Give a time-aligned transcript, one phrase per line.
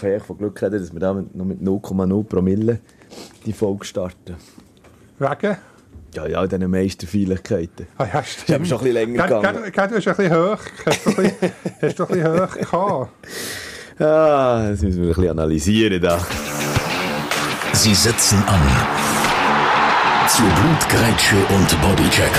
[0.00, 2.80] kann ich von Glück reden, dass wir da mit, noch mit 0,0 Promille
[3.46, 4.36] die Folge starten.
[5.18, 5.56] Wegen?
[6.14, 7.86] Ja, ja, diese Meisterfeierlichkeiten.
[7.98, 8.68] Ah, ja, Ist aber stimmt.
[8.68, 9.72] schon ein bisschen länger gegangen.
[9.72, 12.54] gell, Du hast ein bisschen hoch, hast du ein bisschen, hast du ein bisschen hoch
[12.54, 13.10] gehabt.
[14.00, 16.18] Ah, das müssen wir ein bisschen analysieren da.
[17.72, 18.60] Sie setzen an.
[20.28, 22.30] Zu Blutgrätsche und Bodycheck.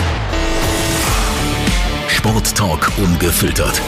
[2.07, 3.81] Sporttalk ungefiltert.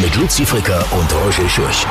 [0.00, 1.86] Mit Luzi Fricker und Roger Schürch.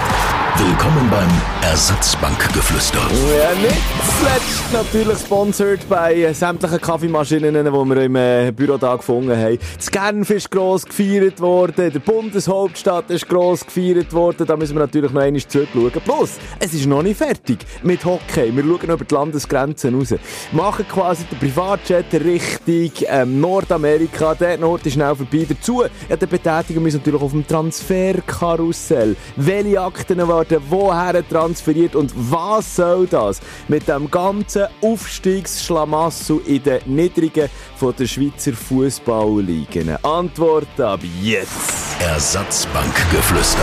[0.58, 1.30] Willkommen beim
[1.64, 3.00] Ersatzbankgeflüster.
[3.00, 3.82] Ja, nicht
[4.20, 9.58] zuletzt natürlich sponsored bei sämtlichen Kaffeemaschinen, die wir im äh, Büro da gefunden haben.
[9.78, 14.46] Das Genf ist gross gefeiert worden, der Bundeshauptstadt ist gross gefeiert worden.
[14.46, 15.92] Da müssen wir natürlich noch einmal zurückschauen.
[16.04, 18.56] Plus, es ist noch nicht fertig mit Hockey.
[18.56, 20.14] Wir schauen über die Landesgrenzen raus.
[20.52, 24.36] Machen quasi den Privatjet Richtung ähm, Nordamerika.
[24.36, 25.48] Der Nord ist schnell vorbei.
[25.48, 29.16] Dazu ja, betätigen wir uns natürlich auf dem Transferkarussell.
[29.38, 36.82] Welche Akten werden woher transferiert und was soll das mit dem ganzen Aufstiegsschlamassel in den
[36.86, 39.98] Niedrigen von der Schweizer Fußballligen?
[40.04, 42.00] Antwort ab jetzt!
[42.00, 43.62] Ersatzbankgeflüster.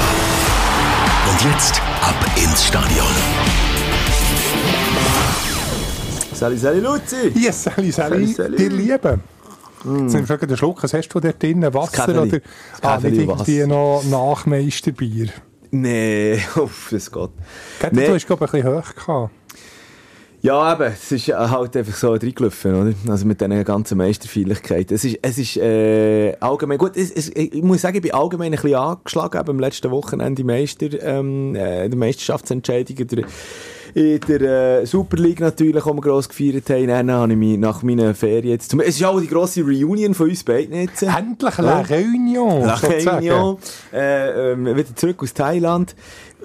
[1.30, 3.06] Und jetzt ab ins Stadion.
[6.32, 7.32] Sali, Sali, Luzi!
[7.34, 8.34] Yes, Sally, Sally.
[8.56, 9.20] dir lieben.
[9.84, 11.72] Jetzt nimmst du den Schluck, was hast du dort drinnen?
[11.72, 12.40] Wasser oder
[12.82, 15.28] ah, nicht irgendwie noch Nachmeisterbier?
[15.70, 17.30] Nee, uff, das geht.
[17.80, 18.06] Gell, Nee.
[18.06, 19.30] Du hast, glaube ich, ein bisschen hoch gehabt.
[20.40, 22.94] Ja, eben, es ist halt einfach so reingelaufen, oder?
[23.10, 24.94] Also mit diesen ganzen Meisterfeierlichkeiten.
[24.94, 28.52] Es ist, es ist äh, allgemein, gut, es, es, ich muss sagen, ich bin allgemein
[28.52, 33.24] ein bisschen angeschlagen, eben am letzten Wochenende Meister, ähm, äh, der Meisterschaftsentscheidung in der,
[33.94, 36.86] in der äh, Super League natürlich, die wir gross gefeiert haben.
[36.88, 40.14] Dann habe ich mich nach meinen Ferien jetzt, zum, es ist auch die grosse Reunion
[40.14, 41.02] von uns beiden jetzt.
[41.02, 42.74] Endlich La Réunion, La.
[42.76, 43.58] Réunion,
[43.92, 45.94] äh, ähm, wieder zurück aus Thailand.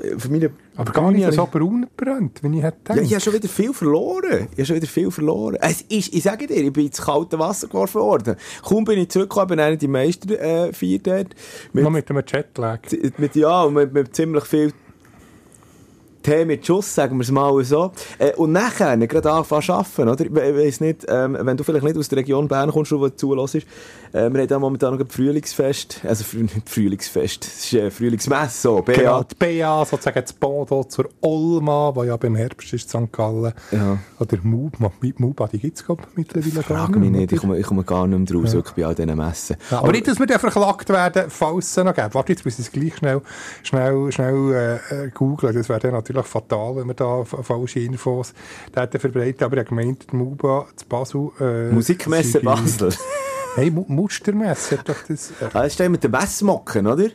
[0.02, 3.06] Äh, Von meiner Aber gar nicht Reunion- so braun gebrannt, wie ich hätte ja, gedacht.
[3.08, 4.48] ich habe schon wieder viel verloren.
[4.52, 5.58] Ich habe schon wieder viel verloren.
[5.62, 8.36] Es ist, ich sage dir, ich bin ins kalte Wasser geworfen worden.
[8.64, 11.36] Kaum bin ich zurückgekommen, bin einer die Meister äh, vier dort.
[11.74, 12.80] Mit, Noch mit einem Jetlag.
[13.20, 14.74] mit, ja, und mit, mit ziemlich viel
[16.24, 17.92] Tee mit Schuss, sagen wir es mal so.
[18.18, 20.26] Äh, und nachher gerade anfangen zu arbeiten, oder?
[20.26, 22.98] Ich we- weiss nicht, ähm, wenn du vielleicht nicht aus der Region Bern kommst, wo
[23.08, 23.62] du zuhörst, äh,
[24.12, 28.62] wir haben da momentan noch ein Frühlingsfest, also frü nicht Frühlingsfest, es ist äh, Frühlingsmesse,
[28.62, 28.94] so, BA.
[28.94, 33.12] Genau, die BA, sozusagen das Bodo zur Olma, die ja beim Herbst ist, St.
[33.12, 33.54] Gallen.
[33.72, 33.98] Ja.
[34.20, 35.86] Oder Muba, Muba die gibt es,
[36.16, 38.86] mittlerweile gar Frag mich nicht, ich komme, ich komme gar nicht mehr draus, wirklich bei
[38.86, 39.58] all diesen Messen.
[39.72, 42.14] Ja, aber nicht, dass wir dann verklagt werden, falls es noch gibt.
[42.14, 43.22] Warte, jetzt muss ich es gleich schnell,
[43.64, 45.54] schnell, schnell äh, äh, googeln.
[45.56, 48.34] Das wäre dann natürlich fatal, wenn wir da falsche Infos
[49.00, 49.42] verbreitet.
[49.42, 51.30] Aber habe gemeint, die MUBA zu Basel...
[51.40, 52.94] Äh, Musikmesse Basel.
[53.56, 55.30] Hey, Mu Mustermesse hat doch das...
[55.40, 57.08] Äh, Ah, das ist der mit den Messmocken, oder?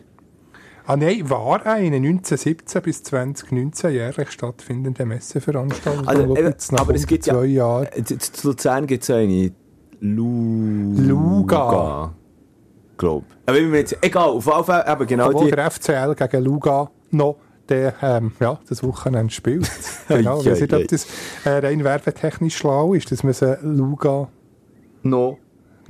[0.86, 6.06] ah nein, war eine 1917 bis 2019 jährlich stattfindende Messeveranstaltung.
[6.08, 7.86] Also, eben, nach aber es gibt ja- zwei Jahren.
[7.92, 9.52] Äh, zu- Luzern gibt es eine.
[10.00, 12.14] Lu Luga.
[12.96, 13.24] Glaub.
[13.46, 15.50] Aber wir jetzt, egal, auf jeden Fall, eben genau Obwohl die.
[15.56, 17.36] der FCL gegen Luga noch
[17.68, 19.70] der, ähm, ja, das Wochenende spielt.
[20.08, 21.06] genau, ich weiß nicht, ob das
[21.44, 24.28] äh, rein werbetechnisch schlau ist, dass man sie Luga
[25.02, 25.38] No.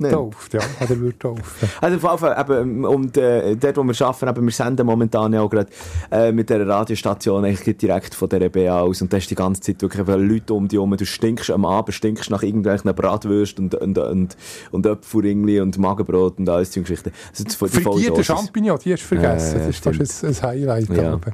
[0.01, 0.11] Nein.
[0.11, 1.43] tauft, ja, oder würde taufen.
[1.81, 5.33] Also auf jeden Fall, eben, und äh, dort, wo wir arbeiten, eben, wir senden momentan
[5.33, 5.69] ja auch gerade
[6.09, 9.59] äh, mit dieser Radiostation eigentlich direkt von dieser BA aus und da ist die ganze
[9.59, 10.95] Zeit wirklich Leute um dich herum.
[10.95, 14.37] Du stinkst am Abend, stinkst nach irgendwelchen Bratwürsten und, und, und,
[14.71, 17.11] und Äpfelringli und Magenbrot und alles so Geschichten.
[17.37, 18.23] Also, Frittierte.
[18.23, 19.59] Champignon, die hast du vergessen.
[19.59, 20.89] Ja, das ist fast ein, ein Highlight.
[20.95, 21.13] Ja.
[21.13, 21.33] aber.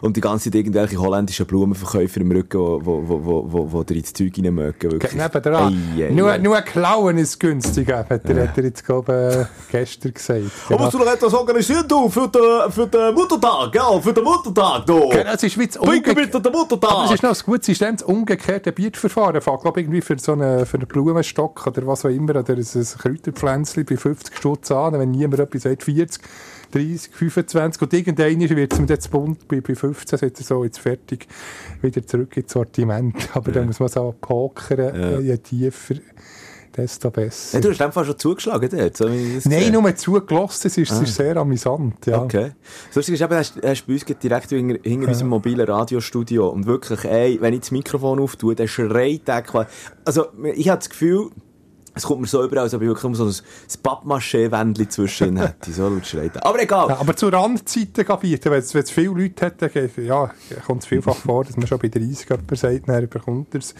[0.00, 3.82] Und die ganze Zeit irgendwelche holländischen Blumenverkäufer im Rücken, wo, wo, wo, wo, wo, wo
[3.84, 4.92] dir ins Zeug reinmögen.
[4.92, 5.12] wirklich.
[5.14, 5.92] Neben dran.
[5.96, 6.38] Ei, ei, nur, ei.
[6.38, 10.40] nur klauen ist günstiger, hat er, hat er jetzt, glaube ich, gestern gesagt.
[10.68, 10.90] Genau.
[10.90, 15.08] du noch etwas organisieren, du, für den, für den Muttertag, ja, für den Muttertag, du.
[15.08, 16.90] Genau, es ist wie das Bring mir Umge- bitte den Muttertag.
[16.90, 19.36] Aber es ist noch ein gutes System, das umgekehrte Bietverfahren.
[19.36, 22.58] Ich glaube irgendwie für so einen, für einen Blumenstock oder was auch immer, oder ein,
[22.58, 26.20] ein Kräuterpflänzchen bei 50 Stutz an, wenn niemand etwas sagt, 40,
[26.74, 30.64] 30, 25 und irgendwann wird es mir jetzt bunt, bei, bei 15 sagt er so,
[30.64, 31.28] jetzt fertig,
[31.82, 33.14] wieder zurück ins Sortiment.
[33.34, 35.94] Aber dann muss man so pokern, äh, je tiefer,
[36.76, 37.58] desto besser.
[37.58, 38.96] Ja, du hast einfach schon zugeschlagen dort.
[38.96, 42.06] So Nein, nur zugelassen, es ist, es ist sehr amüsant.
[42.06, 42.22] Ja.
[42.22, 42.52] Okay.
[42.88, 46.66] Das Lustige ist eben, hast, hast bei uns direkt hinter, hinter unserem mobilen Radiostudio und
[46.66, 49.44] wirklich, ey, wenn ich das Mikrofon auftue, dann schreit der.
[50.04, 51.30] Also, ich habe das Gefühl,
[51.94, 55.72] es kommt mir so über, als ob ich wirklich nur so ein, Pappmaché-Wändchen zwischen hätte.
[55.72, 56.44] So laut schreit er.
[56.44, 56.88] Aber egal.
[56.88, 60.30] Ja, aber zu Randzeiten bieten, wenn es viele Leute hat, ja,
[60.66, 63.74] kommt es vielfach vor, dass man schon bei 30 jemand sagt, dann bekommt er es.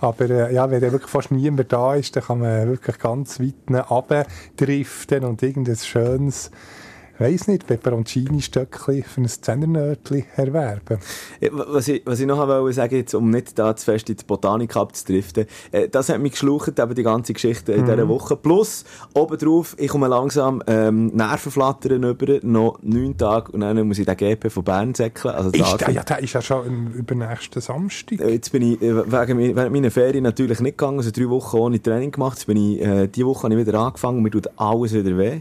[0.00, 3.38] Aber äh, ja, wenn dann wirklich fast niemand da ist, dann kann man wirklich ganz
[3.38, 3.54] weit
[3.90, 4.26] runter
[4.56, 6.50] driften und irgendein schönes
[7.22, 10.98] weiss nicht, Peperoncini-Stöckchen für ein Zehnnörtchen erwerben.
[11.40, 14.16] Ja, Was ich, was ich noch wollte sagen, jetzt, um nicht da zu fest in
[14.16, 18.36] die Botanik abzudriften, äh, das hat mich geschlucht, eben die ganze Geschichte in dieser Woche.
[18.36, 18.84] Plus,
[19.14, 24.16] obendrauf, ich komme langsam ähm, Nervenflattern über, noch neun Tage, und dann muss ich den
[24.16, 25.34] GP von Bern säckeln.
[25.34, 28.20] Also Ist der, ja, der ist ja schon übernächsten Samstag.
[28.20, 31.56] Äh, Jetzt bin ich äh, wegen während meiner Ferien natürlich nicht gegangen, also drei Wochen
[31.56, 32.38] ohne Training gemacht.
[32.38, 35.16] Jetzt bin ich, äh, diese Woche habe ich wieder angefangen und mir tut alles wieder
[35.16, 35.40] weh.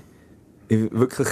[0.67, 1.27] Ich, wirklich,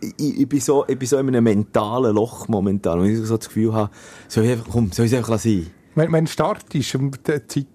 [0.00, 3.36] ich, ich, bin so, ich bin so in einem mentalen Loch momentan, wo ich so
[3.36, 3.90] das Gefühl habe,
[4.28, 5.66] soll ich einfach, komm, soll ich es einfach sein?
[5.94, 7.66] Wenn, wenn Start ist, um die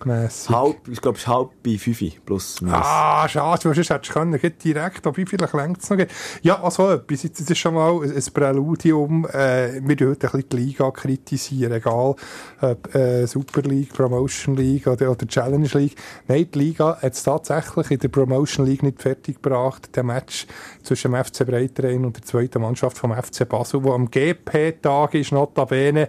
[0.00, 0.50] zeitmässig.
[0.50, 2.78] Halb, ich glaube, es ist halb bei fünf plus minus.
[2.82, 5.98] Ah, schade, weil sonst hättest du können, geht direkt, aber vielleicht längt es noch.
[6.42, 10.56] Ja, also etwas, jetzt, ist schon mal ein, Präludium, äh, wir dürfen ein bisschen die
[10.56, 12.14] Liga kritisieren, egal,
[12.60, 15.96] ob äh, Super League, Promotion League oder, oder Challenge League.
[16.28, 20.46] Nein, die Liga hat es tatsächlich in der Promotion League nicht fertig gebracht, der Match
[20.82, 25.32] zwischen dem FC Breiterein und der zweiten Mannschaft vom FC Basel, wo am GP-Tag ist,
[25.32, 26.08] notabene,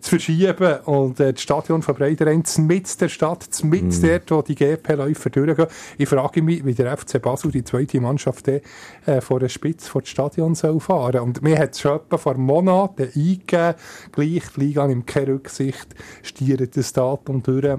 [0.00, 4.54] zu verschieben und äh, das Stadion von Breiterein mitten der Stadt, mitten dort, wo die
[4.54, 5.66] GP-Läufer durchgehen.
[5.96, 8.60] Ich frage mich, wie der FC Basel, die zweite Mannschaft, äh,
[9.20, 12.34] vor der Spitze vor das Stadion soll fahren Und mir hat es schon etwa vor
[12.34, 13.74] Monaten eingegeben,
[14.12, 17.78] gleich, die Liga nimmt keine Rücksicht, stiert das Datum durch.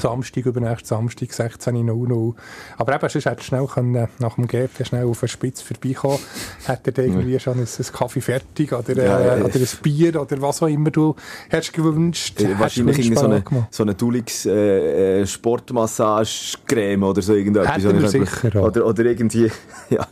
[0.00, 2.34] Samstag, übernächsten Samstag, 16.00.
[2.78, 6.18] Aber eben, sonst hätte schnell können, nach dem GP schnell auf eine Spitze vorbeikommen,
[6.66, 9.44] hätte er irgendwie schon ein, ein Kaffee fertig oder, äh, Ja, ja.
[9.44, 11.16] oder ein Bier oder was auch immer du
[11.48, 12.40] hättest gewünscht.
[12.40, 17.76] Äh, Wahrscheinlich irgendwie so eine, so eine Dulix äh, äh, Sportmassage-Creme oder so irgendetwas.
[17.82, 18.62] Hätten wir sicher.
[18.62, 19.50] Oder, oder irgendwie,
[19.90, 20.06] ja.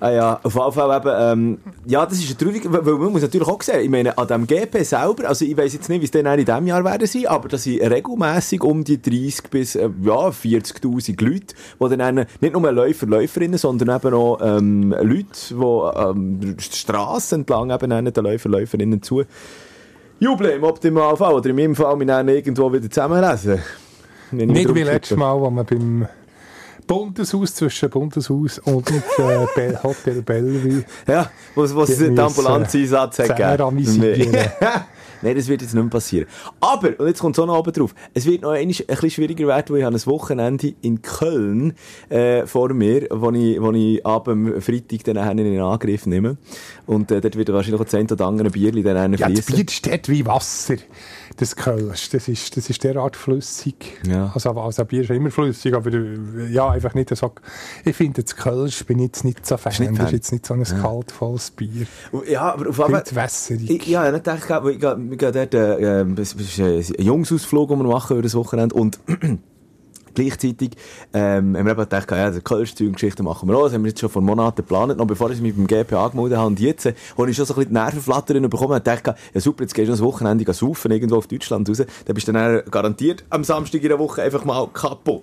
[0.00, 3.48] Ah ja, auf jeden Fall eben, ähm, ja, das ist traurig, weil man muss natürlich
[3.48, 6.10] auch sehen, ich meine, an dem GP selber, also ich weiss jetzt nicht, wie es
[6.12, 9.90] dann in diesem Jahr werden sein, aber das sind regelmässig um die 30 bis, äh,
[10.02, 15.54] ja, 40'000 Leute, die dann nicht nur Läufer, Läuferinnen, sondern eben auch, ähm, Leute, die,
[15.54, 19.24] ähm, die Strasse entlang eben den Läufer, Läuferinnen zu.
[20.20, 23.60] Jubeln im Optimalfall, oder in meinem Fall, wir dann irgendwo wieder zusammenlesen.
[24.30, 26.06] Nicht wie letztes Mal, wo man beim
[26.88, 33.36] Bundeshaus zwischen Bundeshaus und äh, Bell Hotel Bellevue Ja, wo, es Die den Ambulanzeinsatz hat
[33.36, 33.62] gegeben.
[33.62, 34.30] amüsieren.
[34.32, 34.50] Nee.
[35.20, 36.28] Nein, das wird jetzt nicht mehr passieren.
[36.60, 39.48] Aber, und jetzt kommt es auch noch oben drauf, es wird noch ein bisschen schwieriger
[39.48, 41.74] werden, weil ich habe ein Wochenende in Köln
[42.08, 46.36] äh, vor mir, wo ich, wo ich ab dem Freitag dann in Angriff nehme.
[46.86, 49.56] Und äh, dort wird wahrscheinlich das eine oder andere Bierli dann Ja, das fließen.
[49.56, 50.76] Bier steht wie Wasser.
[51.36, 54.00] Das Kölsch, das ist, das ist derart flüssig.
[54.06, 54.32] Ja.
[54.34, 55.90] Also, also Bier ist ja immer flüssig, aber
[56.48, 57.32] ja, einfach nicht so.
[57.84, 59.72] Ich finde, das Kölsch bin ich jetzt nicht so Fan.
[59.78, 61.86] nicht Das ist jetzt nicht so ein kaltvolles Bier.
[62.28, 63.04] Ja, aber auf jeden Fall...
[63.14, 63.70] Wässerig.
[63.70, 66.58] Ich, ja, ich gedacht, weil ich, gehe- wir gehen dort, äh, äh, es ist
[66.98, 68.98] ein Jungsausflug, den wir machen über das Wochenende und
[70.14, 70.70] gleichzeitig
[71.12, 74.00] ähm, haben wir eben gedacht, ja, die Kölsch-Geschichte machen wir auch, das haben wir jetzt
[74.00, 76.48] schon vor Monaten geplant, noch bevor ich mich beim GP angemeldet habe.
[76.48, 78.74] Und jetzt, äh, habe ich schon so ein bisschen die Nervenflattern bekommen.
[78.74, 82.14] Und dachte, ja super, jetzt gehst du das Wochenende saufen irgendwo auf Deutschland raus, dann
[82.14, 85.22] bist du dann garantiert am Samstag in der Woche einfach mal kaputt.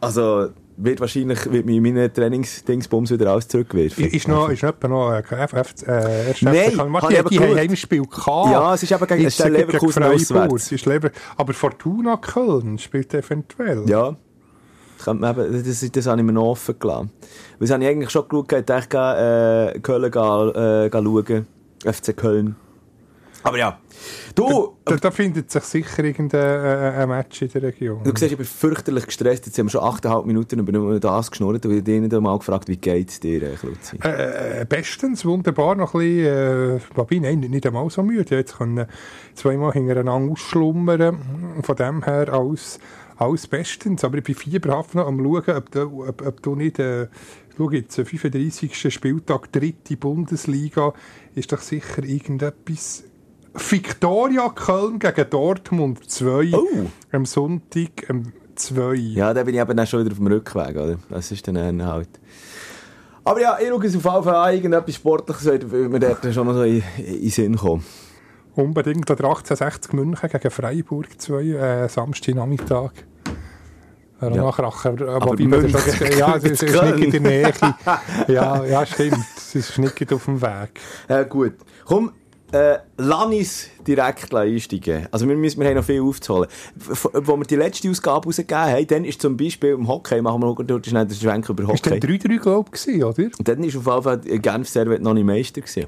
[0.00, 4.04] Also, wird wahrscheinlich, wird mir meine Trainingsdingsbums wieder alles zurückwerfen.
[4.06, 7.40] Ist noch, ist noch etwa noch äh, F, F, äh, Nein, FC habe ich die.
[7.40, 8.50] Heimspiel gehabt.
[8.52, 10.72] Ja, es ist eben gegen- ist Leverkusen auswärts.
[10.72, 13.84] Ist Lever aber Fortuna Köln spielt eventuell.
[13.88, 14.16] Ja.
[14.98, 17.10] Das, eben, das, das habe ich mir noch offen gelassen.
[17.58, 21.46] Weil das habe ich eigentlich schon geschaut, ich dachte, äh, Köln gehen, äh, gehen schauen.
[21.84, 22.56] FC Köln.
[23.46, 23.78] Aber ja.
[24.34, 28.02] Du, Da, da findet sich sicher irgendein äh, ein Match in der Region.
[28.02, 29.46] du siehst, ich bin fürchterlich gestresst.
[29.46, 32.38] Jetzt haben wir schon 8,5 Minuten über nur das geschnurrt und ich habe dich einmal
[32.38, 33.98] gefragt, wie geht's dir, äh, Klutzi?
[34.02, 38.34] Äh, bestens, wunderbar, noch ein bisschen, äh, wobei, nein, nicht einmal so müde.
[38.36, 38.86] Jetzt können
[39.34, 41.62] zweimal hintereinander ausschlummern.
[41.62, 42.80] Von dem her alles,
[43.16, 44.02] alles bestens.
[44.02, 47.06] Aber ich bin fieberhaft noch am schauen, ob du, ob, ob du nicht, äh,
[47.56, 48.92] schau jetzt, 35.
[48.92, 50.92] Spieltag, dritte Bundesliga,
[51.36, 53.04] ist doch sicher irgendetwas.
[53.58, 56.66] Victoria Köln gegen Dortmund 2 Oh.
[57.12, 58.94] am Sonntag um 2.
[58.94, 60.96] Ja, da bin ich eben dann schon wieder auf dem Rückweg, oder?
[61.10, 62.08] Das ist dann äh, halt.
[63.24, 66.46] Aber ja, ich schaue es auf jeden Fall an, irgendetwas Sportliches, weil mir dort schon
[66.46, 67.84] noch so in, in den Sinn kommen.
[68.54, 69.10] Unbedingt.
[69.10, 72.90] Oder 1860 München gegen Freiburg 2, äh, Samstagnachmittag.
[74.20, 74.28] Ja.
[74.30, 74.36] Ja.
[74.44, 77.52] Nachracher, aber, Aber man München das ja, es ist, ist nicht in der Nähe.
[78.28, 79.18] ja, ja, stimmt.
[79.36, 80.80] Es ist nicht auf dem Weg.
[81.08, 81.52] Ja, gut.
[81.84, 82.12] Komm,
[82.56, 85.08] äh, uns direkt einsteigen.
[85.10, 86.48] Also wir, müssen, wir haben noch viel aufzuholen.
[86.90, 90.42] F wo wir die letzte Ausgabe rausgegeben haben, dann ist zum Beispiel im Hockey, machen
[90.42, 92.16] wir noch schnell den Schwenk über Ist der Hockey.
[92.16, 93.30] 3-3, glaube ich, oder?
[93.38, 95.86] Und dann ist auf jeden Fall Genf Servet noch nicht Meister gewesen.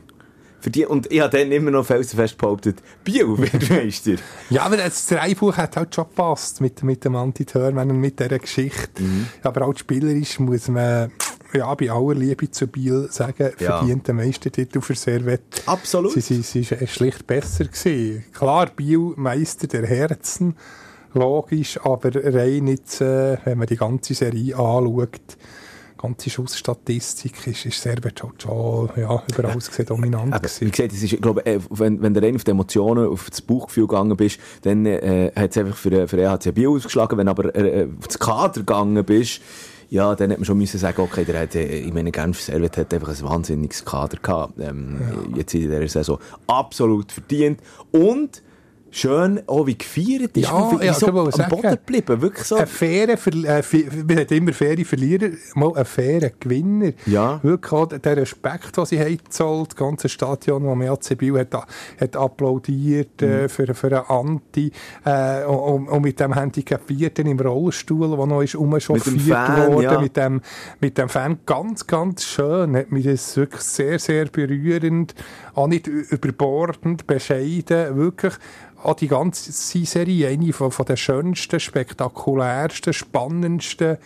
[0.61, 4.15] Für die, und ich habe dann immer noch felsenfest behauptet, Biel wird Meister.
[4.51, 8.39] Ja, aber das Dreibuch hat halt schon gepasst mit, mit dem Antithörmann und mit dieser
[8.39, 9.03] Geschichte.
[9.03, 9.29] Mhm.
[9.45, 11.13] Aber auch spielerisch muss man,
[11.53, 13.79] ja, bei aller Liebe zu Biel sagen, Ja.
[13.79, 15.63] verdient den Meistertitel für Servet.
[15.67, 16.13] Absolut.
[16.13, 18.25] Sie, sie, sie ist schlicht besser gewesen.
[18.33, 20.57] Klar, Biel Meister der Herzen,
[21.15, 25.11] logisch, aber rein jetzt, äh, wenn man die ganze Serie anschaut,
[25.99, 30.71] die ganze Schussstatistik ist, ist Servet halt schon, ja, über alles gesehen dominant Aber, wie
[30.71, 33.89] gesagt, es ist, glaube, äh, wenn, wenn du rein auf die Emotionen, auf das Bauchgefühl
[33.89, 37.19] gegangen bist, dann äh, hat es einfach für, für EHC Biel ausgeschlagen.
[37.19, 39.41] Wenn aber äh, auf das Kader gegangen bist,
[39.91, 42.77] ja, dann hat man schon müssen sagen, okay, der hat, äh, ich meine, Genf Servet
[42.77, 44.59] hat einfach ein wahnsinniges Kader gehabt.
[44.61, 45.01] Ähm,
[45.35, 47.61] Jetzt in dieser Saison absolut verdient.
[47.91, 48.43] Und
[48.91, 51.51] schön auch wie gefeiert ist, Ja, wie, wie ja, so am sagen.
[51.51, 52.21] Boden geblieben.
[52.23, 52.57] Wirklich so.
[52.57, 56.93] Ein fairer, Ver äh, wir haben immer faire Verlierer, mal ein fairer Gewinner.
[57.07, 57.41] Ja.
[57.43, 61.55] Wirklich auch der Respekt, den sie haben gezollt, das ganze Stadion, das MRC Biel hat,
[62.01, 63.29] hat applaudiert Mhm.
[63.29, 64.71] äh, für, für einen Anti
[65.05, 69.73] äh, und, und mit dem Handicapierten im Rollstuhl, der noch ist umchauffiert Mit dem Fan,
[69.73, 70.01] worden, ja.
[70.01, 70.41] mit, dem,
[70.81, 75.15] mit dem Fan, ganz, ganz schön, hat mich das wirklich sehr, sehr berührend,
[75.55, 78.35] auch nicht überbordend, bescheiden, wirklich
[78.83, 83.99] auch die ganze Serie eine von, von der schönsten, spektakulärsten, spannendsten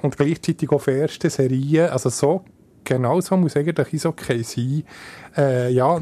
[0.00, 1.90] und gleichzeitig auch fairsten Serien.
[1.90, 2.44] Also so,
[2.84, 4.84] genau so muss eigentlich Eishockey sein.
[5.36, 6.00] Äh, ja,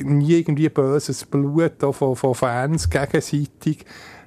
[0.00, 3.84] nie irgendwie böses Blut von, von Fans gegenseitig.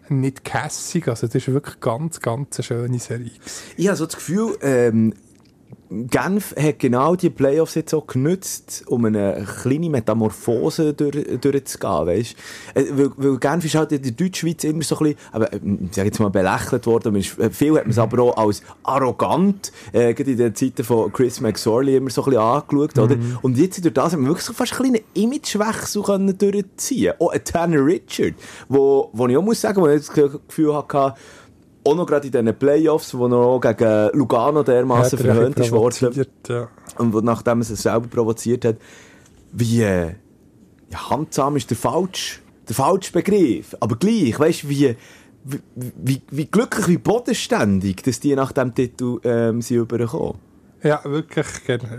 [0.10, 3.32] Nicht kässig, also das ist wirklich ganz, ganz eine schöne Serie.
[3.76, 5.14] Ich habe so das Gefühl, ähm,
[5.90, 12.36] Genf hat genau die Playoffs jetzt auch genützt, um eine kleine Metamorphose durch, durchzugehen, weißt?
[12.74, 15.58] Äh, Weil, weil Genf ist halt in der Deutschschweiz immer so ein bisschen, aber, äh,
[15.58, 17.14] ich sag jetzt mal, belächelt worden.
[17.14, 20.56] Man ist, äh, viel hat man es aber auch als arrogant, äh, gerade in den
[20.56, 23.18] Zeiten von Chris McSorley immer so ein bisschen angeschaut, oder?
[23.42, 27.14] Und jetzt durch das haben wir wirklich so fast einen kleinen Imagewechsel können durchziehen.
[27.20, 28.34] Auch Tanner Richard,
[28.68, 31.14] wo, wo ich auch muss sagen, wo ich das Gefühl hatte,
[31.88, 36.26] auch noch gerade in diesen Playoffs, wo noch gegen Lugano dermaßen er verhöhnt ist worden
[36.48, 36.68] Ja.
[36.98, 38.78] und wo, nachdem er es selber provoziert hat,
[39.52, 40.14] wie äh,
[40.90, 44.96] ja, handsam ist der falsche, der falsche Begriff, aber gleich, weißt du, wie,
[45.44, 50.36] wie, wie, wie glücklich, wie bodenständig, dass die nach dem Titel ähm, sind übergekommen.
[50.84, 51.48] Ja, wirklich.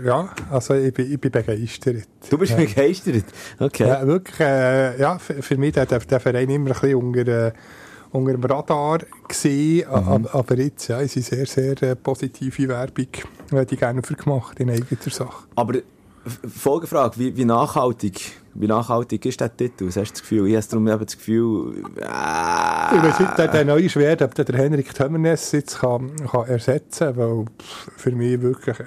[0.05, 2.07] Ja, also ich bin, ich bin begeistert.
[2.29, 2.57] Du bist ja.
[2.57, 3.25] begeistert,
[3.59, 3.87] okay.
[3.87, 4.39] Ja, wirklich.
[4.39, 7.51] Äh, ja, für, für mich hat der, der Verein immer ein bisschen unter, äh,
[8.11, 10.27] unter dem Radar gesehen, Mhm.
[10.31, 13.07] aber, jetzt ja, ist sehr, sehr äh, positive Werbung,
[13.51, 15.45] äh, die gerne für gemacht in eigener Sache.
[15.55, 15.79] Aber
[16.47, 19.87] Folgefrage, wie, wie nachhaltig, wie nachhaltig ist der Titel?
[19.87, 20.47] Was hast du das Gefühl?
[20.47, 24.45] Ich habe darum eben das Gefühl, Ich weiß nicht, der, der neue Schwert, ob der,
[24.57, 27.45] Henrik Tömmernes jetzt kann, kann ersetzen kann, weil
[27.97, 28.77] für mich wirklich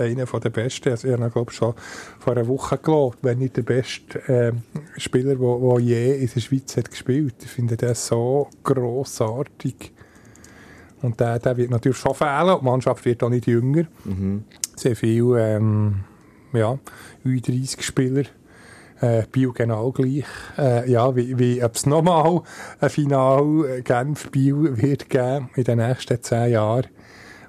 [0.00, 1.74] einer von der besten, also ich habe ihn, glaube schon
[2.18, 4.62] vor einer Woche gelobt, wenn nicht der beste ähm,
[4.96, 7.34] Spieler, der, je in der Schweiz hat gespielt.
[7.42, 9.92] Ich finde den so grossartig.
[11.02, 13.84] Und der, der wird natürlich schon fehlen, die Mannschaft wird auch nicht jünger.
[14.76, 16.04] Sehr viel, ähm,
[16.52, 16.78] ja,
[17.24, 18.24] 30 Spieler.
[19.00, 20.26] Äh, Biel genau gleich.
[20.58, 22.42] Äh, ja, wie, wie ob es nochmal
[22.80, 26.86] ein Final äh, Genf-Biel wird geben in den nächsten zehn Jahren,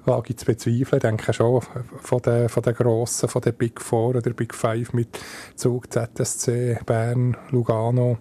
[0.04, 0.84] wage ich zu bezweifeln.
[0.94, 1.60] Ich denke schon
[2.00, 5.18] von den, von den Grossen, von den Big Four oder Big Five mit
[5.56, 8.18] Zug, ZSC, Bern, Lugano,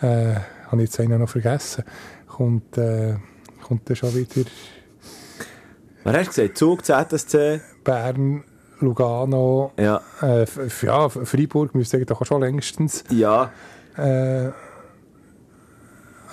[0.00, 0.34] äh,
[0.70, 1.84] habe ich jetzt einen noch vergessen,
[2.26, 3.16] kommt, äh,
[3.62, 4.48] kommt dann schon wieder
[6.04, 6.58] was hast du gesagt?
[6.58, 7.60] Zug, ZSC?
[7.82, 8.44] Bern,
[8.80, 10.02] Lugano, Ja.
[10.20, 10.44] äh,
[10.82, 13.50] ja, Freiburg müsste eigentlich auch schon längstens Ja.
[13.96, 14.48] äh,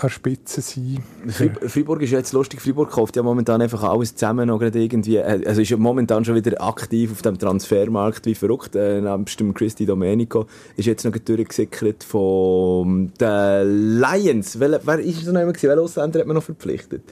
[0.03, 0.99] an Spitze sein.
[1.27, 2.61] Fri- Freiburg ist jetzt lustig.
[2.61, 5.17] Freiburg kauft ja momentan einfach alles zusammen noch gerade irgendwie.
[5.17, 8.75] äh, Also ist ja momentan schon wieder aktiv auf dem Transfermarkt wie verrückt.
[8.75, 10.45] Äh, dem Christy Domenico
[10.77, 14.59] ist jetzt noch durchgesickert von den Lions.
[14.59, 15.69] Wel, wer ist es noch immer gewesen?
[15.69, 17.03] Welcher Ausländer hat man noch verpflichtet?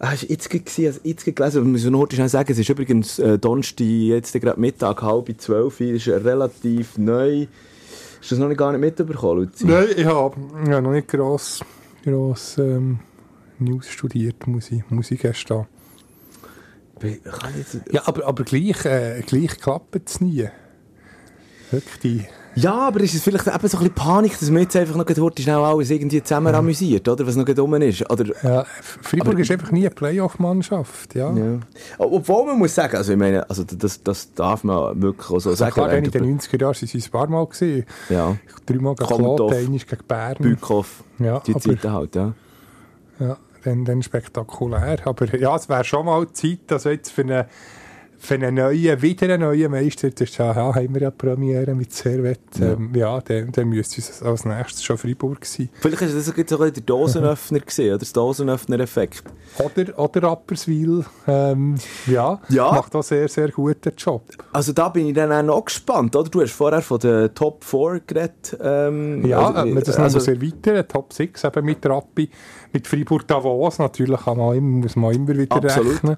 [0.00, 2.68] Ah, ist jetzt gewesen, also jetzt gelesen, aber muss ich noch schnell sagen, es ist
[2.68, 7.46] übrigens äh, Donnerstag, jetzt gerade Mittag, halb zwölf, ist relativ neu.
[8.20, 9.66] Hast du das noch nicht gar nicht mitbekommen, Luzi?
[9.66, 10.36] Nein, ich habe
[10.68, 11.60] ja, noch nicht gross,
[12.08, 13.00] gross ähm,
[13.58, 15.66] News studiert, muss ich, muss ich gestehen.
[17.92, 20.48] Ja, aber, aber gleich, äh, gleich klappt es nie.
[21.70, 22.24] Wirklich die...
[22.54, 25.06] Ja, aber ist es vielleicht eben so ein bisschen Panik, dass man jetzt einfach noch
[25.06, 27.26] heute schnell alles irgendwie zusammen amüsiert, oder?
[27.26, 28.10] Was noch rum ist.
[28.10, 28.64] Oder, Ja,
[29.02, 31.32] Freiburg Aber- ist einfach nie eine Playoff-Mannschaft, ja.
[31.32, 31.58] ja.
[31.98, 35.50] Obwohl man muss sagen, also ich meine, also das, das darf man wirklich auch so
[35.50, 35.74] Also sagen.
[35.74, 37.84] klar, in den 90er Jahren sind sie ein paar Mal gesehen.
[38.08, 38.36] Ja,
[38.66, 40.36] Dreimal gegen Kloten, einmal gegen Bern.
[40.40, 42.32] Bückhoff, Ja, die Zeiten halt, ja.
[43.20, 44.98] Ja, dann, dann spektakulär.
[45.04, 47.44] Aber ja, es wäre schon mal Zeit, also jetzt für einen
[48.20, 52.40] für einen neuen, wieder einen neuen Meister, das ist haben wir ja Premiere mit Servet,
[52.58, 52.72] Ja.
[52.72, 55.68] ähm, ja, dann, dann müsste es als nächstes schon Freiburg sein.
[55.80, 57.98] Vielleicht ist das so der Dosenöffner gesehen, oder?
[57.98, 59.22] Das Dosenöffner-Effekt.
[59.58, 62.72] Oder, oder Rapperswil, ähm, ja, Ja.
[62.72, 64.22] macht auch sehr, sehr guten Job.
[64.52, 66.28] Also da bin ich dann auch noch gespannt, oder?
[66.28, 68.56] Du hast vorher von den Top 4 geredet.
[68.60, 72.28] Ähm, Ja, also, man das noch also, muss erweitern Top 6 eben mit Rappi,
[72.72, 75.94] mit Freiburg Davos, natürlich kann man muss man immer wieder Absolut.
[75.94, 76.16] rechnen.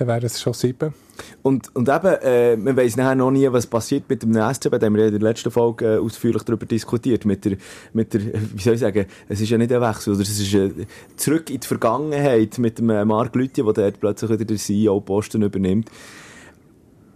[0.00, 0.94] Dann wären es schon sieben.
[1.42, 4.78] Und, und eben, äh, man weiss nachher noch nie, was passiert mit dem SCB.
[4.78, 7.26] Da haben wir ja in der letzten Folge äh, ausführlich darüber diskutiert.
[7.26, 7.58] Mit der,
[7.92, 8.22] mit der,
[8.54, 10.70] wie soll ich sagen, es ist ja nicht ein Wechsel, oder es ist äh,
[11.16, 15.42] zurück in die Vergangenheit mit dem äh, Marc Lüthi, der dort plötzlich wieder den CEO-Posten
[15.42, 15.90] übernimmt.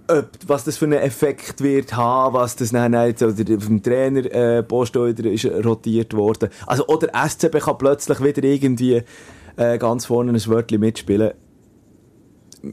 [0.09, 4.27] Ob, was das für einen Effekt wird haben, was das dann jetzt, oder vom Trainer
[4.31, 6.51] äh, wieder ist rotiert worden.
[6.67, 9.03] Also, oder SCB kann plötzlich wieder irgendwie
[9.57, 11.33] äh, ganz vorne ein Wörtchen mitspielen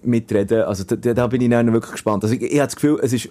[0.04, 0.64] mitreden.
[0.64, 2.24] Also da, da bin ich dann wirklich gespannt.
[2.24, 3.30] Also ich, ich habe das Gefühl, es ist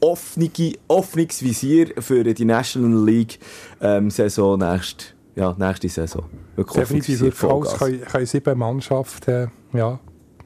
[0.00, 0.50] offene,
[0.88, 3.38] offenes Visier für die National League
[3.80, 6.24] ähm, Saison nächst, ja, nächste Saison.
[6.56, 9.98] Wirklich Definitiv Visier, wirklich können, können sieben Mannschaften, ja,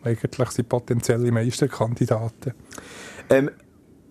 [0.05, 2.55] eigentlich sind potenzielle Meisterkandidaten.
[3.31, 3.51] Ähm,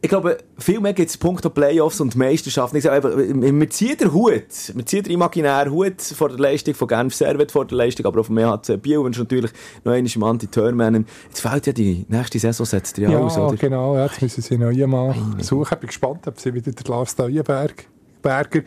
[0.02, 2.78] ich glaube, viel mehr gibt es Punkte Playoffs und Meisterschaften.
[2.78, 4.44] Ich sage einfach, wir ziehen den Hut,
[4.76, 8.22] wir ziehen den imaginären Hut vor der Leistung von Genf Servet, vor der Leistung, aber
[8.22, 9.52] auch vom EHC Biel und natürlich
[9.84, 11.06] noch einmal im Anti-Törmännen.
[11.28, 13.56] Jetzt fällt ja die nächste Saison, setzt ihr ja, Ja, aus, oder?
[13.56, 15.74] genau, jetzt müssen sie neu mal suchen.
[15.74, 17.88] Ich bin gespannt, ob sie wieder der Lars Leuenberg
[18.22, 18.62] Berger,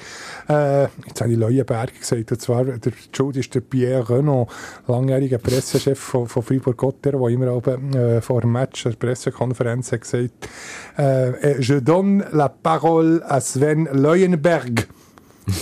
[0.49, 4.49] äh, jetzt habe ich Leuenberger gesagt, und zwar, der Jude ist der Pierre Renaud,
[4.87, 10.03] langjähriger Pressechef von, von Fribourg-Gotteron, der immer auch, äh, vor dem Match, der Pressekonferenz, hat
[10.03, 10.49] gesagt,
[10.99, 14.89] äh, je donne la parole à Sven Leuenberg.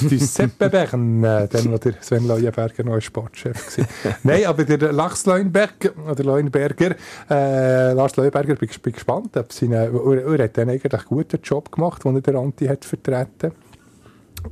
[0.02, 4.16] Du Seppe Bern, äh, dann, wo der Sven Leuenberger noch ein Sportchef war.
[4.22, 6.94] Nein, aber der Lars Leuenberg, oder Leuenberger,
[7.30, 11.04] äh, Lars Leuenberger, bin, bin gespannt, ob sie, eine, er, er hat dann eigentlich einen
[11.06, 13.52] guten Job gemacht, den er der Anti hat vertreten.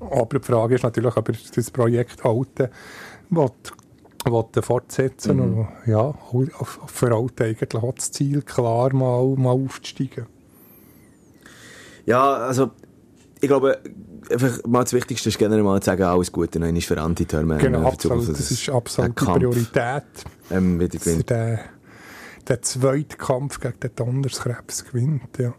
[0.01, 2.69] Aber die Frage ist natürlich, ob er das Projekt halten
[3.31, 3.51] will,
[4.25, 5.59] will fortsetzen Mhm.
[5.59, 6.15] und ja,
[6.87, 10.27] für Alten eigentlich auch das Ziel klar mal, mal aufzusteigen.
[12.05, 12.71] Ja, also,
[13.41, 13.79] ich glaube,
[14.31, 17.63] einfach mal das Wichtigste ist generell mal zu sagen, alles Gute noch für Anti-Törmännen.
[17.63, 20.03] Genau, absolut, das dass ist absolut die Priorität.
[20.51, 21.31] Ähm, wieder er gewinnt.
[21.31, 21.59] den,
[22.49, 25.39] den zweiten Kampf gegen den Donnerskrebs gewinnt.
[25.39, 25.53] Ja.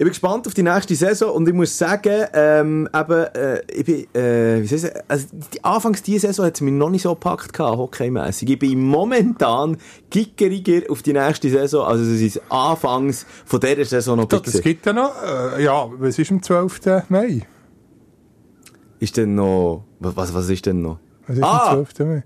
[0.00, 3.84] Ich bin gespannt auf die nächste Saison und ich muss sagen, ähm, eben, äh, ich
[3.84, 6.88] bin, äh, wie soll ich sagen, also die, anfangs dieser Saison hat es mich noch
[6.88, 8.48] nicht so gepackt gehabt, hockeymässig.
[8.48, 9.76] Ich bin momentan
[10.08, 14.62] gickeriger auf die nächste Saison, also es ist anfangs von dieser Saison noch das gewesen.
[14.62, 16.80] gibt ja noch, äh, ja, was ist am 12.
[17.10, 17.42] Mai?
[19.00, 20.98] Ist denn noch, was, was ist denn noch?
[21.26, 21.72] Was ist Ah!
[21.72, 21.98] am 12.
[22.08, 22.22] Mai?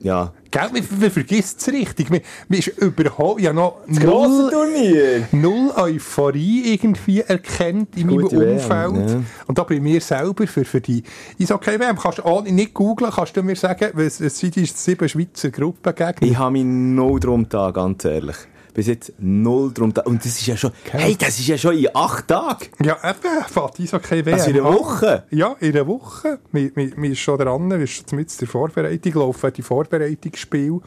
[0.00, 0.32] Ja.
[0.50, 2.10] Gell, man, man vergisst es richtig.
[2.10, 5.28] Man, man ist überhaupt, ja noch Das grosse Turnier!
[5.32, 9.10] null Euphorie irgendwie erkennt in meinem Gute WM, Umfeld.
[9.10, 9.20] ja.
[9.46, 11.02] Und da bei mir selber für, für die
[11.40, 16.26] Eishockey-WM, kannst du nicht googeln, kannst du mir sagen, was sind die sieben Schweizer Gruppengegner?
[16.26, 18.36] Ich habe mich null drum da, ganz ehrlich.
[18.72, 20.02] Bis jetzt null drum da.
[20.02, 22.66] Und das ist ja schon, hey, das ist ja schon in acht Tagen.
[22.82, 24.74] Ja, eben, fährt Eishockey-WM Also in einer.
[24.74, 25.22] Woche?
[25.30, 26.40] Ja, in einer Woche.
[26.50, 30.80] Wir, wir, wir ist schon dran, wir ist schon mit der Vorbereitung, laufen die Vorbereitungsspiele.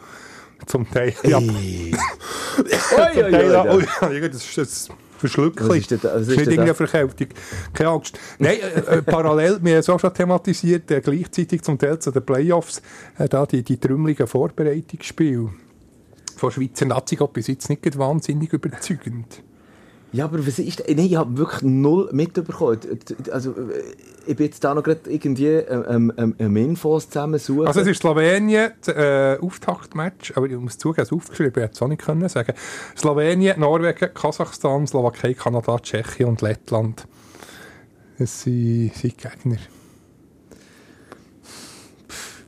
[0.65, 4.57] Zum Teil, ja, zum Oi, Teil, ja, oh, ja, das ist
[6.03, 6.51] da- was das ist nicht da?
[6.51, 7.27] irgendeine Verkältung.
[7.73, 8.19] Keine Angst.
[8.39, 12.11] Nein, äh, äh, parallel, wir haben es auch schon thematisiert, äh, gleichzeitig zum Teil zu
[12.11, 12.81] den Playoffs,
[13.17, 15.49] äh, da die, die trümmeligen Vorbereitungsspiele
[16.35, 19.41] von Schweizer Nazi geht bis jetzt nicht wahnsinnig überzeugend.
[20.13, 22.79] Ja, aber was ist Nein, ich habe wirklich null mitbekommen.
[23.31, 23.83] Also, äh,
[24.25, 27.67] ich bin jetzt da noch gerade irgendwie ähm, ähm, ähm, Infos zusammensuchen.
[27.67, 31.73] Also es ist Slowenien, das äh, Auftaktmatch, aber ich muss zugeben, es aufgeschrieben, ich hätte
[31.73, 32.53] es auch nicht können sagen.
[32.97, 37.05] Slowenien, Norwegen, Kasachstan, Slowakei, Kanada, Tschechien und Lettland.
[38.17, 39.57] Das sind, sind Gegner.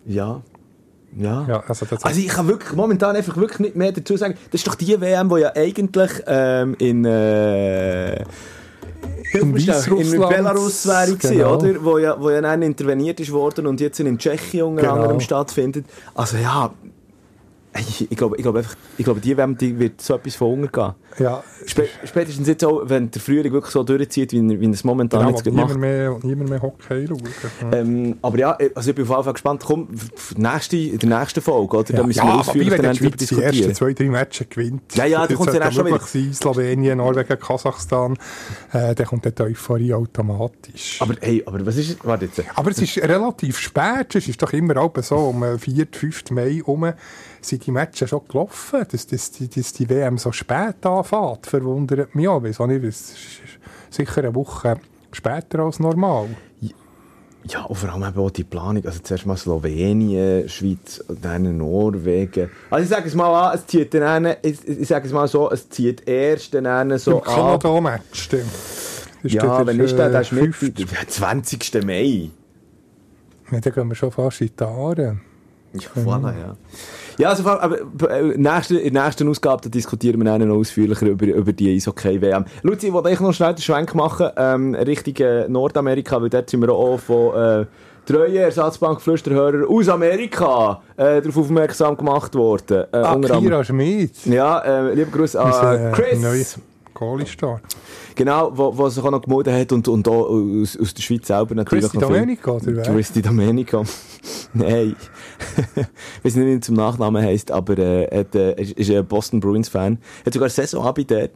[0.05, 0.41] Ja.
[1.19, 1.45] Ja.
[1.47, 4.35] Ja, also Also ich kann wirklich momentan einfach wirklich nicht mehr dazu sagen.
[4.51, 8.21] Das ist doch die WM, die ja eigentlich ähm, in, äh,
[9.33, 11.57] In Belarus wäre gewesen, genau.
[11.57, 11.83] oder?
[11.83, 14.95] Wo ja, wo ja dann interveniert ist worden und jetzt in Tschechien unter Genau.
[14.95, 15.85] anderem stattfindet.
[16.15, 16.71] Also ja,
[17.77, 20.53] ich, ich glaube, ich glaube einfach, ich glaube, die WM die wird so etwas von
[20.53, 20.93] untergehen.
[21.19, 24.83] Ja, Spä spätestens jetzt auch, wenn der Frühling wirklich so durchzieht, wie wie er es
[24.83, 27.21] momentan genau, jetzt niemand mehr, niemand mehr Hockey schauen.
[27.71, 27.77] Ja.
[27.77, 29.63] ähm, aber ja, also ich bin auf jeden Fall gespannt.
[29.65, 29.89] Komm,
[30.37, 31.93] nächste, in der nächsten Folge, oder?
[31.93, 33.75] Da müssen wir aber ausführlich wenn dann darüber Schweiz die ersten diskutieren.
[33.75, 34.95] zwei, drei Matches gewinnt.
[34.95, 38.17] Ja, ja, da sollte dann auch schon möglich sein, Slowenien, Norwegen, Kasachstan,
[38.71, 41.01] äh, dann kommt die Euphorie automatisch.
[41.01, 42.43] Aber hey, aber was ist, warte jetzt.
[42.55, 44.15] Aber es ist relativ spät.
[44.15, 46.31] Es ist doch immer so, um den 4., 5.
[46.31, 46.93] Mai herum
[47.41, 52.15] sind die Matches schon gelaufen, dass, dass, dass die WM so spät Ja, anfängt, verwundert
[52.15, 52.43] mich auch.
[52.43, 53.41] Auch nicht, es ist
[53.89, 54.79] sicher eine Woche
[55.11, 56.27] später als normal.
[57.45, 58.85] Ja, und vor allem eben auch die Planung.
[58.85, 62.49] Also zuerst mal Slowenien, Schweiz, dann Norwegen.
[62.69, 65.49] Also ich sage es mal an, es zieht dann, ich, ich sage es mal so,
[65.49, 67.23] es zieht erst dann so Im an.
[67.23, 68.51] Kanada-Match, stimmt.
[69.23, 70.09] Das Ja, wenn ist der?
[70.09, 70.75] Der ist mit, 50.
[70.75, 71.83] der 20.
[71.85, 72.29] Mai.
[73.51, 75.19] Ja, dann gehen wir schon fast in die Aare.
[75.73, 76.55] Ja, voilà, ja.
[77.17, 77.77] Ja, also, aber
[78.09, 81.75] äh, nächste, in der nächsten Ausgabe da diskutieren wir dann noch ausführlicher über, über die
[81.75, 82.45] Eishockey-WM.
[82.63, 86.61] Luzi, ich wollte noch schnell den Schwenk machen, ähm, Richtung äh, Nordamerika, weil dort sind
[86.61, 87.65] wir auch von äh,
[88.05, 92.85] treuen Ersatzbankflüsterhörern aus Amerika äh, darauf aufmerksam gemacht worden.
[92.91, 94.25] Äh, Ah, Kira Schmid.
[94.25, 96.57] Ja, äh, lieber Gruß an äh, Chris.
[96.93, 97.61] Goalie-Star.
[98.15, 101.27] Genau, wo, wo sich auch noch gemeldet hat und, und auch aus, aus der Schweiz
[101.27, 102.83] selber natürlich viel- Domenico, oder wer?
[102.83, 103.83] Christy Domenico.
[104.53, 104.95] Nein.
[105.77, 105.85] Ich
[106.23, 109.39] weiß nicht, wie er zum Nachnamen heisst, aber äh, er äh, ist, ist ein Boston
[109.39, 109.97] Bruins-Fan.
[110.25, 111.31] Hat sogar Saisonabend dort.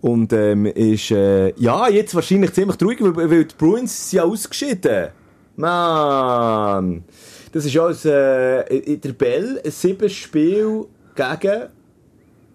[0.00, 4.24] Und ähm, ist, äh, ja, jetzt wahrscheinlich ziemlich traurig, weil, weil die Bruins sind ja
[4.24, 5.08] ausgeschieden.
[5.56, 7.04] Mann.
[7.52, 11.68] Das ist ja als, äh, in der Bell ein sieben Spiel gegen...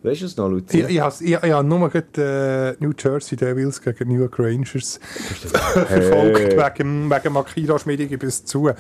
[0.04, 0.80] Weißt du es noch, Luzi?
[0.80, 5.00] Ich, ich, ich, ich habe nur gerade äh, New Jersey Devils gegen New York Rangers
[5.04, 8.72] verfolgt, wegen, wegen Makira Schmid, ich es zu.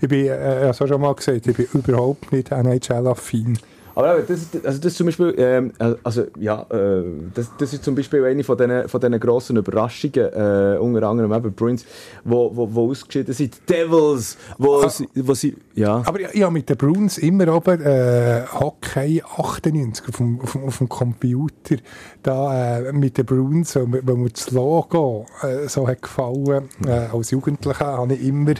[0.00, 3.58] Ich bin, äh, ich habe es schon mal gesagt, ich bin überhaupt nicht NHL-affin.
[4.04, 7.02] Aber das, ist- also das zum Beispiel, ähm, also ja, äh,
[7.34, 11.32] das, das ist zum Beispiel eine von diesen, von diesen grossen Überraschungen, äh, unter anderem
[11.32, 11.84] eben Bruins,
[12.24, 16.02] wo, wo, wo ausgeschieden sind, Die Devils, wo, sie, wo sie, ja.
[16.06, 20.56] Aber ich, ich habe mit den Bruins immer oben äh, Hockey 98 auf dem, auf,
[20.56, 21.76] auf dem Computer.
[22.22, 25.26] Da äh, mit den Bruins, wo, mir- wo mir das Logo
[25.66, 28.54] so hat gefallen äh, als Jugendlicher, habe ich immer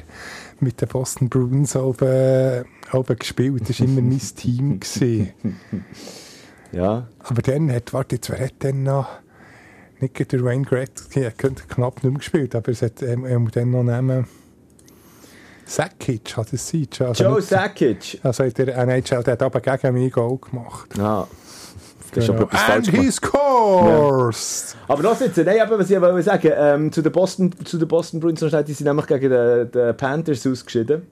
[0.61, 3.68] mit den Boston Bruins oben, oben gespielt.
[3.68, 4.81] Das war immer mein Team.
[4.81, 5.33] Gewesen.
[6.72, 7.09] ja.
[7.20, 9.09] Aber dann hat, warte, jetzt, wer hat denn noch,
[10.00, 13.50] nicht der Wayne Gretzky, er hat knapp nicht mehr gespielt, aber es hat ähm, ähm,
[13.53, 14.26] dann noch nehmen,
[15.66, 16.88] Sakic hat es sein.
[17.00, 18.18] Also Joe nicht- Sakic.
[18.22, 20.90] also in der NHL, der hat aber gegen mich Goal gemacht.
[20.96, 21.29] Ja.
[22.12, 24.76] Das ist aber etwas And he scores!
[24.88, 27.87] Aber noch jetzt, nein, aber was ich wollte sagen, ähm, zu den Boston, zu den
[27.87, 31.03] Boston Bruins die sind nämlich gegen die, die Panthers ausgeschieden.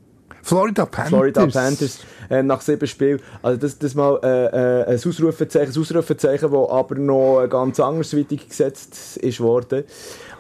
[0.49, 1.09] Florida Panthers.
[1.09, 1.99] Florida Panthers
[2.31, 3.21] äh, nach sieben Spielen.
[3.43, 8.49] Also das, das mal äh, äh, ein Ausrufezeichen, ein Ausrufezeichen, das aber noch ganz andersweitig
[8.49, 9.85] gesetzt ist worden.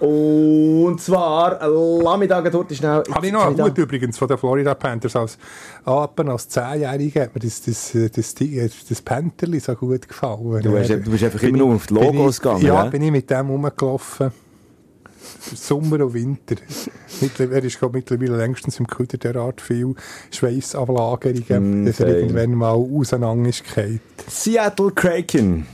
[0.00, 3.02] Und zwar, gerade dort schnell...
[3.10, 5.16] Habe ich noch einen Hut übrigens von den Florida Panthers.
[5.16, 5.38] Als,
[5.84, 10.62] aber als Zehnjähriger hat mir das, das, das, das, das, Pantherli so gut gefallen.
[10.62, 13.28] Du, hast, du bist einfach immer nur auf die Logos gegangen, Ja, bin ich mit
[13.28, 14.30] dem rumgelaufen.
[15.54, 16.56] Sommer und Winter.
[17.38, 19.94] Er ist glaub, mittlerweile längstens im Küder derart viel
[20.30, 23.64] Schweissablagerungen, Mm, dass er irgendwann mal auseinander ist.
[24.28, 25.66] Seattle Kraken.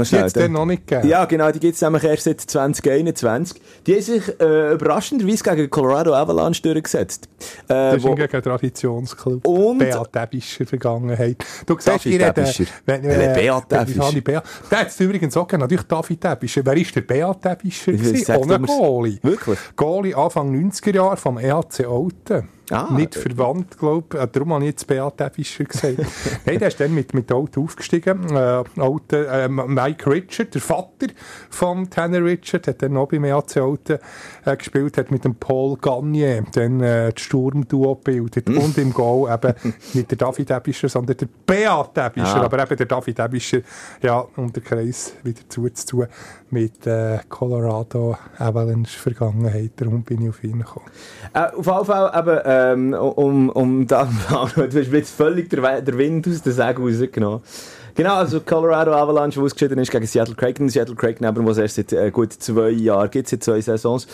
[0.00, 1.08] Noch Die hat es noch nicht gegeben.
[1.08, 3.60] Ja, genau, die gibt es nämlich erst seit 2021.
[3.86, 7.28] Die haben sich äh, überraschenderweise gegen Colorado Avalanche durchgesetzt.
[7.68, 9.46] Äh, Das ist ein gegen einen Traditionsclub.
[9.46, 11.44] Und- Beat Debischer Vergangenheit.
[11.66, 12.34] Du siehst, reden...
[12.34, 12.64] Debischer.
[12.86, 15.62] Wenn, Welcher Beat ich Beat- Der hat es übrigens auch gegeben.
[15.62, 16.62] Natürlich David Debischer.
[16.64, 17.58] Wer ist der Beat?
[17.62, 18.58] Ich sag Ohne.
[18.60, 19.18] Goalie.
[19.22, 19.58] Wirklich?
[19.76, 22.48] Goalie Anfang 90er Jahre vom EHC Alten.
[22.70, 24.20] Ah, Nicht äh, verwandt, glaube ich.
[24.20, 25.98] Äh, Darum habe ich jetzt Beat Debischer gesagt.
[26.46, 28.30] Nein, der ist dann mit, mit Auto aufgestiegen.
[28.30, 31.08] Äh, Alten, äh, Mike Richard, der Vater
[31.50, 33.98] von Tanner Richard, hat dann noch beim EHC Alten
[34.44, 38.48] äh, gespielt, hat mit dem Paul Gagne dann äh, das Sturmduo gebildet.
[38.48, 38.58] Hm.
[38.58, 39.54] Und im Goal eben
[39.94, 42.36] nicht der David Debischer, sondern der Beat Debischer.
[42.36, 42.44] Ah.
[42.44, 43.60] Aber eben der David Debischer,
[44.02, 46.06] ja, um den Kreis wieder zuzutun
[46.50, 49.72] mit äh, Colorado Avalanche Vergangenheit.
[49.76, 50.86] Darum bin ich auf ihn gekommen.
[51.32, 52.38] Äh, auf jeden Fall eben,
[52.72, 57.40] ähm, um, um da, du hast jetzt völlig der, der Wind aus den Sägen rausgenommen.
[57.94, 60.68] Genau, also Colorado Avalanche, wo ausgeschieden ist gegen Seattle Kraken.
[60.68, 64.06] Seattle Kraken, aber was erst seit äh, gut zwei Jahren gibt, seit zwei Saisons.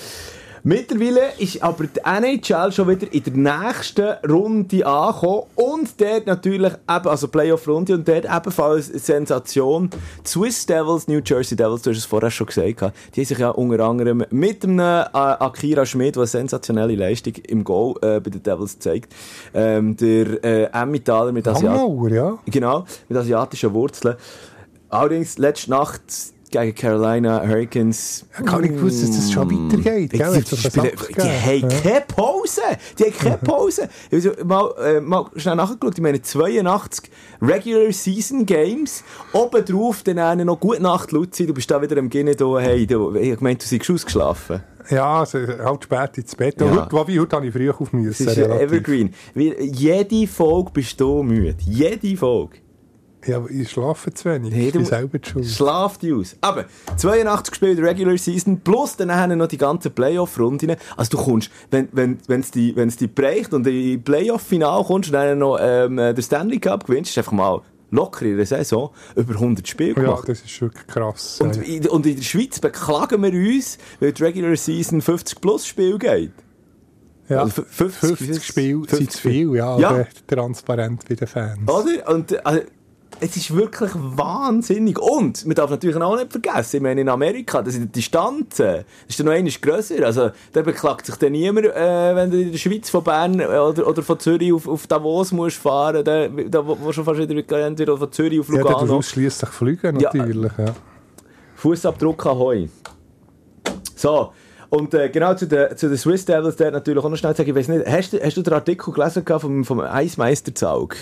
[0.69, 6.73] Mittlerweile ist aber die NHL schon wieder in der nächsten Runde angekommen und dort natürlich
[6.73, 9.91] eben, also Playoff-Runde und dort ebenfalls Sensation.
[9.91, 12.81] Die Swiss Devils, New Jersey Devils, du hast es vorher schon gesagt,
[13.15, 17.35] die haben sich ja unter anderem mit einem äh, Akira Schmid, der eine sensationelle Leistung
[17.47, 19.15] im Goal äh, bei den Devils zeigt,
[19.55, 21.79] ähm, der äh, Emmentaler mit Asiat
[22.11, 22.39] ja.
[22.45, 24.17] Genau, mit asiatischen Wurzeln.
[24.89, 26.03] Allerdings, letzte Nacht
[26.51, 28.25] gegen Carolina Hurricanes.
[28.45, 30.07] Gar nicht gewusst, dass das schon weitergeht, gell?
[30.09, 32.61] Die, auf den spielen- die haben keine Pause.
[32.99, 33.89] Die haben keine Pause.
[34.13, 35.95] Also, mal, äh, mal schnell nachgeschaut.
[35.97, 37.11] Ich meine, 82
[37.43, 39.03] Regular Season Games.
[39.33, 41.47] Obendrauf dann auch noch Gute Nacht, Luzi.
[41.47, 42.27] Du bist da wieder am Gehen.
[42.29, 44.63] Hey, du, ich gemeint, du seist ausgeschlafen.
[44.89, 46.61] Ja, also, halt spät ins Bett.
[46.61, 46.71] Ja.
[46.71, 48.29] Heute, wobei, heute habe ich früh auf Das müssen.
[48.29, 48.71] ist ja relativ.
[48.73, 49.15] Evergreen.
[49.35, 51.57] Jede Folge bist du müde.
[51.67, 52.59] Jede Folge.
[53.27, 54.53] Ja, aber ich schlafe zu wenig.
[54.53, 55.47] Nee, ich bin du- selber schuld.
[55.47, 56.37] Schlaf die aus.
[56.41, 56.65] Aber
[56.97, 60.77] 82 gespielt Regular Season plus dann haben noch die ganzen Playoff-Runden.
[60.97, 65.13] Also du kommst, wenn wenn wenn's die wenn's die bereicht und in Playoff-Final kommst und
[65.15, 67.61] dann noch ähm, den Stanley Cup gewinnst, ist einfach mal
[67.91, 70.29] locker in der Saison über 100 Spiele Ja, gemacht.
[70.29, 71.41] das ist wirklich krass.
[71.41, 71.63] Und Ja.
[71.63, 75.97] in, und in der Schweiz beklagen wir uns, weil die Regular Season 50 plus Spiel
[75.99, 76.33] geht.
[77.29, 77.43] ja.
[77.43, 79.89] also 50 50 Spiele 50 sind zu viel, ja, Ja.
[79.91, 81.59] aber transparent wie den Fans.
[81.69, 82.09] Oder?
[82.13, 82.61] Und äh, also,
[83.21, 84.99] es ist wirklich wahnsinnig.
[84.99, 88.47] Und man darf natürlich auch nicht vergessen, ich meine, in Amerika, das sind die Distanzen,
[88.57, 90.05] das ist dann noch einmal grösser.
[90.05, 93.45] Also, da beklagt sich dann niemand, äh, wenn du in der Schweiz von Bern äh,
[93.47, 97.67] oder, oder von Zürich auf, auf Davos musst fahren, da, da wo schon fast wieder
[97.67, 98.95] entweder von Zürich auf Ja, du Lugano.
[98.97, 100.11] musst schliesslich fliegen, Ja.
[100.15, 100.53] natürlich.
[100.59, 100.75] Ja.
[101.57, 102.69] Fußabdruck ahoi.
[103.95, 104.33] So.
[104.69, 107.49] Und äh, genau zu den, zu den Swiss Devils, der natürlich auch noch schnell sagen,
[107.49, 110.97] ich weiß nicht, hast du, hast du den Artikel gelesen vom, vom Eismeisterzaug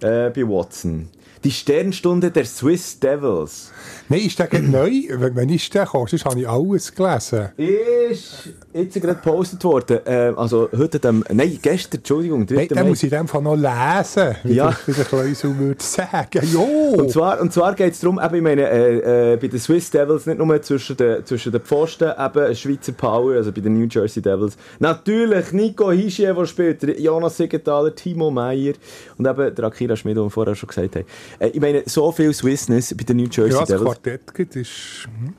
[0.00, 1.08] äh, bei Watson?
[1.42, 3.70] Die Sternstunde der Swiss Devils.
[4.10, 4.90] Nein, ist der neu?
[5.08, 6.06] Wenn wenn ist der gekommen?
[6.06, 7.48] Sonst habe ich alles gelesen.
[7.56, 10.00] Ist jetzt gerade gepostet worden.
[10.04, 12.54] Äh, also heute, dem, nein, gestern, Entschuldigung, 3.
[12.54, 14.76] Nein, den muss ich in dem Fall noch lesen, wie, Ja.
[14.84, 16.46] wie der Kleusel würde sagen.
[16.52, 16.60] Jo!
[16.98, 19.90] Und zwar, und zwar geht es darum, eben, ich meine, äh, äh, bei den Swiss
[19.90, 23.78] Devils nicht nur zwischen den, zwischen den Pfosten, eben ein Schweizer Power, also bei den
[23.78, 24.58] New Jersey Devils.
[24.78, 28.74] Natürlich Nico Hischier, der spielt, Jonas Siegenthaler, Timo Meyer
[29.16, 31.06] und eben der Akira Schmid, den wir vorher schon gesagt haben.
[31.38, 33.84] Äh, ich meine, so viel Swissness bei den New Jersey ja, das Devils.
[33.84, 34.70] Quartett gibt ist...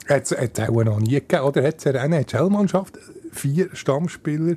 [0.07, 0.33] Hat es
[0.69, 1.63] auch noch nie gegeben, oder?
[1.63, 2.97] Hat es eine NHL-Mannschaft?
[3.31, 4.55] Vier Stammspieler?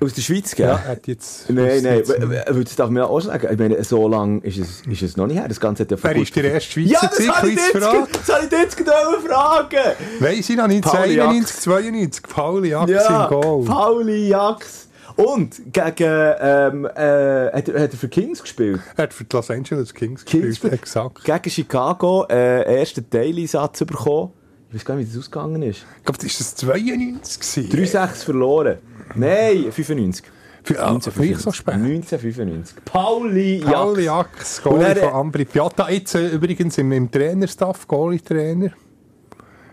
[0.00, 0.66] Aus der Schweiz, gell?
[0.66, 1.48] Ja, hat jetzt...
[1.48, 2.20] Nein, nein, jetzt- w-
[2.56, 3.46] w- das darf man ja auch sagen.
[3.52, 5.46] Ich meine, so lange ist es, ist es noch nicht her.
[5.46, 6.90] Das Ganze hat ja Wer ist der erste Schweizer?
[6.90, 9.76] Ja, das habe ich jetzt, das habe ich jetzt gerade fragen.
[10.18, 13.64] Weiss ich noch nicht, Pauli 91, 92, Pauli Ax Ja, im Goal.
[13.64, 14.88] Pauli Jax.
[15.16, 18.80] Und gegen, ähm, äh, hat, er, hat für Kings gespielt?
[18.96, 20.72] Er hat für die Los Angeles Kings, Kings gespielt.
[20.72, 21.24] Exakt.
[21.24, 24.32] Gegen Chicago, äh, ersten Daily-Satz bekommen.
[24.68, 25.84] Ich weiß gar nicht, wie das ausgegangen ist.
[25.98, 27.98] Ich glaube, das war das 92 gewesen.
[27.98, 28.78] 3-6 verloren.
[29.14, 30.24] Nein, 95.
[30.64, 31.74] Für, ah, vielleicht so spät.
[31.74, 32.84] 1995.
[32.84, 34.60] Pauli Jax.
[34.60, 35.90] Pauli Und Goalie von Ambri Piatta.
[35.90, 38.70] Jetzt äh, übrigens im, im Trainerstaff, Goalie-Trainer.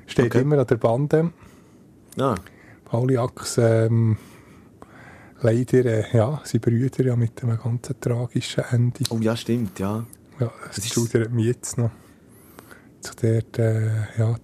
[0.07, 0.41] Steht Okay.
[0.41, 1.31] immer an der Bande.
[2.19, 2.35] Ah.
[2.85, 4.17] Pauli Ax, ähm,
[5.41, 9.03] leider, äh, ja, sein Brüder ja mit einem ganz tragischen Ende.
[9.09, 10.05] Oh ja, stimmt, ja.
[10.39, 11.91] Ja, das ist- schudert mich jetzt noch.
[13.01, 14.35] Zu der, äh, ja,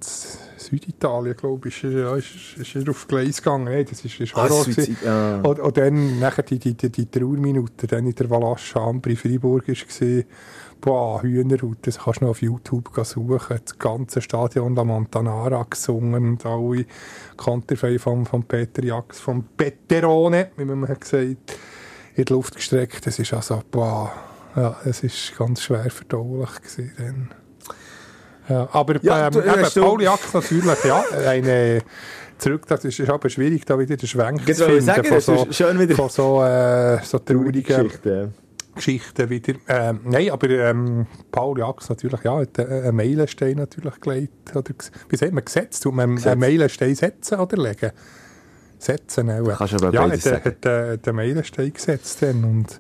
[0.58, 2.28] Süditalien, glaube ich, ist, ja, ist,
[2.58, 3.68] ist er auf Gleis gegangen.
[3.68, 4.66] Hey, das ist, ist Ah, Horror.
[4.66, 4.98] Gewesen.
[5.04, 5.42] ja.
[5.42, 9.68] Und, und dann nachher die, die, die, die Trauerminute, dann in der Valasche Ambri Freiburg
[9.68, 10.24] war,
[10.82, 13.60] boah, Hühnerhaut, das kannst du noch auf YouTube suchen.
[13.64, 16.86] Das ganze Stadion La Montanara gesungen und alle
[17.38, 21.24] Konterfei von, von Peter Jax, vom Peterone, wie man hat gesagt,
[22.16, 23.06] in die Luft gestreckt.
[23.08, 24.12] Das ist also, boah,
[24.56, 27.34] ja, es ist ganz schwer verdaulich gewesen dann.
[28.48, 31.82] Ja, aber Ja, ähm, du- eben, du- Pauli Jax natürlich, ja, eine
[32.38, 35.48] zurück, das ist, ist aber schwierig, da wieder den Schwenk zu finden sagen, von so,
[35.52, 38.32] schön wieder- von so, äh, so traurigen Geschichte.
[38.76, 39.54] Geschichten wieder.
[39.68, 44.56] Ähm, nein, aber ähm, Paul Jax natürlich, ja, hat einen Meilenstein natürlich gelegt.
[44.56, 44.74] Oder,
[45.10, 45.84] wie sagt man, gesetzt?
[45.84, 47.92] Tut man einen Meilenstein setzen oder legen?
[48.78, 49.58] Setzen auch.
[49.58, 50.46] Kannst aber ja, beides hat, äh, sagen.
[50.46, 52.80] hat, äh, hat einen Meilenstein gesetzt dann und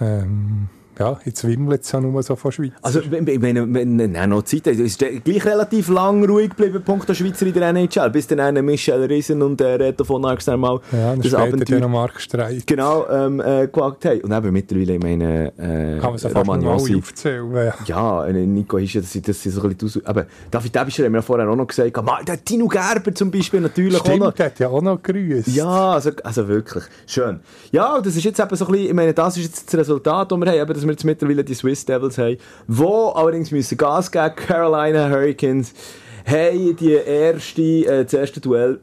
[0.00, 0.68] ähm,
[1.00, 2.72] ja, jetzt wimmelt es ja nur so von Schweiz.
[2.82, 3.26] Also, ich meine,
[3.72, 7.46] wenn wenn noch Zeit hat, ist der gleich relativ lang ruhig geblieben, Punkt der Schweizer
[7.46, 10.80] in der NHL, bis dann einer Michel Riesen und der Reto von Arx dann mal
[10.92, 12.66] ja, das Abenteuer Mark Streit.
[12.66, 14.20] genau ähm, äh, gewagt haben.
[14.20, 17.54] Und eben mittlerweile, ich meine, äh, Kann man so aufzählen.
[17.54, 17.74] Ja.
[17.86, 20.04] Ja, äh, Nico Hische, das, das sind so ein bisschen...
[20.04, 23.30] Aber David Ebischer haben wir ja vorher auch noch gesagt, "Ma, der Tino Gerber zum
[23.30, 24.12] Beispiel natürlich auch noch.
[24.12, 25.48] Stimmt, der hat ja auch noch grüßt.
[25.48, 26.84] Ja, also, also wirklich.
[27.06, 27.40] Schön.
[27.72, 30.30] Ja, das ist jetzt eben so ein bisschen, ich meine, das ist jetzt das Resultat,
[30.30, 33.78] das wir haben, eben, dass wir jetzt mittlerweile die Swiss Devils haben, wo allerdings müssen
[33.78, 35.72] Gas geben, Carolina Hurricanes,
[36.26, 38.80] haben die erste, äh, das erste Duell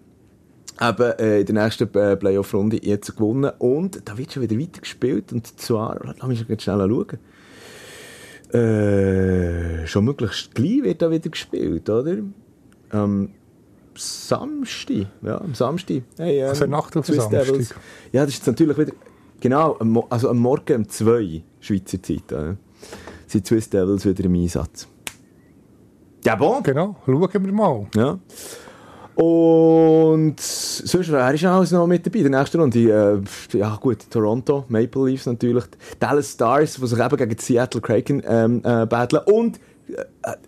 [0.82, 5.34] eben äh, in der nächsten äh, Playoff-Runde jetzt gewonnen und da wird schon wieder weitergespielt
[5.34, 7.18] und zwar, lass mich schnell schauen,
[8.54, 12.18] äh, schon möglichst gleich wird da wieder gespielt, oder?
[12.90, 13.30] Am
[13.96, 16.04] Samstag, ja, am Samstag.
[16.18, 17.46] Hey, ähm, Also Nacht auf Samstag.
[17.46, 17.74] Devils.
[18.12, 18.94] Ja, das ist natürlich wieder,
[19.42, 19.78] genau,
[20.10, 22.56] also am Morgen um 2 Schweizer Zeit, äh,
[23.28, 24.88] sind Swiss Devils wieder im Einsatz.
[26.24, 26.62] Ja, bon.
[26.64, 27.88] Genau, schauen wir mal.
[27.96, 28.20] Ja.
[29.16, 32.20] Und sonst, wer ist alles noch mit dabei?
[32.20, 35.64] Der nächsten Runde, äh, ja gut, Toronto, Maple Leafs natürlich,
[36.00, 39.60] Dallas Stars, die sich eben gegen die Seattle Kraken ähm, äh, battlen und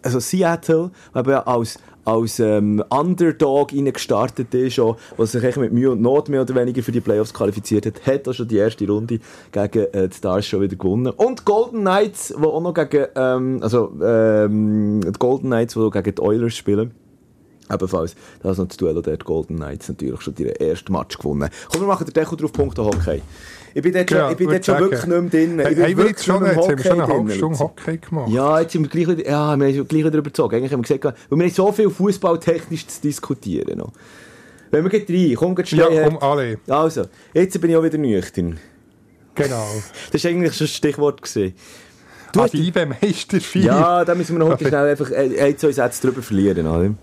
[0.01, 6.01] also Seattle, eben als, als ähm, Underdog gestartet ist, auch, was sich mit Mühe und
[6.01, 9.19] Not mehr oder weniger für die Playoffs qualifiziert hat, hat auch schon die erste Runde
[9.51, 11.13] gegen äh, die Stars schon wieder gewonnen.
[11.15, 16.15] Und Golden Knights, die auch noch gegen, ähm, also ähm, die Golden Knights, die gegen
[16.15, 16.91] die Oilers spielen,
[17.71, 21.49] Ebenfalls, da ist noch das Duell der Golden Knights natürlich schon ihren ersten Match gewonnen.
[21.71, 23.21] Komm, wir machen den Deckel drauf, Punkte Hockey.
[23.73, 25.59] Ich bin dort, Ja, schon, ich bin würd dort schon wirklich nicht mehr drin.
[25.59, 27.31] Ich Hey, bin wir wirklich jetzt schon, jetzt haben wir schon eine halbe.
[27.31, 28.29] Stunde Hockey gemacht.
[28.31, 30.55] Ja, jetzt sind wir gleich wieder, ja, wir haben gleich wieder überzogen.
[30.55, 33.91] Eigentlich haben wir gesagt, weil wir haben so viel fußballtechnisch zu diskutieren noch.
[34.71, 36.03] Wenn wir gleich rein, komm, gleich Ja, schnell.
[36.05, 36.57] komm, alle.
[36.67, 38.59] Also, jetzt bin ich auch wieder nüchtern.
[39.35, 39.67] Genau.
[40.11, 41.21] Das war eigentlich schon das Stichwort.
[41.21, 41.53] Gewesen.
[42.33, 43.61] Du hast die IB-Meister 4.
[43.63, 46.67] Ja, da müssen wir noch heute schnell einfach ein, ein, zwei Sätze drüber verlieren.
[46.67, 46.93] Oder?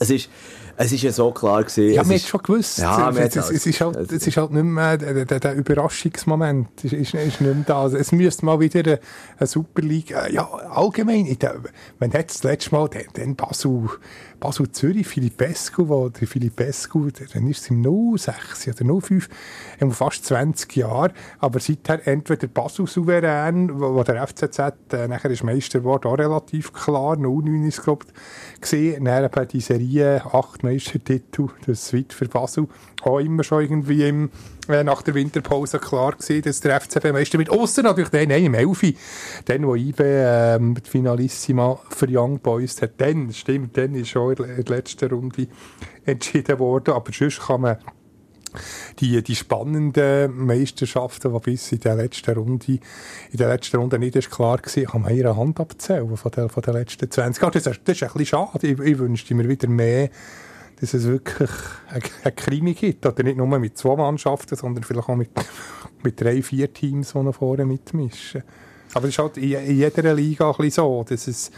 [0.00, 0.28] Es ist,
[0.76, 1.92] es ist ja so klar gewesen.
[1.94, 2.78] Ja, es man ist, hat schon gewusst.
[2.78, 5.54] Ja, es, hat's es, es, ist halt, es ist halt nicht mehr der, der, der
[5.54, 6.68] Überraschungsmoment.
[6.78, 7.82] Es ist, ist, ist nicht mehr da.
[7.82, 9.00] Also, es müsste mal wieder eine,
[9.38, 11.36] eine Superliga, ja, allgemein,
[11.98, 13.88] wenn hat das letzte Mal den, den Basel,
[14.42, 19.28] Basel Zürich, Filipescu, wo der Filipescu, dann ist es im 06 oder 05,
[19.80, 24.58] um fast 20 Jahre, aber seither entweder Basel souverän, wo, der FCZ
[24.94, 29.48] äh, nachher ist Meister geworden, auch relativ klar, 09 ist glaube ich, gesehen, dann eben
[29.48, 32.66] die Serie, acht Meistertitel, das ist weit für Basel,
[33.04, 34.30] auch immer schon irgendwie im,
[34.68, 38.44] äh, nach der Winterpause klar gewesen, dass der FCB Meister wird, ausser natürlich den, nein,
[38.44, 38.96] im Elfi,
[39.44, 44.32] dann, wo IB ähm, die Finalissima für Young Boys hat, dann, stimmt, dann ist schon
[44.32, 45.48] in der letzten Runde
[46.04, 47.76] entschieden worden, aber sonst kann man
[48.98, 52.72] die, die spannenden Meisterschaften, die bis in der letzten Runde,
[53.30, 56.74] in der letzten Runde nicht ist klar war, kann man ihre Hand abzählen von den
[56.74, 57.52] letzten 20 Jahren.
[57.52, 58.66] Das ist, das ist ein bisschen schade.
[58.66, 60.10] Ich, ich wünschte mir wieder mehr,
[60.82, 61.48] dass es wirklich
[61.88, 63.06] eine, Krimi gibt.
[63.06, 65.30] Oder nicht nur mit zwei Mannschaften, sondern vielleicht auch mit,
[66.02, 68.42] mit drei, vier Teams, die vorne mitmischen.
[68.92, 71.52] Aber es ist halt in, jeder Liga ein bisschen so, dass es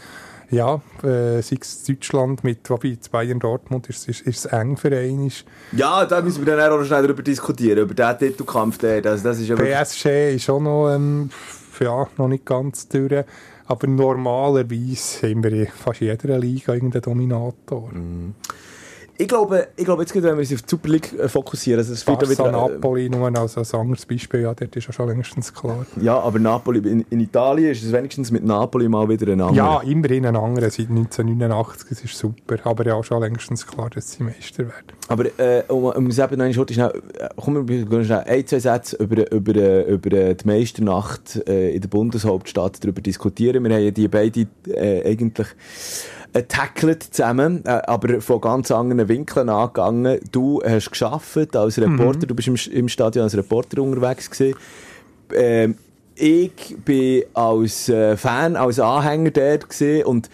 [0.51, 4.95] ja, äh, sei es Deutschland mit, wobei Bayern Dortmund ist, ist, ist es eng für
[4.95, 5.25] einen.
[5.25, 5.43] ist.
[5.71, 8.77] ja, da müssen wir dann auch noch schnell darüber diskutieren, über den Titelkampf.
[8.77, 11.31] Das, das ist ja PSG ist auch noch, ähm,
[11.79, 13.25] ja, noch nicht ganz durch.
[13.65, 17.89] Aber normalerweise haben wir in fast jeder Liga irgendeinen Dominator.
[19.17, 21.79] Ich, glaube, ich glaube, jetzt geht, wenn wir uns auf die Super League äh, fokussieren,
[21.79, 24.87] also es wird ja Barca, wieder, Napoli, nur als, als anderes Beispiel, ja, dort ist
[24.87, 25.85] ja schon längstens klar.
[25.97, 29.41] äh, ja, aber Napoli, in, in Italien ist es wenigstens mit Napoli mal wieder ein
[29.41, 29.55] anderer.
[29.55, 32.57] Ja, immerhin ein anderer seit 1989, das ist super.
[32.65, 34.93] Aber ja, schon längstens klar, dass sie Meister werden.
[35.07, 38.47] Aber äh, um, um es eben noch einmal schnell, äh, kommen wir gehen schnell ein,
[38.47, 43.63] zwei Sätze über, über, äh, über äh, die Meisternacht äh, in der Bundeshauptstadt darüber diskutieren.
[43.63, 45.47] Wir haben ja die beide äh, eigentlich
[46.35, 50.19] äh, tackled zusammen, äh, aber von ganz anderen Winkeln angegangen.
[50.31, 54.55] Du hast geschafft als Reporter, du bist im, im Stadion als Reporter unterwegs gewesen.
[55.33, 55.75] Ähm,
[56.15, 60.29] ich bin als äh, Fan, als Anhänger dort gewesen und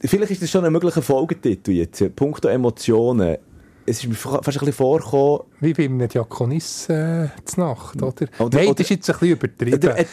[0.00, 2.16] vielleicht ist das schon ein möglicher Folgetitel jetzt.
[2.16, 3.36] Punkto Emotionen.
[3.88, 8.02] Es ist mir fa- fast ein bisschen vorgekommen, Wie bei einem Diakonis äh, zur Nacht,
[8.02, 8.26] oder?
[8.40, 9.90] Oder- Nein, das ist jetzt ein bisschen übertrieben.
[9.90, 10.06] eine aber im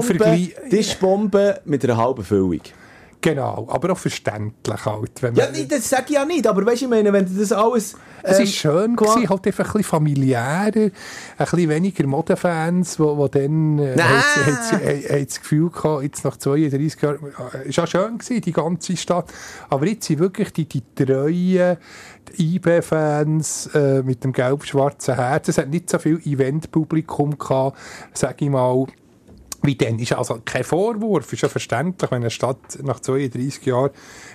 [0.00, 0.54] Tischbombe, Vergleich...
[0.70, 2.60] Tischbombe mit einer halben Füllung.
[3.26, 5.20] Genau, aber auch verständlich halt.
[5.20, 7.50] Wenn Ja, das sage ich ja nicht, aber weißt du, ich meine, wenn du das
[7.50, 7.96] alles...
[8.22, 10.92] Es ähm, ist schön qua- gewesen, halt einfach ein bisschen familiärer, ein
[11.38, 17.18] bisschen weniger Modefans, wo, wo dann äh, haben das Gefühl gehabt, jetzt nach 32 Jahren,
[17.52, 19.32] äh, ist auch schön gewesen, die ganze Stadt,
[19.70, 21.78] aber jetzt sind wirklich die, die treuen
[22.38, 27.76] IB-Fans äh, mit dem gelb-schwarzen Herz, es hat nicht so viel Eventpublikum gehabt,
[28.12, 28.86] sag ich mal,
[29.62, 33.90] wie dann ist also kein Vorwurf, ist ja verständlich, wenn eine Stadt nach 32 Jahren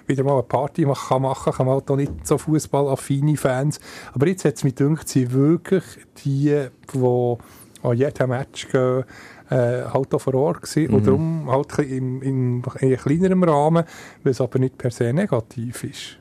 [0.08, 3.80] wieder mal eine Party mach- kann machen kann, man halt auch nicht so fußballaffine Fans.
[4.14, 5.84] Aber jetzt hat es mich gedacht, sie wirklich
[6.24, 7.36] die, die
[7.84, 9.04] an jedem Match gehen,
[9.50, 10.94] äh, halt auch vor Ort gewesen.
[10.94, 13.84] Und darum halt im, im, in kleinerem Rahmen,
[14.24, 16.18] weil es aber nicht per se negativ ist.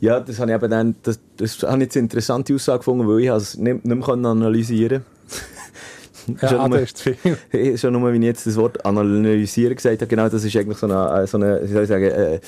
[0.00, 0.96] Ja, das habe ich eben dann...
[1.02, 4.08] Das, das habe ich jetzt eine interessante Aussage gefunden, weil ich es nicht, nicht mehr
[4.08, 5.14] analysieren konnte.
[6.42, 7.76] Ja, Schon nur- ist viel.
[7.78, 10.86] Schon nur, wie ich jetzt das Wort analysieren gesagt habe, genau, das ist eigentlich so
[10.86, 12.40] eine, äh, so eine wie soll ich sagen, äh,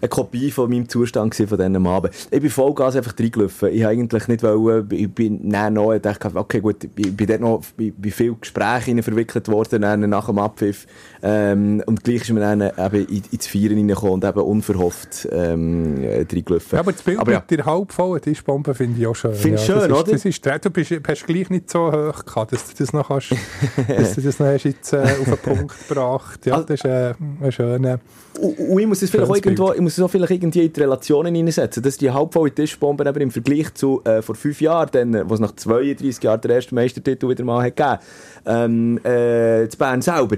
[0.00, 2.14] eine Kopie von meinem Zustand von diesem Abend.
[2.30, 3.70] Ich bin Vollgas einfach reingelaufen.
[3.72, 7.40] Ich eigentlich nicht wollen, ich bin dann noch, ich dachte, okay, gut, ich bin dort
[7.40, 10.86] noch bei, vielen Gesprächen verwickelt worden, dann nach dem Abpfiff,
[11.22, 16.02] ähm, und gleich ist mir dann eben in, ins Feiern reingekommen und eben unverhofft, ähm,
[16.02, 16.76] äh, reingelaufen.
[16.76, 17.38] Ja, aber das Bild Aber ja.
[17.40, 19.34] mit der halbvollen Tischbombe finde ich auch schön.
[19.34, 20.12] Findest ja, schön, ist, oder?
[20.12, 23.32] Das ist, du bist, hast gleich nicht so hoch gehabt, dass du das noch, kannst,
[23.88, 26.84] dass du das noch hast jetzt, äh, auf den Punkt gebracht Ja, Also- das ist
[26.84, 28.00] äh, ein schöner...
[28.38, 31.34] Und, ich muss es vielleicht irgendwo, ich muss es auch vielleicht irgendwie in die Relationen
[31.34, 35.28] hineinsetzen, dass die halbvolle Tischbombe eben im Vergleich zu äh, vor fünf Jahren, dann, äh,
[35.28, 37.98] wo es nach 32 Jahren der erste Meistertitel wieder mal hat gegeben,
[38.46, 40.36] ähm, äh, zu Bern selber,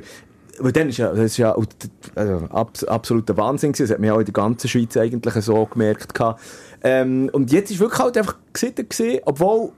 [0.60, 1.56] weil dann ist ja, das ist ja
[2.14, 3.84] also, abs absoluter Wahnsinn gewesen.
[3.84, 6.40] Das hat man ja auch in der ganzen Schweiz eigentlich so gemerkt gehabt.
[6.82, 9.70] Ähm, und jetzt ist wirklich halt einfach gesehen, obwohl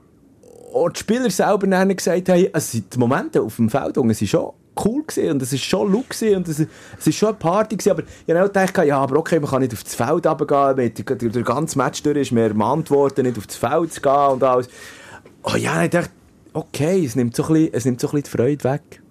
[0.73, 4.27] auch die Spieler selber dann gesagt haben, also die Momente auf dem Feld, es sind
[4.27, 4.51] schon
[4.85, 8.03] cool gewesen und es ist schon Look und es, ist schon eine Party gewesen, aber
[8.03, 11.15] ich habe auch gedacht, ja, aber okay, man kann nicht auf das Feld runtergehen, der,
[11.15, 14.69] der ganze Match durch ist mir ermahnt worden, nicht das Feld zu gehen und alles.
[15.43, 16.11] Oh ja, ich dachte,
[16.53, 19.01] okay, es nimmt so ein bisschen, es nimmt so ein bisschen die Freude weg.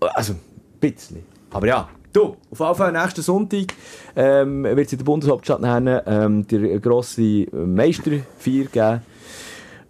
[0.00, 0.40] Also, ein
[0.80, 1.24] bisschen.
[1.50, 3.74] Aber ja, du, auf jeden Fall nächsten Sonntag
[4.16, 9.02] ähm, wird es in der Bundeshauptstadt nachher, ähm, die grosse Meisterfeier geben.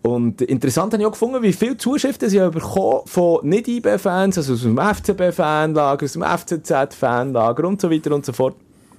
[0.03, 4.62] Und interessant habe ich auch gefunden, wie viele Zuschriften sie bekommen von Nicht-IB-Fans, also aus
[4.62, 8.57] dem FCB-Fanlager, aus dem FCZ-Fanlager und so weiter und so fort.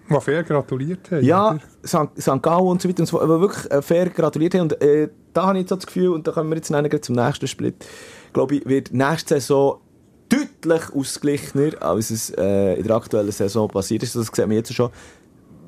[0.09, 1.23] Was fair gratuliert haben.
[1.23, 2.41] Ja, St.
[2.41, 4.63] Gallen und so weiter und so fort, aber wirklich äh, fair gratuliert haben.
[4.63, 7.47] Und äh, da habe ich jetzt das Gefühl, und da kommen wir jetzt zum nächsten
[7.47, 7.85] Split,
[8.33, 9.79] glaube ich, wird nächste Saison
[10.27, 14.15] deutlich ausgeglichener, als es äh, in der aktuellen Saison passiert ist.
[14.15, 14.89] Das sehen wir jetzt schon,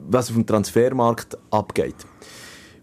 [0.10, 1.96] was auf dem Transfermarkt abgeht.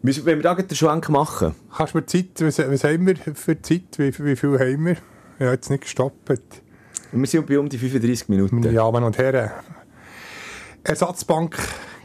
[0.00, 1.54] Müssen, wenn wir da den Schwenk machen?
[1.76, 4.92] Kannst du mir Zeit, was, was haben wir für Zeit, wie, wie viel haben wir?
[4.92, 6.40] Ich habe jetzt nicht gestoppt.
[7.10, 8.62] Wir sind bei um die 35 Minuten.
[8.62, 9.50] Ja, Damen und Herren.
[10.84, 11.58] Ersatzbank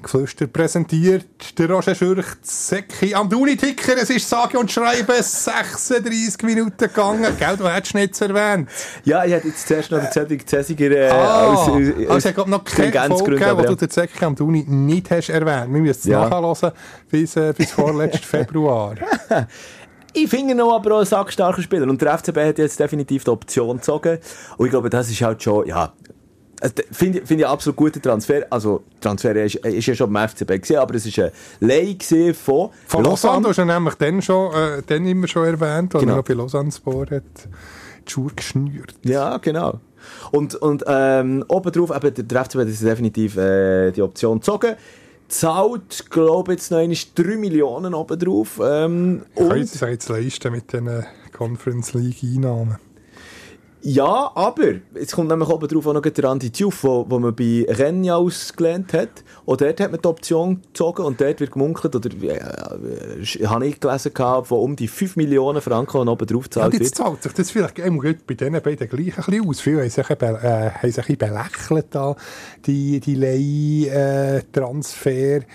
[0.03, 3.97] Geflüster präsentiert der Roger Schürch Säcki am Duni-Ticker.
[4.01, 7.35] Es ist sage und schreibe 36 Minuten gegangen.
[7.39, 8.69] Gell, du hättest nicht erwähnt.
[9.03, 12.37] Ja, ich hätte jetzt zuerst noch den Cedric Zesiger äh, ah, als, als, also ich
[12.37, 15.73] habe noch keine Folge gegeben, wo du den Säcki am Duni nicht hast erwähnt.
[15.73, 16.29] Wir müssen es ja.
[16.29, 16.71] nachhören
[17.09, 18.95] bis, äh, bis vorletzten Februar.
[20.15, 21.89] Ich finde noch aber auch einen sackstarken Spieler.
[21.89, 24.19] Und der FCB hat jetzt definitiv die Option gezogen.
[24.57, 25.91] Und ich glaube, das ist halt schon, ja,
[26.63, 28.45] also, Finde find ich absolut guter Transfer.
[28.49, 32.69] Also, Transfer ist, ist ja schon beim FCB gewesen, aber es war ein Leih von,
[32.87, 33.43] von Lausanne.
[33.43, 36.13] Du hast ja nämlich dann, schon, äh, dann immer schon erwähnt, als genau.
[36.13, 37.23] er noch bei Lausanne Sport hat
[38.07, 38.95] die Schuhe geschnürt.
[39.03, 39.81] Ja, genau.
[40.31, 44.75] Und, und ähm, obendrauf, eben, der FCB hat definitiv äh, die Option gezogen
[45.29, 48.61] zahlt, glaube ich, jetzt noch einmal 3 Millionen obendrauf.
[48.63, 52.77] Ähm, ich kann jetzt, jetzt leisten mit diesen Conference League Einnahmen.
[53.85, 57.35] Ja, aber jetzt kommt nämlich oben drauf auch noch der Andi Tjuf, wo, wo man
[57.35, 59.25] bei Renja ausgelernt hat.
[59.43, 62.39] Und dort hat man die Option gezogen und dort wird gemunkelt, oder äh,
[63.45, 66.95] habe ich gelesen, gehabt, von um die 5 Millionen Franken, oben drauf gezahlt ja, wird.
[66.95, 69.59] zahlt sich das vielleicht bei denen beiden gleich ein bisschen aus.
[69.59, 72.15] Viele haben sich, äh, haben sich ein bisschen belächelt, da,
[72.65, 75.39] die, die Leih-Transfer.
[75.39, 75.45] Äh,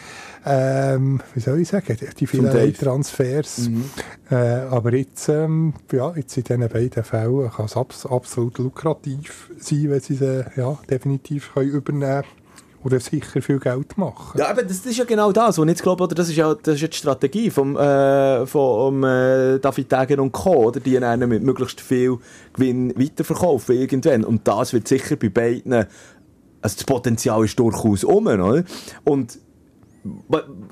[0.51, 3.68] ähm, wie soll ich sagen, die vielen Transfers.
[3.68, 3.84] Mhm.
[4.30, 9.51] Äh, aber jetzt, ähm, ja, jetzt in diesen beiden Fällen kann es abs absolut lukrativ
[9.59, 12.38] sein, wenn sie sie ja, definitiv können übernehmen können
[12.82, 14.38] oder sicher viel Geld machen.
[14.38, 16.76] Ja, aber das, ist ja genau das, ich jetzt glaube, oder das ist ja, das
[16.76, 21.28] ist ja die Strategie vom, äh, vom äh, David Degen und Co., oder die einen
[21.28, 22.18] mit möglichst viel
[22.55, 24.24] Gewinn weiterverkaufen irgendwann.
[24.24, 25.86] Und das wird sicher bei beiden, also
[26.62, 28.64] das Potenzial ist durchaus um, oder?
[29.05, 29.38] Und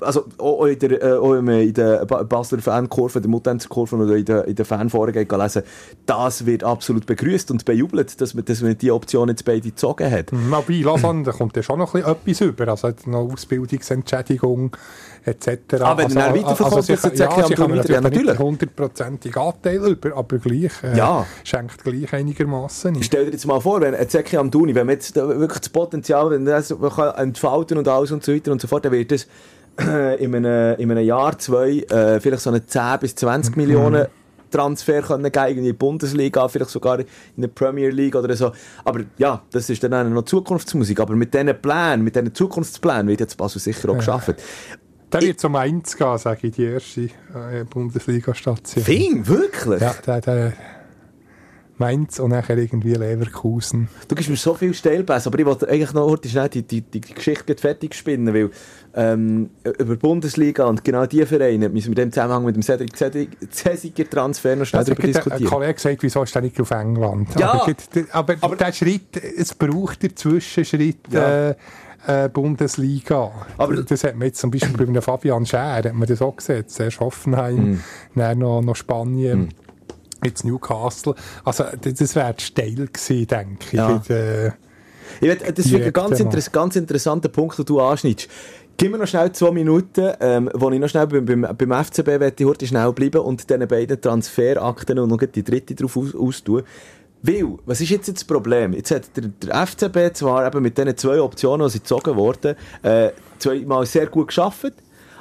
[0.01, 4.45] also auch in der, äh, auch in der Basler Fankurve, der Mutanzkurve oder in der,
[4.45, 5.63] in der Fanforen lesen,
[6.05, 10.09] das wird absolut begrüßt und bejubelt, dass man, dass man die Option jetzt beide gezogen
[10.09, 10.31] hat.
[10.31, 14.75] Mhm, aber bei Lausanne da kommt ja schon noch etwas über, also noch Ausbildungsentschädigung
[15.27, 15.81] etc.
[15.81, 18.39] Ah, wenn also, er weiterverkauft, also, also, ja, ja, kann wieder, ja, natürlich.
[18.39, 21.25] hundertprozentig Anteil über, aber gleich, äh, ja.
[21.43, 23.03] schenkt gleich einigermaßen.
[23.03, 25.69] Stell dir jetzt mal vor, wenn ein Zeki am Duni, wenn man jetzt wirklich das
[25.69, 29.11] Potenzial, wenn das entfalten und alles und so weiter und so fort, dann wird
[29.77, 33.61] es in, einem, in einem Jahr, zwei, äh, vielleicht so eine 10 bis 20 mhm.
[33.61, 34.07] Millionen
[34.49, 37.05] Transfer können gehen, in die Bundesliga, vielleicht sogar in
[37.37, 38.51] der Premier League oder so.
[38.85, 40.99] Aber ja, das ist dann noch Zukunftsmusik.
[40.99, 43.99] Aber mit diesen Plänen, mit diesen Zukunftsplänen wird jetzt Basel sicher auch ja.
[43.99, 44.35] geschaffen.
[45.11, 48.83] Der wird zum Eins gehen, sage ich, die erste äh, Bundesliga-Station.
[48.83, 49.81] Fing, wirklich?
[49.81, 50.53] Ja, der, der
[51.79, 53.87] Mainz und nachher irgendwie Leverkusen.
[54.07, 56.81] Du gibst mir so viel Stellpass, aber ich wollte eigentlich noch heute schnell die, die,
[56.81, 58.49] die Geschichte fertig spinnen, weil
[58.95, 62.63] ähm, über die Bundesliga und genau diese Vereine müssen wir in dem Zusammenhang mit dem
[62.63, 62.97] Cedric
[63.51, 65.43] Cesiger Transfer noch schnell darüber diskutieren.
[65.43, 67.29] Ein Kollege sagt, wieso ist der nicht auf England?
[67.39, 67.75] Ja, aber,
[68.11, 71.49] aber, aber der Schritt, es braucht den Zwischenschritt ja.
[71.49, 71.55] äh,
[72.07, 73.31] äh, Bundesliga.
[73.57, 76.67] Aber das hat man jetzt zum Beispiel bei Fabian Schär, hat man das auch gesehen,
[76.67, 77.81] zuerst Hoffenheim, mm.
[78.15, 79.41] dann noch, noch Spanien.
[79.41, 79.66] Mm
[80.23, 81.15] jetzt Newcastle.
[81.43, 83.73] Also, das wäre steil gewesen, denke ich.
[83.73, 84.01] Ja.
[84.09, 84.57] Der,
[85.21, 88.29] ich weiß, das ist ein ganz, inter ganz interessanter Punkt, den du anschneidest.
[88.79, 92.39] Gib mir noch schnell zwei Minuten, ähm, wo ich noch schnell beim, beim, beim FCB
[92.39, 96.61] ich heute schnell bleiben und diese beiden Transferakten und noch die dritte drauf aus, austun.
[97.23, 98.73] Weil, was ist jetzt das Problem?
[98.73, 102.55] Jetzt hat der, der FCB zwar eben mit diesen zwei Optionen, die sie gezogen wurden,
[102.83, 103.09] äh,
[103.39, 104.73] zweimal sehr gut geschafft,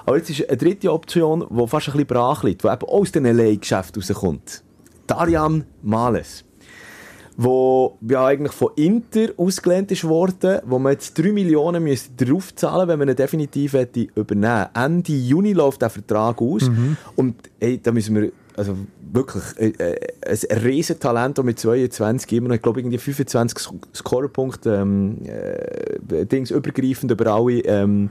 [0.04, 3.10] aber jetzt ist eine dritte Option, die fast ein bisschen brach liegt, die eben aus
[3.10, 4.62] diesen Leihgeschäften rauskommt.
[5.06, 6.44] Darian Males.
[7.38, 12.88] wo ja eigentlich von Inter ausgelehnt ist worden, wo man jetzt 3 Millionen müsste draufzahlen
[12.88, 16.70] wenn man ihn definitiv hätte übernehmen Ende Juni läuft der Vertrag aus
[17.14, 18.74] und ey, da müssen wir also
[19.12, 19.96] wirklich äh, äh,
[20.50, 26.24] ein riesen Talent mit 22 immer noch, ich glaube irgendwie 25 Sk- Scorerpunkte ähm, äh,
[26.24, 28.08] Dings übergreifend über alle ähm,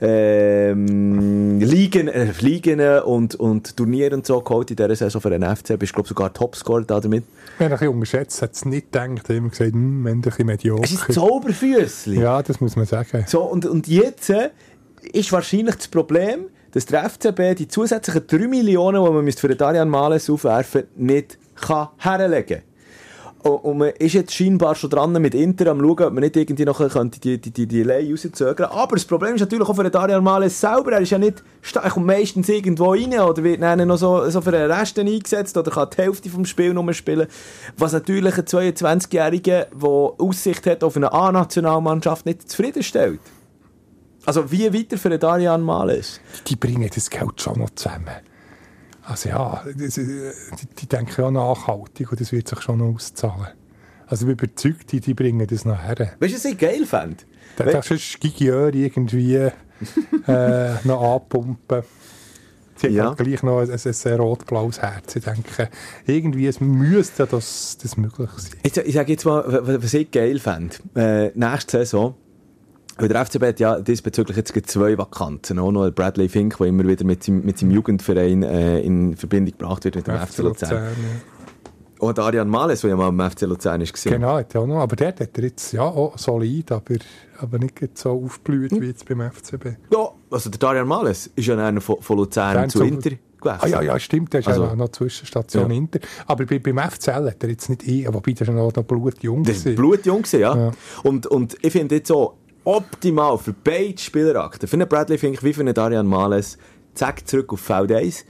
[0.00, 5.42] ähm, Ligen, äh, Ligen und, und Turniere und so geholt in dieser Saison für den
[5.42, 5.78] FC.
[5.78, 7.24] Bist, glaube sogar Topscorer da damit.
[7.58, 10.82] Wenn er ein bisschen unterschätzt, hat es nicht gedacht, immer gesagt, hm, wenn ein bisschen
[10.82, 11.12] Es ist.
[11.12, 12.20] Zauberfüssli.
[12.20, 13.24] Ja, das muss man sagen.
[13.26, 14.50] So, und, und jetzt äh,
[15.12, 19.48] ist wahrscheinlich das Problem, dass der FCB die zusätzlichen 3 Millionen, die man müsste für
[19.48, 22.75] den Darian Males aufwerfen nicht kann herlegen und,
[23.42, 26.64] und man ist jetzt scheinbar schon dran mit Inter am schauen, ob man nicht irgendwie
[26.64, 29.84] noch könnte die, die, die, die Delay rauszögern Aber das Problem ist natürlich auch für
[29.84, 33.62] den Darian Males selber, er ist ja nicht, er kommt meistens irgendwo rein oder wird
[33.62, 36.92] dann noch so, so für den Rest eingesetzt oder kann die Hälfte vom Spiel nur
[36.92, 37.28] spielen.
[37.76, 43.20] Was natürlich ein 22-Jähriger, der Aussicht hat auf eine A-Nationalmannschaft, nicht zufriedenstellt.
[44.24, 46.20] Also wie weiter für den Darian Males?
[46.48, 48.10] Die bringen das Geld schon noch zusammen.
[49.08, 53.48] Also ja, die, denken ja nachhaltig und das wird sich schon noch auszahlen.
[54.08, 55.96] Also ich bin überzeugt, die, die bringen das noch her.
[56.18, 57.18] Weißt du, was ich geil fände?
[57.56, 59.50] Da darfst du Gigieur irgendwie äh,
[60.84, 61.82] noch anpumpen.
[62.78, 63.10] Sie Ja.
[63.10, 65.16] hat gleich noch ein, ein, ein rot-blaues Herz.
[65.16, 65.70] Ich denke,
[66.06, 68.52] irgendwie es müsste das, das möglich sein.
[68.62, 69.44] Ich, ich sage jetzt mal,
[69.82, 70.76] was ich geil fände.
[70.94, 72.14] Äh, nächste Saison,
[72.98, 75.58] weil der FCB hat ja diesbezüglich jetzt zwei Vakanzen.
[75.58, 79.56] Auch noch Bradley Fink, der immer wieder mit seinem, mit seinem Jugendverein äh, in Verbindung
[79.58, 80.70] gebracht wird mit dem FC Luzern.
[80.72, 80.82] ja.
[81.98, 83.94] Auch der Arian Males, der ja mal im FC Luzern ist.
[83.94, 84.10] gewesen.
[84.12, 84.80] Genau, hat auch noch.
[84.80, 86.96] Aber der hat er jetzt ja auch solid, aber,
[87.38, 88.82] aber nicht so aufgeblüht Hm.
[88.82, 89.76] wie jetzt beim FCB.
[89.90, 93.10] Ja, also der Darian Males ist ja einer von, von Luzern Luzern zu Inter.
[93.42, 95.76] Ah ja, ja, stimmt, der ist Also- ja noch Zwischenstation Ja.
[95.76, 96.00] Inter.
[96.26, 98.82] Aber bei, beim FCL hat er jetzt nicht eh, wobei der ist ja noch, noch
[98.82, 99.46] blutjung.
[99.46, 100.38] War blutjung, ja.
[100.56, 100.70] Ja.
[101.02, 102.34] Und, und ich finde jetzt so
[102.66, 106.58] optimal für beide Spielerakten, für einen Bradley Fink wie für einen Darian Males,
[106.94, 108.24] zack, zurück auf Feld 1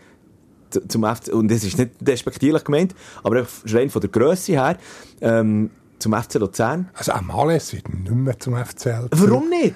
[0.71, 4.77] zu- zum FC, und das ist nicht despektierlich gemeint, aber rein von der Grösse her,
[5.21, 6.91] ähm, zum FC Luzern.
[6.95, 9.09] Also Males wird nicht mehr zum FCL.
[9.13, 9.75] Warum nicht?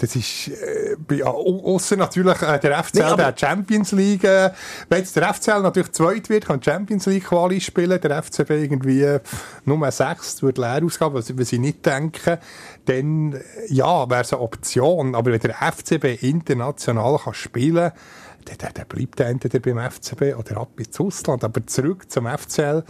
[0.00, 4.22] Das ist, äh, bei- au- ausser natürlich äh, der FCL, Nee, der Champions League.
[4.22, 4.50] Äh,
[4.88, 9.02] wenn jetzt der FCL natürlich zweit wird, kann Champions League Quali spielen, der FCB irgendwie
[9.02, 9.18] äh,
[9.64, 12.38] Nummer 6 wird leer ausgehen, was, was ich nicht denke,
[12.88, 15.14] dann, ja, wäre es eine Option.
[15.14, 20.36] Aber wenn der FCB international kann spielen kann, dann, dann, bleibt er entweder beim FCB
[20.38, 21.44] oder ab ins Ausland.
[21.44, 22.84] Aber zurück zum FCL,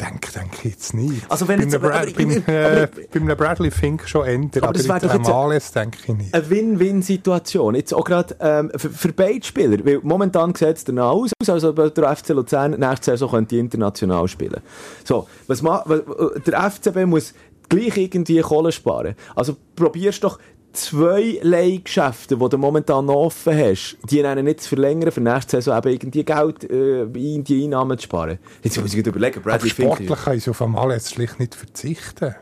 [0.00, 1.30] denke, denke ich jetzt nicht.
[1.30, 5.14] Also wenn bei, einem aber- äh, Bradley Fink schon ändern, Aber aber, das wäre doch
[5.14, 6.34] jetzt Males denke ich nicht.
[6.34, 7.74] Eine Win-Win-Situation.
[7.74, 9.84] Jetzt auch gerade ähm, für, für beide Spieler.
[9.84, 14.28] Weil momentan sieht es danach aus, als ob der FC Luzern nächste Saison könnte international
[14.28, 14.60] spielen
[15.04, 15.84] So, was ma,
[16.46, 17.34] der FCB muss
[17.70, 19.14] gleich irgendwie Kohle sparen.
[19.34, 20.38] Also probierst doch
[20.72, 25.56] zwei Leihgeschäfte, die du momentan noch offen hast, die einen nicht zu verlängern, für nächste
[25.56, 28.38] Saison eben irgendwie Geld äh, in die Einnahmen zu sparen.
[28.62, 29.88] Jetzt muss ich überlegen, Aber Bradley Fink.
[29.94, 32.34] sportlich kann ich auf einmal jetzt schlicht nicht verzichten.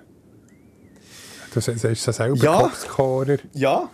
[1.55, 2.61] Du sagst sagst ja selber Ja.
[2.61, 3.37] Topscorer.
[3.55, 3.89] Ja.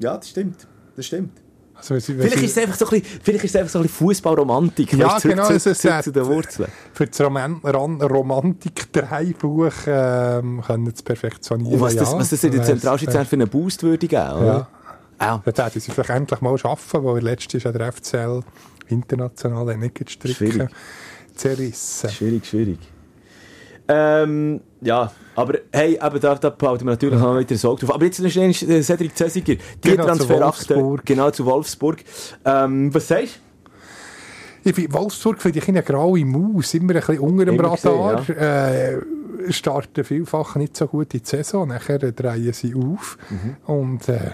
[0.00, 0.66] Ja, das stimmt.
[0.96, 1.32] Das stimmt.
[1.78, 3.82] Also, wenn Vielleicht ist es einfach so ein bisschen, vielleicht ist es einfach so ein
[3.82, 4.92] bisschen Fußballromantik.
[4.94, 6.68] Ja, weißt genau, zu, es ist zu den Wurzeln.
[6.92, 11.74] für das Roman Ron Romantik der Heimbuch ähm, können zu perfektionieren.
[11.74, 14.68] Und was das, ja, was das in der Zentralschweiz für einen Boost würde geben, oder?
[15.18, 15.42] Ja.
[15.44, 18.42] Das hätten sie vielleicht endlich mal schaffen, weil letztes ist ja der FCL
[18.88, 20.70] international nicht gestrickt Schwierig.
[21.34, 22.10] zerrissen.
[22.10, 22.78] Schwierig, schwierig.
[23.88, 27.94] Ähm, ja, aber hey, aber da, da behalten wir natürlich noch wieder Sorge drauf.
[27.94, 31.98] Aber jetzt ist äh, Cedric Zesiger, die Genau, Transferakte, genau zu Wolfsburg.
[32.44, 33.40] Ähm, was sagst
[34.64, 38.16] Ich finde, Wolfsburg finde ich eine graue Maus, immer ein bisschen unter dem Radar.
[38.16, 43.16] gesehen, äh, starten vielfach nicht so gut in die Saison, nachher drehen sie auf.
[43.30, 43.56] Mhm.
[43.66, 44.32] Und äh,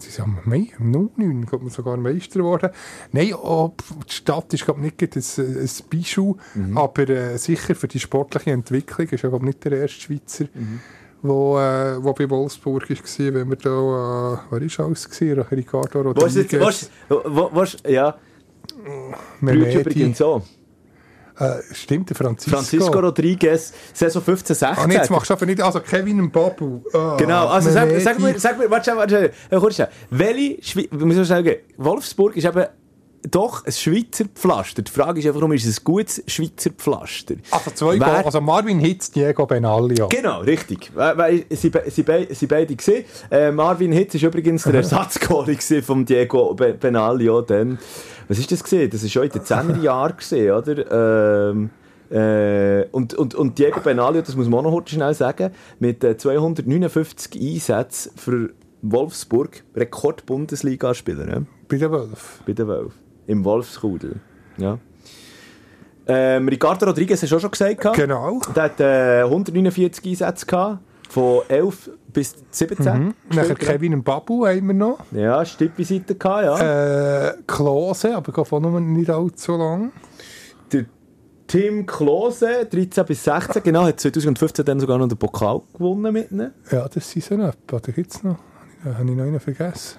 [0.00, 1.46] sie sind am Mai, am 9.
[1.46, 2.70] kommt man sogar Meister geworden.
[3.12, 3.72] Nein, oh,
[4.08, 6.76] die Stadt ist glaube nicht ein, ein Bijou, Mhm.
[6.78, 10.80] aber äh, sicher für die sportliche Entwicklung ist ja glaube nicht der erste Schweizer, Mhm.
[11.22, 15.40] wo, äh, wo bei Wolfsburg war, wenn wir da, äh, wer ist alles gewesen?
[15.50, 18.16] Ricardo jetzt, Rodriguez, was, was, was, ja,
[19.40, 19.80] Mehmeti.
[19.80, 20.42] übrigens so.
[21.38, 22.50] Äh, stimmt, der Francisco.
[22.56, 24.90] Francisco Rodriguez, Saison 15, 16.
[24.90, 26.80] Ah, jetzt machst du aber nicht, also Kevin und Babu.
[26.92, 29.88] Ah, Genau, also sag, sag mir, sag mir, warte, schnell, warte, schnell, äh, kurz schnell.
[30.10, 31.58] Welche, Schwe wir müssen schnell gehen.
[33.30, 34.82] Doch ein Schweizer Pflaster.
[34.82, 37.34] Die Frage ist einfach, warum ist es ein gutes Schweizer Pflaster?
[37.50, 40.08] Also zwei Wer- also Marvin Hitz, Diego Benaglio.
[40.08, 40.90] Genau, richtig.
[41.50, 43.04] Sie, be- sie, be- sie beide gesehen.
[43.30, 47.42] Äh, Marvin Hitz ist übrigens der Ersatzgoalie gewesen von Diego Be Benaglio.
[47.42, 47.78] Dann.
[48.28, 48.88] Was ist das gesehen?
[48.90, 51.50] Das ist schon in den 10er Jahren gesehen, oder?
[51.50, 51.70] Ähm,
[52.10, 56.16] Äh, und, und, und Diego Benalio, das muss man auch noch schnell sagen, mit äh,
[56.16, 58.50] 259 Einsätzen für
[58.80, 61.26] Wolfsburg, Rekord-Bundesligaspieler.
[61.26, 61.46] Ne?
[61.68, 62.16] Bei den Wölfen.
[62.46, 62.98] Bei den Wölfen.
[63.28, 64.16] Im Wolfskudel.
[64.56, 64.78] Ja.
[66.06, 67.94] Ähm, Ricardo Rodriguez hast du auch schon gesagt.
[67.94, 68.40] Genau.
[68.56, 70.78] Der hat äh, 149 Einsätze gehabt,
[71.10, 72.84] von 11 bis 17.
[72.84, 73.14] Mhm.
[73.34, 73.54] Nachher.
[73.54, 74.98] Kevin Babu haben wir noch.
[75.12, 77.28] Ja, Stippi-Seite gehabt, ja.
[77.28, 79.92] Äh, Klose, aber geht auch noch nicht allzu lang.
[80.72, 80.86] Der
[81.46, 86.30] Tim Klose, 13 bis 16, genau, hat 2015 dann sogar noch den Pokal gewonnen mit
[86.30, 86.52] ihnen.
[86.70, 87.52] Ja, das sind so noch.
[87.70, 88.38] Oder gibt es noch?
[88.82, 89.98] Da habe ich noch einen vergessen.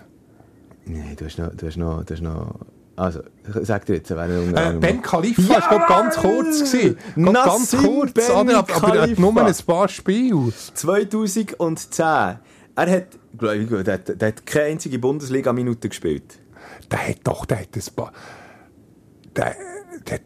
[0.86, 2.56] Nein, du hast noch, du hast noch, du hast noch,
[3.00, 3.22] also,
[3.64, 6.72] sag dir jetzt, wer unter Äh, anderem- ben Khalifa war glaub, ganz kurz.
[6.72, 6.98] Gewesen.
[7.34, 10.52] Ganz kurz, Ben aber, aber er hat nur ein paar Spiele.
[10.74, 12.06] 2010.
[12.06, 16.40] Er hat, glaub ich, der, hat- der hat keine einzige Bundesliga-Minute gespielt.
[16.92, 18.12] Der hat doch, der hat ein paar...
[19.36, 19.56] Der,
[20.08, 20.22] der hat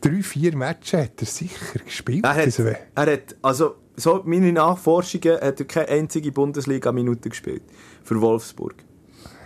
[0.00, 2.24] drei, vier Matches hat er sicher gespielt.
[2.24, 2.78] Er hat, Also, er
[3.12, 7.62] hat, also, so meine Nachforschungen, hat er keine einzige Bundesliga-Minute gespielt.
[8.02, 8.76] Für Wolfsburg.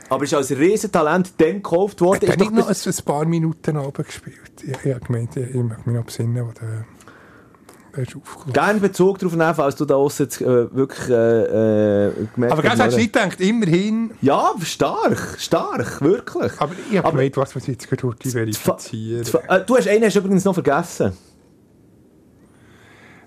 [0.09, 2.17] Aber ist als Riesentalent dann gekauft worden.
[2.17, 4.53] hat er doch nicht noch bis- ein, paar Minuten oben gespielt?
[4.63, 6.85] Ich, ich habe gemeint, ich, ich mag mich noch besinnen, wo der.
[8.53, 12.81] Gerne Bezug darauf nehmen, falls du da aussen äh, wirklich äh, äh, gemerkt Aber ganz
[12.81, 14.11] hast, du nicht gedacht, immerhin...
[14.21, 16.53] Ja, stark, stark, wirklich.
[16.59, 19.25] Aber ich habe gemeint, was man jetzt gerade verifizieren.
[19.49, 21.13] Äh, du hast einen hast übrigens noch vergessen.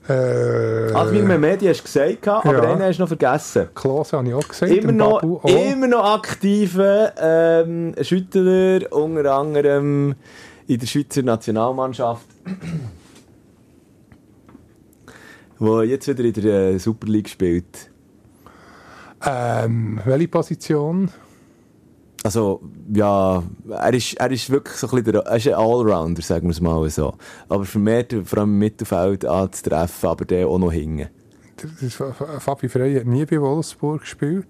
[0.09, 2.71] Äh, Admir Mehmedi hast du gesagt, aber ja.
[2.71, 3.67] einen hast du noch vergessen.
[3.75, 4.71] Klose habe ich auch gesagt.
[4.71, 5.49] Immer noch, Babu auch.
[5.49, 10.15] immer noch aktive ähm, Schüttler, unter anderem
[10.67, 12.25] in der Schweizer Nationalmannschaft.
[15.59, 17.89] wo jetzt wieder in der äh, Super League spielt.
[19.25, 21.09] Ähm, welche Position?
[22.23, 22.61] Also,
[22.93, 26.47] ja, er ist, er ist wirklich so ein bisschen der, er ist ein Allrounder, sagen
[26.47, 27.13] wir es mal so.
[27.47, 31.09] Aber vermehrt, vor allem im Mittelfeld anzutreffen, aber der auch noch hingen.
[31.57, 32.01] Das ist,
[32.39, 34.47] Fabi Frey hat nie bei Wolfsburg gespielt.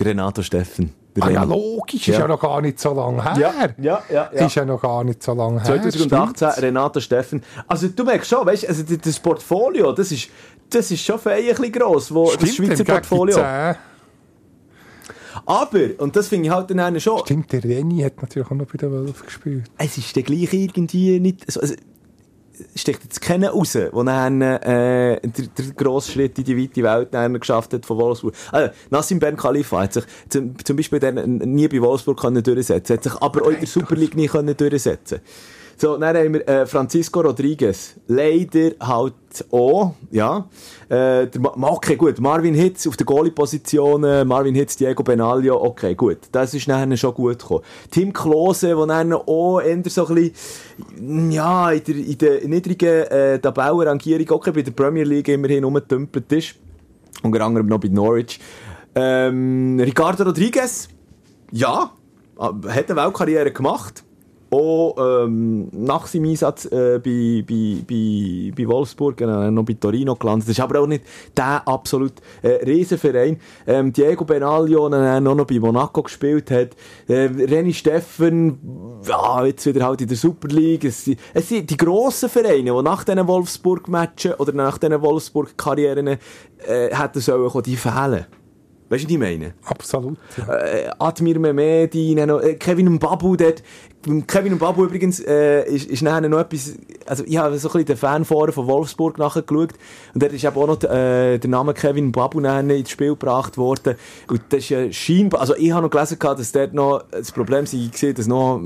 [0.00, 0.92] Renato Steffen.
[1.20, 2.14] Ah ja, logisch, Ja.
[2.14, 3.34] ist ja noch gar nicht so lange her.
[3.38, 4.30] Ja, ja, ja.
[4.34, 4.46] ja.
[4.46, 5.80] Ist ja noch gar nicht so lange her.
[5.80, 6.62] 2018 stimmt's?
[6.62, 7.42] Renato Steffen.
[7.68, 10.28] Also du merkst schon, weißt, also das Portfolio, das ist,
[10.70, 13.36] das ist schon fein ein bisschen gross, wo, das Stimmt, Schweizer im Gegen Portfolio.
[13.36, 13.44] 10.
[15.46, 18.54] Aber, und das finde ich halt dann einer schon, Stimmt, der Reni hat natürlich auch
[18.54, 19.64] noch bei den Wölfen gespielt.
[19.78, 21.74] es ist dann gleich irgendwie nicht, also, also
[22.74, 26.82] es sticht jetzt keiner raus, der dann äh, der, der grosse Schritt in die weite
[26.82, 28.34] Welt dann geschafft hat von Wolfsburg.
[28.52, 32.96] Also, Nassim Ben Khalifa hat sich zum, zum Beispiel dann nie bei Wolfsburg können durchsetzen,
[32.96, 35.20] hat sich aber auch in der Super League nie können durchsetzen.
[35.76, 37.94] So, dann haben wir äh, Francisco Rodriguez.
[38.06, 39.14] Leider halt
[39.50, 40.48] auch, ja.
[40.88, 42.20] Äh, okay, gut.
[42.20, 46.18] Marvin Hitz auf der Goalie-Position, äh, Marvin Hitz, Diego Benaglio, okay, gut.
[46.30, 47.64] Das ist nachher schon gut gekommen.
[47.90, 53.04] Tim Klose, der dann auch eher so ein bisschen, ja, in der, in der niedrigen
[53.04, 56.54] äh, Tabellenrangierung, okay, bei der Premier League immerhin rumgetümpelt ist.
[57.22, 58.38] Unter anderem noch bei Norwich.
[58.94, 60.88] Ähm, Ricardo Rodriguez,
[61.50, 61.90] ja,
[62.38, 64.04] äh, hat eine Weltkarriere gemacht.
[64.54, 70.14] Auch ähm, nach seinem Einsatz äh, bei, bei, bei, bei Wolfsburg, äh, noch bei Torino
[70.14, 70.48] gelandet.
[70.48, 71.04] Das ist aber auch nicht
[71.36, 73.38] der absolut äh, Riesenverein.
[73.66, 76.70] Ähm, Diego Benaglio, der auch noch bei Monaco gespielt hat.
[77.08, 78.58] Äh, René Steffen,
[79.06, 80.84] ja, jetzt wieder halt in der Super League.
[80.84, 86.06] Es, sind- es sind die grossen Vereine, die nach diesen Wolfsburg-Matchen oder nach diesen Wolfsburg-Karrieren
[86.06, 86.18] äh,
[86.94, 88.26] hätten sollen, die fehlen.
[88.90, 89.54] Weißt du, was ich meine?
[89.64, 90.18] Absolut.
[90.36, 90.56] Ja.
[90.56, 93.62] äh, Admir Mehmedi, äh, Kevin Mbabu, dort,
[94.06, 96.74] beim Kevin Mbabu übrigens, äh, ist, ist nachher noch etwas,
[97.06, 99.72] also ich habe so ein bisschen den Fanforen von Wolfsburg nachgeschaut
[100.14, 103.56] und dort ist eben auch noch äh, der Name Kevin Mbabu nachher ins Spiel gebracht
[103.56, 103.96] worden
[104.28, 107.66] und das ist ja scheinbar, also ich habe noch gelesen, dass dort noch das Problem
[107.66, 108.60] sei, dass noch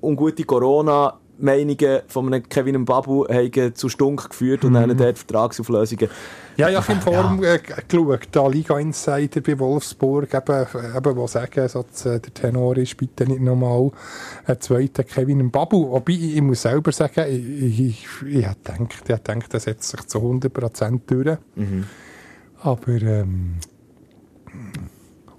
[0.00, 6.08] ungute Corona Meinungen von einem Kevin Mbabu haben zu Stunk geführt und dann dort Vertragsauflösungen
[6.56, 10.66] Ja, ja, ich habe im Forum äh, geschaut, da Liga Insider bei Wolfsburg, eben,
[10.96, 13.90] eben wo sagen, so, äh, der Tenor ist, bitte nicht nochmal
[14.46, 15.90] einen zweiten Kevin Babu.
[15.90, 19.90] Wobei, ich, muss selber sagen, ich, ich, ich habe gedacht, ich habe gedacht, das setzt
[19.90, 21.38] sich zu 100% durch.
[22.60, 23.56] Aber, ähm,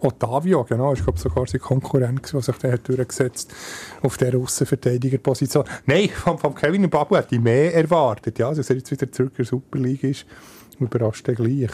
[0.05, 3.53] Ottavio, genau, ist glaube sogar sein Konkurrent, der sich dann hat durchgesetzt
[4.01, 5.65] auf der Russenverteidigerposition.
[5.85, 9.33] Nein, vom, vom Kevin Babu hätte ich mehr erwartet, ja, dass er jetzt wieder zurück
[9.33, 10.25] in der Super League ist.
[10.79, 11.71] Überrascht er gleich.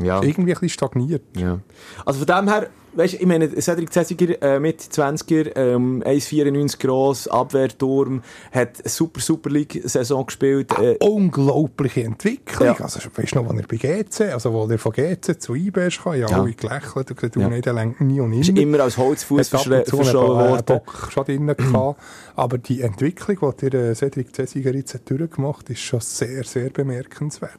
[0.00, 0.22] ja.
[0.22, 1.22] Irgendwie ein bisschen stagniert.
[1.36, 1.60] Ja.
[2.04, 7.28] Also von dem her, weißt, ich meine, Cedric Zessiger, äh, mit 20er, ähm, 1,94 gross,
[7.28, 10.72] Abwehrturm, hat eine super Super League-Saison gespielt.
[10.78, 12.66] Äh, Unglaubliche Entwicklung.
[12.66, 12.74] Ja.
[12.80, 15.86] Also, weißt du noch, als er bei GC, also, wo er von GC zu IB
[15.86, 16.26] ist, ja, Ja.
[16.28, 17.48] alle gelächelt und gesagt, du, Ja.
[17.48, 18.60] nee, der lenkt nie und ist immer.
[18.60, 20.64] immer als Holzfuß verschoben worden.
[20.66, 22.00] Bock schon drin gehabt.
[22.36, 26.70] Aber die Entwicklung, die der äh, Cedric Zessiger jetzt durchgemacht hat, ist schon sehr, sehr
[26.70, 27.58] bemerkenswert.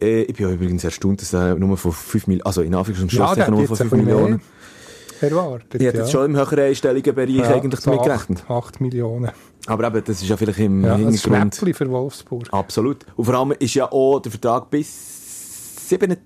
[0.00, 3.02] Äh, ich bin ja übrigens erstaunt, dass er nur von 5 Millionen, also in Anführungs-
[3.02, 4.40] und Ja, der Schlusszeichen hat nur von ein 5 bisschen Millionen.
[5.20, 5.80] erwartet.
[5.80, 6.02] Ich hätte ja.
[6.02, 8.44] jetzt schon im höheren einstelligen Bereich Ja, eigentlich so damit gerechnet.
[8.50, 9.30] 8 Millionen.
[9.66, 11.54] Aber eben, das ist ja vielleicht im Ja, ein Hintergrund.
[11.54, 12.48] Schnäppchen für Wolfsburg.
[12.52, 12.98] Absolut.
[13.16, 16.18] Und vor allem ist ja auch der Vertrag bis 27,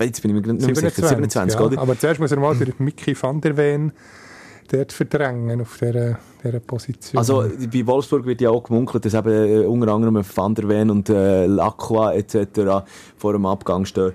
[0.00, 1.66] jetzt bin ich mir nicht mehr sicher, 27, ja.
[1.66, 1.78] oder?
[1.80, 3.92] Aber zuerst muss er mal den Mickey van der Ven
[4.66, 7.18] dort verdrängen auf dieser, dieser Position.
[7.18, 10.90] Also bei Wolfsburg wird ja auch gemunkelt, dass eben äh, unter anderem Van der Ven
[10.90, 12.86] und äh, Lacroix etc.
[13.16, 14.12] vor dem Abgang stehen.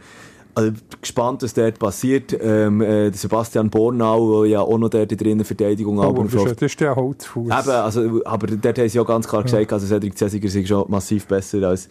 [0.54, 2.38] Also, gespannt, was dort passiert.
[2.42, 6.34] Ähm, äh, Sebastian Bornau, der ja auch noch dort in der Innenverteidigung oh, aber das,
[6.34, 7.46] ist, das ist der Holzfuß.
[7.46, 10.90] Eben, also, aber dort haben sie ja ganz klar gesagt, also Cedric Cesiger sei schon
[10.90, 11.88] massiv besser als,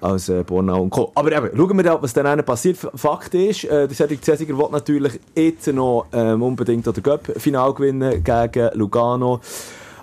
[0.00, 1.12] als äh, Bornau und Co.
[1.14, 2.78] Aber eben, schauen wir da, was dann passiert.
[2.94, 8.22] Fakt ist, äh, der Cedric Cesiger will natürlich jetzt noch ähm, unbedingt das Cup-Final gewinnen
[8.22, 9.40] gegen Lugano.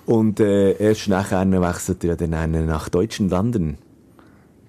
[0.06, 3.78] Und äh, erst nachher wechselt er dann nach deutschen Landen.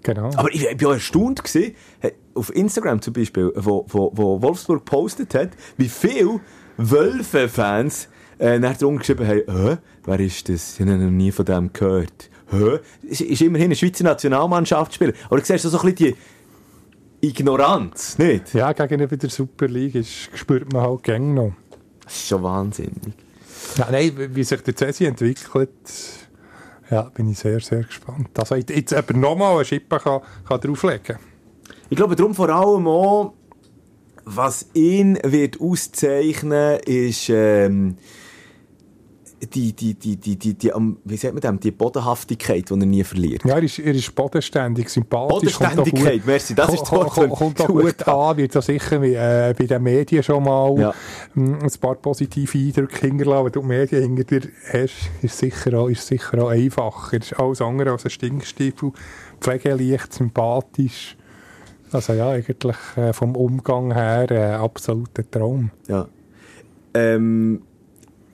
[0.03, 0.29] Genau.
[0.35, 4.85] Aber ich, ich war erstaunt gewesen, äh, auf Instagram zum Beispiel, wo, wo, wo Wolfsburg
[4.85, 6.39] gepostet hat, wie viele
[6.77, 8.07] Wölfe-Fans
[8.39, 9.77] äh, nachher geschrieben haben, Hä?
[10.05, 10.79] wer ist das?
[10.79, 12.29] Ich habe noch nie von dem gehört.
[12.49, 12.79] Hä?
[13.03, 15.13] Ist, ist immerhin ein Schweizer Nationalmannschaftsspieler.
[15.25, 16.15] Aber du siehst so ein bisschen
[17.19, 18.53] die Ignoranz, nicht?
[18.53, 21.53] ja, gegenüber der Super League spürt man halt gäng noch.
[22.03, 23.13] Das ist schon wahnsinnig.
[23.75, 25.71] Ja, nein, wie sich der Cesi entwickelt,
[26.89, 28.29] ja, bin ich sehr, sehr gespannt.
[28.37, 31.17] Also jetzt jetzt jemand nochmal eine Schippe kann, kann drauflegen.
[31.89, 33.33] Ich glaube darum vor allem auch,
[34.23, 37.97] was ihn wird auszeichnen, ist ähm,
[39.41, 40.71] die, die, die, die, die, die,
[41.05, 43.45] wie sagt man dem, die Bodenhaftigkeit, die er nie verliert.
[43.45, 45.57] Ja, er ist, er ist bodenständig, sympathisch.
[45.57, 49.13] Bodenständigkeit, merci, das ist das Wort, kommt, kommt auch gut an, wird so sicher wie,
[49.13, 50.93] äh, bei den Medien schon mal Ja.
[51.35, 53.45] mh, ein paar positive Eindrücke hinterlassen.
[53.45, 57.17] Wenn du die Medien hinter dir hast, ist sicher auch, ist sicher auch einfacher.
[57.17, 58.91] ist alles andere als ein Stinkstiefel.
[59.39, 61.15] Pflegeleicht, sympathisch.
[61.91, 65.69] Also ja, eigentlich äh, vom Umgang her äh, absoluter Traum.
[65.87, 66.07] Ja.
[66.93, 67.61] Ähm,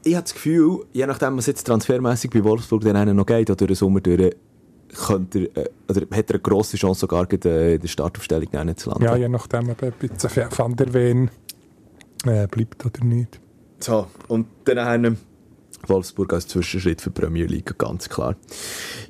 [0.03, 3.49] ich habe das Gefühl, je nachdem, was jetzt transfermässig bei Wolfsburg dann einen noch geht,
[3.49, 4.35] oder den Sommer durch,
[5.07, 8.89] könnte er, äh, oder hat er eine grosse Chance, sogar äh, in der Startaufstellung zu
[8.89, 9.03] landen.
[9.03, 11.31] Ja, je nachdem, ob ein bisschen Van der Ven
[12.25, 13.39] äh, bleibt oder nicht.
[13.79, 15.17] So, und dann haben
[15.87, 18.35] Wolfsburg als Zwischenschritt für die Premier League, ganz klar.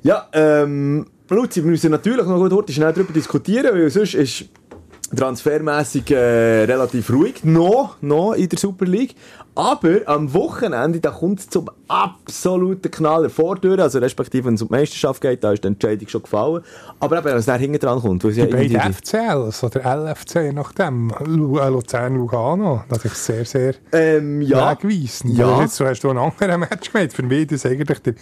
[0.02, 4.46] Ja, ähm, Luzi, wir müssen natürlich noch heute schnell darüber diskutieren, weil sonst ist
[5.16, 9.14] transfermässig äh, relativ ruhig, noch, noch in der Super League.
[9.56, 14.54] Aber am Wochenende, da kommt es zum absoluten Knaller vor die Tür, also respektive wenn
[14.54, 16.64] es um die Meisterschaft geht, da ist die Entscheidung schon gefallen.
[16.98, 20.34] Aber eben, was da hinten dran kommt, weil es ja Die beiden FCLs oder LFC,
[20.36, 21.10] je nachdem.
[21.10, 22.82] Äh, Luzern Lugano.
[22.88, 25.38] Das ist sehr, sehr ähm, ja, wegweisend.
[25.38, 25.50] Ja.
[25.50, 25.62] Ja.
[25.62, 27.12] Jetzt hast du einen anderen Match gemeint.
[27.12, 28.14] Für mich ist das eigentlich der,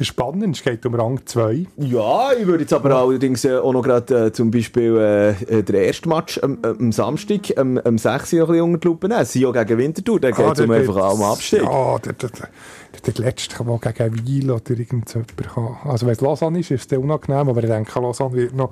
[0.00, 0.70] der spannendste.
[0.70, 1.66] Es geht um Rang 2.
[1.76, 5.62] Ja, ich würde jetzt aber allerdings äh, auch noch gerade äh, zum Beispiel äh, äh,
[5.62, 8.32] den ersten Match am, äh, am Samstag, am, am 6.
[8.32, 9.24] noch ein bisschen unter die Lupe nehmen.
[9.26, 11.62] Sio gegen Winterthur, da geht es um einfach auch um Abstieg.
[11.62, 15.76] Ja, der, der, der, der letzte, der gegen Weil oder irgendjemand kann.
[15.84, 18.70] Also wenn es Lausanne ist, ist es dann unangenehm, aber ich denke, Lausanne wird noch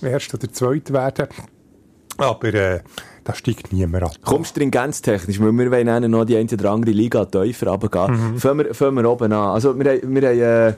[0.00, 1.26] erst oder zweit werden.
[2.18, 2.80] Aber äh,
[3.28, 4.12] da steigt niemand ab.
[4.24, 8.32] Komm, stringenztechnisch, weil wir wollen noch die eine oder andere Liga tiefer runtergehen.
[8.32, 8.38] Mhm.
[8.38, 9.50] Fangen, wir, fangen wir oben an.
[9.50, 10.38] Also wir, haben- wir haben...
[10.40, 10.74] Äh,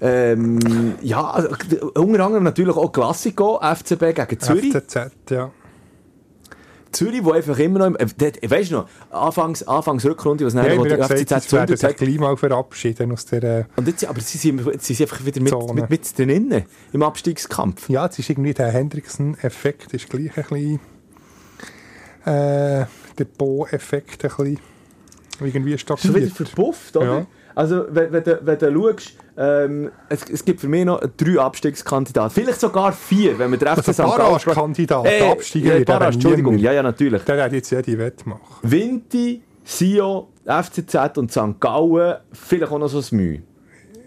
[0.00, 1.48] ähm, ja, also,
[1.96, 4.72] unter anderem natürlich auch Klassiko, FCB gegen Zürich.
[4.72, 5.50] FCZ, ja.
[6.92, 7.86] Zürich, wo einfach immer noch...
[7.86, 11.28] Im, äh, weisst du noch, anfangs, anfangs Rückrunde, was Ja, nachher ich wo gesagt, FCZ
[11.34, 11.96] gezündet sich hat.
[11.96, 13.66] gleich mal verabschieden aus der...
[13.74, 15.72] Und jetzt, aber sie sind, sie sind einfach wieder mit, Zone.
[15.74, 17.88] mit, mit drinnen im Abstiegskampf.
[17.90, 20.80] Ja, jetzt ist irgendwie der Hendrickson-Effekt ist gleich ein bisschen
[22.24, 22.84] äh,
[23.18, 24.60] der Bo-Effekt ein bisschen
[25.40, 26.32] irgendwie Schon wieder stagniert.
[26.32, 27.06] verbufft, oder?
[27.20, 27.26] Ja.
[27.54, 31.40] Also, wenn, wenn, du, wenn du schaust, ähm, es, es gibt für mich noch drei
[31.40, 32.30] Abstiegskandidaten.
[32.30, 33.98] Vielleicht sogar vier, wenn wir den FC Also St.
[33.98, 34.16] Gallen...
[34.16, 36.58] Barrage-Kandidat, Äh, Absteiger ja, wird Barrage, Entschuldigung.
[36.58, 37.22] Ja, ja, natürlich.
[37.22, 38.40] Der hat jetzt jede Wette machen.
[38.62, 41.60] Vinti, Sio, FCZ und St.
[41.60, 43.42] Gallen, vielleicht auch noch so ein Mühe.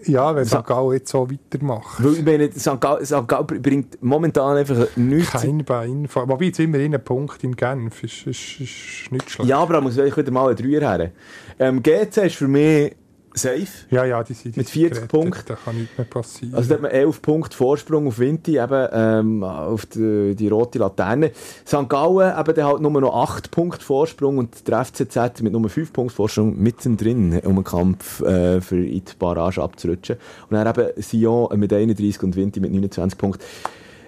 [0.06, 0.66] Ja, wenn St.
[0.66, 2.04] Gallen jetzt so weitermacht.
[2.04, 2.80] Weil ich meine, St.
[2.80, 3.28] Gallen, St.
[3.28, 5.32] Gallen bringt momentan einfach nichts...
[5.32, 6.08] Kein Bein.
[6.14, 9.50] Wobei jetzt immerhin ein Punkt in Genf ist, ist, ist nicht schlecht.
[9.50, 11.12] Ja, aber da muss ich wieder mal ein Dreier her.
[11.60, 12.96] Ähm, GC ist für mich
[13.34, 13.68] safe.
[13.90, 15.12] Ja, ja, die sind Mit sind 40 gerettet.
[15.12, 15.44] Punkten.
[15.48, 16.54] Da kann nichts mehr passieren.
[16.56, 20.80] Also da hat man 11 Punkte Vorsprung auf Vinti, eben ähm, auf die, die rote
[20.80, 21.32] Laterne.
[21.68, 21.88] St.
[21.90, 25.94] Gallen eben dann halt nur noch 8 Punkte Vorsprung und der FCZ mit nur 5
[25.94, 30.18] Punkten Vorsprung mittendrin um den Kampf äh, für in die Barrage abzurutschen.
[30.50, 33.44] Und dann eben Sion mit 31 und Vinti mit 29 Punkten.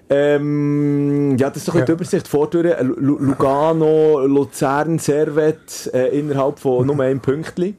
[0.10, 1.86] Ähm, ja, das ist doch Ja.
[1.86, 2.28] die Übersicht.
[2.28, 7.76] Vortüren Lu- Lu- Lugano, Luzern, Servet äh, innerhalb von nur einem Pünktchen.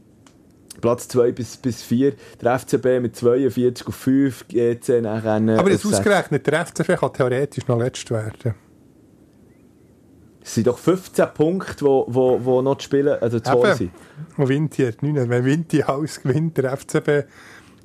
[0.85, 2.13] Platz 2 bis, bis 4.
[2.43, 7.11] Der FCB mit 42 auf 5, GC nachher äh, Aber jetzt ausgerechnet, der FCB kann
[7.15, 8.55] theoretisch noch letzt werden.
[10.43, 13.93] Es sind doch 15 Punkte, wo, wo, wo noch zu spielen, also zu holen sind.
[14.37, 15.31] Und Vinti hat 9.
[15.31, 17.29] Wenn Vinti alles gewinnt, der FCB...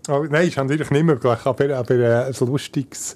[0.10, 3.16] Oh, nein, ist natürlich nicht möglich, aber, aber äh, ein lustiges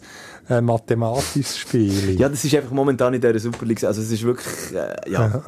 [0.50, 2.18] äh, mathematisches Spiel.
[2.18, 3.84] Ja, das ist einfach momentan in dieser Super League.
[3.84, 5.44] Also es ist wirklich, äh, ja.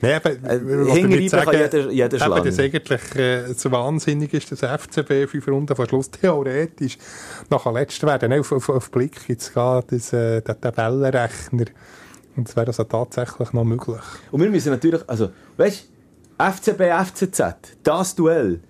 [0.00, 2.44] Nein, aber, Äh, ich hinterreiben damit kann jeder- schlagen.
[2.44, 6.98] dass eigentlich äh, so wahnsinnig ist, dass FCB fünf Runden vor Schluss theoretisch
[7.48, 8.32] nachher letzt werden.
[8.34, 11.64] Auf, auf, auf Blick gibt es gerade das, äh, den Tabellenrechner.
[12.36, 14.00] Und das wäre also tatsächlich noch möglich.
[14.30, 15.88] Und wir müssen natürlich, also, weißt
[16.38, 17.42] du, FCB, FCZ,
[17.82, 18.60] das Duell.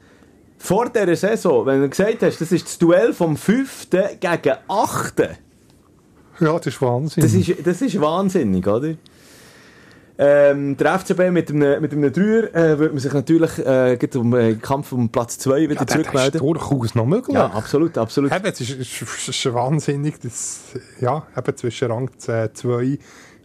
[0.58, 3.88] Vor dieser Saison, wenn du gesagt hast, das ist das Duell vom 5.
[3.90, 5.18] gegen 8.
[6.38, 7.22] Ja, das ist Wahnsinn.
[7.22, 8.94] Das ist, das ist wahnsinnig, oder?
[10.18, 14.34] Ähm, der FCB mit einem, mit einem Dreier äh, würde man sich natürlich äh, um
[14.34, 16.40] äh, Kampf um Platz 2 wieder ja, das ist zurückmelden.
[16.40, 17.36] durchaus noch möglich.
[17.36, 18.32] Ja, absolut, absolut.
[18.32, 20.60] Eben, es ist, ist, ist wahnsinnig, dass,
[21.00, 22.98] ja, eben zwischen Rang 2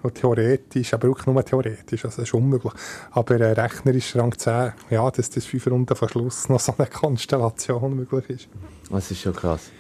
[0.04, 2.74] und theoretisch, aber auch nur theoretisch, also das ist unmöglich.
[3.12, 6.88] Aber äh, rechnerisch Rang 10, ja, dass das fünf Runden vor Schluss noch so eine
[6.90, 8.48] Konstellation möglich ist.
[8.90, 9.72] Das ist schon krass.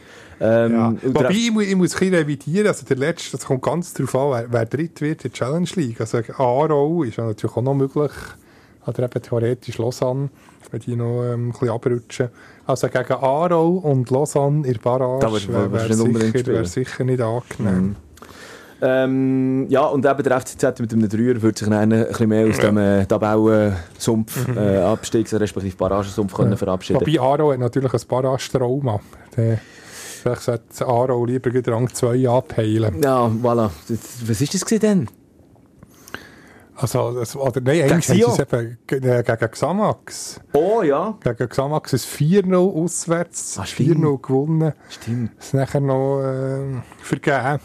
[0.44, 0.94] Ähm, Ja.
[1.04, 4.16] Wobei, ich, muss- ich muss ein bisschen revidieren, also der letzte, das kommt ganz darauf
[4.16, 6.02] an, wer, wer dritt wird in der Challenge League.
[6.02, 8.12] Also Aarau ist ja natürlich auch noch möglich,
[8.88, 10.30] oder eben theoretisch Lausanne,
[10.72, 12.30] wenn die noch ähm, ein bisschen abrutschen.
[12.66, 15.22] Also gegen Aarau und Lausanne in der Barrage
[15.54, 15.80] wäre wär
[16.34, 17.96] sicher, wär sicher nicht angenehm.
[18.84, 22.48] Ähm, ja, und eben der FCZ mit einem Dreier würde sich dann ein bisschen mehr
[22.48, 27.00] aus dem äh, Tabellensumpf, äh, Abstiegs- respektive Barragensumpf können verabschieden.
[27.00, 29.00] Wobei Aarau hat natürlich ein Barrage-Trauma.
[30.22, 33.02] Vielleicht sollte Aarau lieber gleich Rang 2 abheilen.
[33.04, 33.70] Ja, voilà.
[34.26, 35.08] Was ist das denn?
[36.76, 38.32] Also, das, oder, nein, eigentlich Sion?
[38.32, 40.40] es eben äh, gegen Xamax.
[40.54, 44.04] Oh ja, Gegen Xamax ist 4-0 auswärts, Ah, stimmt.
[44.04, 44.74] 4-0 gewonnen.
[44.90, 45.32] stimmt.
[45.38, 47.60] Das nachher noch äh, vergeben.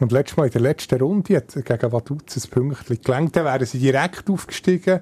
[0.00, 3.36] Und letztes Mal in der letzten Runde hat gegen Vaduz ein Pünktchen gelangt.
[3.36, 5.00] Dann wären sie direkt aufgestiegen.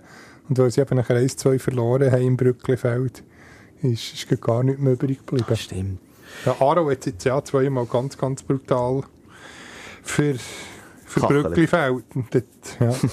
[0.49, 3.23] Und weil sie eben nachher 1-2 verloren haben im Brücklifeld,
[3.81, 5.57] ist, ist gar nicht mehr übrig geblieben.
[5.57, 5.99] Stimmt.
[6.45, 9.03] Ja, Aro hat jetzt ja zweimal ganz, ganz brutal
[10.03, 10.35] für,
[11.07, 11.21] für.
[11.21, 12.05] Brücklifeld.
[12.81, 12.95] Ja.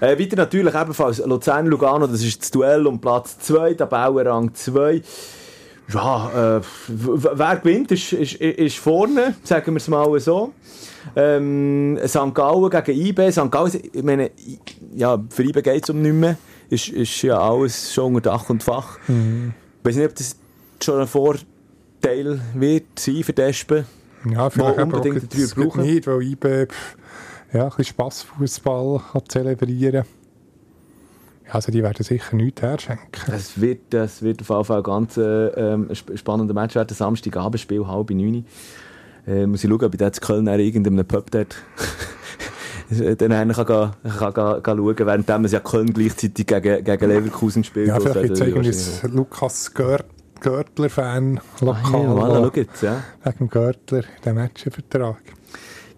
[0.00, 5.02] Äh, weiter natürlich ebenfalls Luzern-Lugano, das ist das Duell um Platz 2, Tabellenrang 2.
[5.92, 10.52] Ja, äh, wer gewinnt, ist, ist, ist vorne, sagen wir es mal so.
[11.16, 12.32] Ähm, St.
[12.32, 13.32] Gallen gegen IB.
[13.32, 13.50] St.
[13.50, 14.30] Gallen, ich meine,
[14.94, 16.36] ja, für IB geht es um nichts mehr.
[16.70, 18.98] Ist, ist ja alles schon unter Dach und Fach.
[19.08, 19.14] Ich
[19.84, 20.36] weiß nicht, ob das
[20.82, 21.08] schon ein
[22.00, 23.84] Vorteil wird sein für die Espen.
[24.30, 25.82] ja, vielleicht unbedingt auch jetzt brauchen.
[25.82, 26.66] nicht, weil IB
[27.52, 30.04] ja, ein bisschen Spassfußball kann zelebrieren
[31.46, 33.08] ja, Also die werden sicher nichts herschenken.
[33.26, 36.94] Das wird, das wird auf jeden Fall ein ganz äh, ähm, sp- spannender Match werden.
[36.94, 38.44] Samstagabendspiel, halb neun.
[39.26, 41.56] Äh, muss ich schauen, ob ich dort in Köln in irgendeinem Pub dort
[42.90, 43.18] dann
[43.52, 47.88] kann, gehen- kann, kann, kann schauen, während man ja Köln gleichzeitig gegen, gegen Leverkusen spielt.
[47.88, 50.04] Ja, vielleicht es wahrscheinlich- irgendwie Lukas Gör
[50.40, 53.02] Görtler-Fan Ah, lokal, ja, voilà, jetzt, ja.
[53.24, 55.16] wegen dem Görtler den Matchvertrag.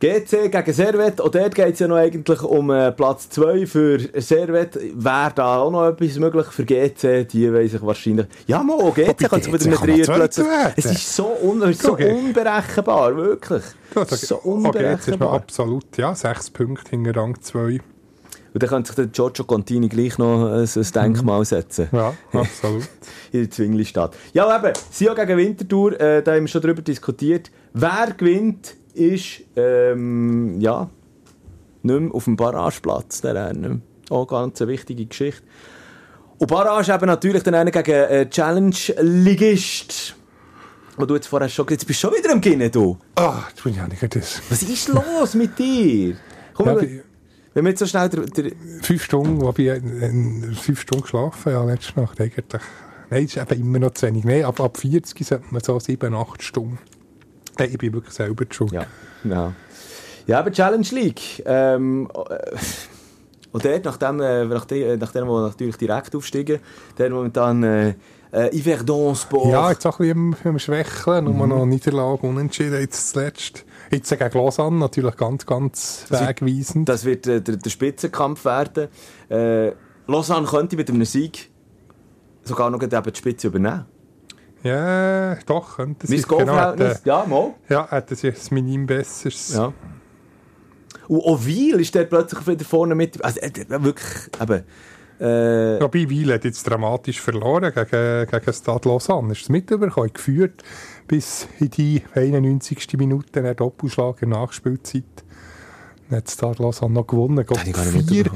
[0.01, 3.99] GC gegen Servet, auch dort geht es ja noch eigentlich um äh, Platz 2 für
[4.19, 4.75] Servet.
[4.95, 7.29] Wäre da auch noch etwas möglich für GC?
[7.29, 8.27] Die weiss ich wahrscheinlich...
[8.47, 10.47] Ja, mal, GC Wobei kann sich GC wieder kann mit noch Dreier plötzlich...
[10.77, 12.13] Es ist so, un es ist so Okay.
[12.15, 13.63] unberechenbar, wirklich.
[13.95, 15.33] Ja, da- so okay, jetzt ist unberechenbar.
[15.35, 17.81] absolut, ja, sechs Punkte hinter Rang 2.
[18.53, 21.89] Und dann könnte sich der Giorgio Contini gleich noch ein, ein Denkmal setzen.
[21.93, 22.83] Ja, absolut.
[23.33, 24.17] In der Zwingli-Stadt.
[24.33, 27.51] Ja, eben, Sion gegen Winterthur, äh, da haben wir schon darüber diskutiert.
[27.73, 30.91] Wer gewinnt, ist, ähm, ja,
[31.83, 33.83] nicht mehr auf dem Barrageplatz, der Rennen.
[34.11, 35.43] Auch ganz eine wichtige Geschichte.
[36.39, 40.17] Und Barrage eben natürlich dann einen gegen äh, Challenge-Ligist.
[40.97, 42.99] Wo du jetzt vorher schon, jetzt bist du schon wieder am Gehen, du.
[43.15, 44.43] Ah, jetzt bin ich ja nicht das.
[44.51, 46.17] Was ist los mit dir?
[46.55, 46.75] Komm, Ja,
[47.61, 51.03] wenn wir jetzt so schnell der, der, fünf Stunden, wo ich äh, äh, fünf Stunden
[51.03, 52.63] geschlafen ja, letzte Nacht eigentlich.
[53.11, 54.25] Nein, ist eben immer noch zu wenig.
[54.25, 56.79] Nein, ab, ab 40 sollte man so sieben, acht Stunden.
[57.59, 58.73] Nein, ich bin wirklich selber schuld.
[58.73, 58.87] Ja,
[59.25, 59.53] ja.
[60.27, 61.43] Ja, aber Challenge League.
[61.45, 62.57] Ähm, äh,
[63.53, 66.61] und dort, nachdem, äh, nachdem, äh, nachdem wir natürlich direkt aufsteigen,
[66.97, 67.95] der momentan äh,
[68.33, 69.51] Äh, Yverdon Sport.
[69.51, 73.65] Ja, jetzt auch ein bisschen im, im Schwächeln, nur noch Niederlage unentschieden, jetzt zuletzt.
[73.91, 76.89] Jetzt gegen Lausanne natürlich ganz, ganz Das wird- wegweisend.
[76.89, 78.89] Das wird äh, der, der Spitzenkampf werden.
[79.29, 79.73] Äh,
[80.07, 81.51] Lausanne könnte mit einem Sieg
[82.45, 83.85] sogar noch eben die Spitze übernehmen.
[84.63, 86.23] Ja, doch, könnte Mein sie.
[86.23, 87.55] Genau, Goalverhältnis, hätte, ja, mal.
[87.69, 89.55] ja, hätte sie ein Minim besseres.
[89.55, 89.73] Ja.
[91.09, 93.25] Und auch Weil ist der plötzlich wieder vorne mit.
[93.25, 94.65] Also, äh, wirklich, eben.
[95.19, 99.33] Äh, Wobei Weil hat jetzt dramatisch verloren gegen, gegen Stade Lausanne.
[99.33, 100.63] Ist es mitbekommen, geführt
[101.11, 102.97] bis in die 91.
[102.97, 105.03] Minute, der Doppelschlag in der Nachspielzeit.
[106.09, 107.45] Dann hat Stade Lausanne noch gewonnen.
[107.65, 107.77] Nicht
[108.09, 108.27] vier,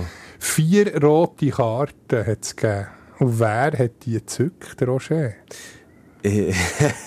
[0.41, 2.89] vier rote Karten hat es gegeben.
[3.21, 5.35] Und wer hat die gezückt, Roger?
[6.25, 6.53] Äh,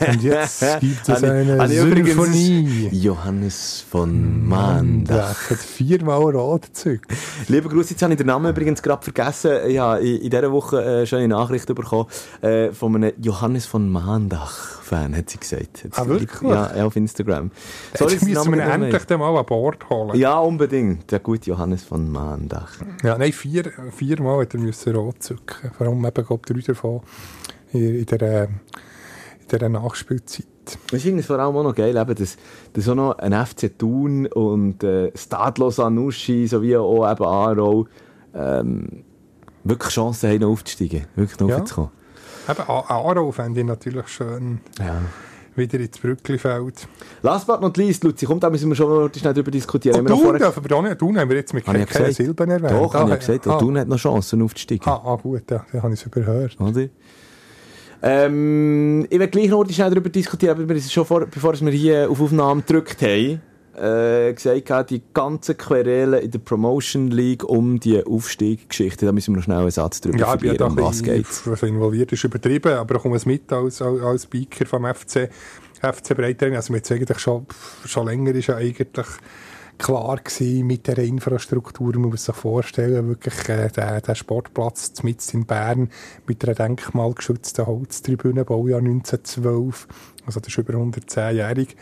[0.08, 2.90] Und jetzt gibt es eine übrigens- Symphonie.
[2.92, 5.50] Johannes von Mandach.
[5.50, 7.12] Hat viermal rot gezückt.
[7.48, 9.52] Liebe Grüße, jetzt habe ich den Namen übrigens gerade vergessen.
[9.68, 12.08] Ich habe in, dieser Woche äh, schon eine Nachricht bekommen
[12.42, 15.88] äh, von einem Johannes von Mandach-Fan, hat sie gesagt.
[15.92, 16.42] Ah, wirklich?
[16.44, 17.52] Ja, auf Instagram.
[17.96, 20.18] Soll ich Jetzt den müssen wir endlich dann mal an Bord holen.
[20.18, 21.12] Ja, unbedingt.
[21.12, 22.74] Der gute Johannes von Mandach.
[23.04, 25.72] Ja, nein, vier, viermal hat er müssen rot zücken.
[25.80, 27.02] Allem eben, glaube drei davon
[27.74, 28.48] in, in der,
[29.54, 30.46] in der Nachspielzeit.
[30.92, 32.36] Es vor allem auch noch geil, eben, dass,
[32.74, 37.88] dass auch noch ein FC Thun und äh, Stadlos Anuschi sowie auch eben Aarau
[38.36, 39.04] ähm,
[39.64, 41.06] wirklich Chancen haben, noch aufzusteigen.
[41.16, 41.62] Wirklich noch Ja.
[41.62, 41.92] aufzukommen.
[42.50, 45.02] Eben, A- Aarau fände ich natürlich schön, Ja.
[45.56, 46.88] wieder ins Brücklifeld.
[47.22, 50.04] Last but not least, Luzi, kommt, da müssen wir schon mal schnell darüber diskutieren.
[50.06, 51.00] Noch Thun, dürfen wir da nicht.
[51.00, 52.14] Thun haben wir jetzt mit Habe gesagt.
[52.14, 52.72] Silben erwähnt.
[52.72, 53.48] Doch, habe ich Ah, gesagt.
[53.48, 54.86] ah, Auch Thun hat noch Chancen aufzusteigen.
[54.88, 56.58] Ah, ah gut, ja, dann habe ich es überhört.
[56.60, 56.88] Oder?
[58.02, 61.72] Ähm, ich werde gleich noch schnell darüber diskutieren, aber wir haben schon vor, bevor wir
[61.72, 63.42] hier auf Aufnahme gedrückt haben,
[63.76, 69.34] äh, gesagt, gehabt, die ganzen Querelen in der Promotion League um die Aufstiegsgeschichte, da müssen
[69.34, 71.48] wir noch schnell einen Satz darüber Ja, ich bin ja verlieren, um was bisschen geht.
[71.48, 75.30] also involviert, ist übertrieben, aber ich komme es mit als, als, als Speaker vom FC,
[75.82, 76.56] FC Breitling.
[76.56, 77.46] Also, mir jetzt eigentlich schon,
[77.86, 79.08] schon länger ist ja eigentlich
[79.78, 81.94] klar gewesen mit der Infrastruktur.
[81.94, 85.90] Man muss sich vorstellen, wirklich, äh, der, der Sportplatz mitten in Bern
[86.26, 89.88] mit einer denkmalgeschützten Holztribüne, Baujahr 1912.
[90.26, 91.76] Also, das ist über 110-jährig.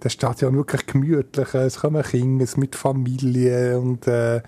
[0.00, 1.54] Das Stadion wirklich gemütlich.
[1.54, 4.42] Es kommen Kinder mit Familie und, äh,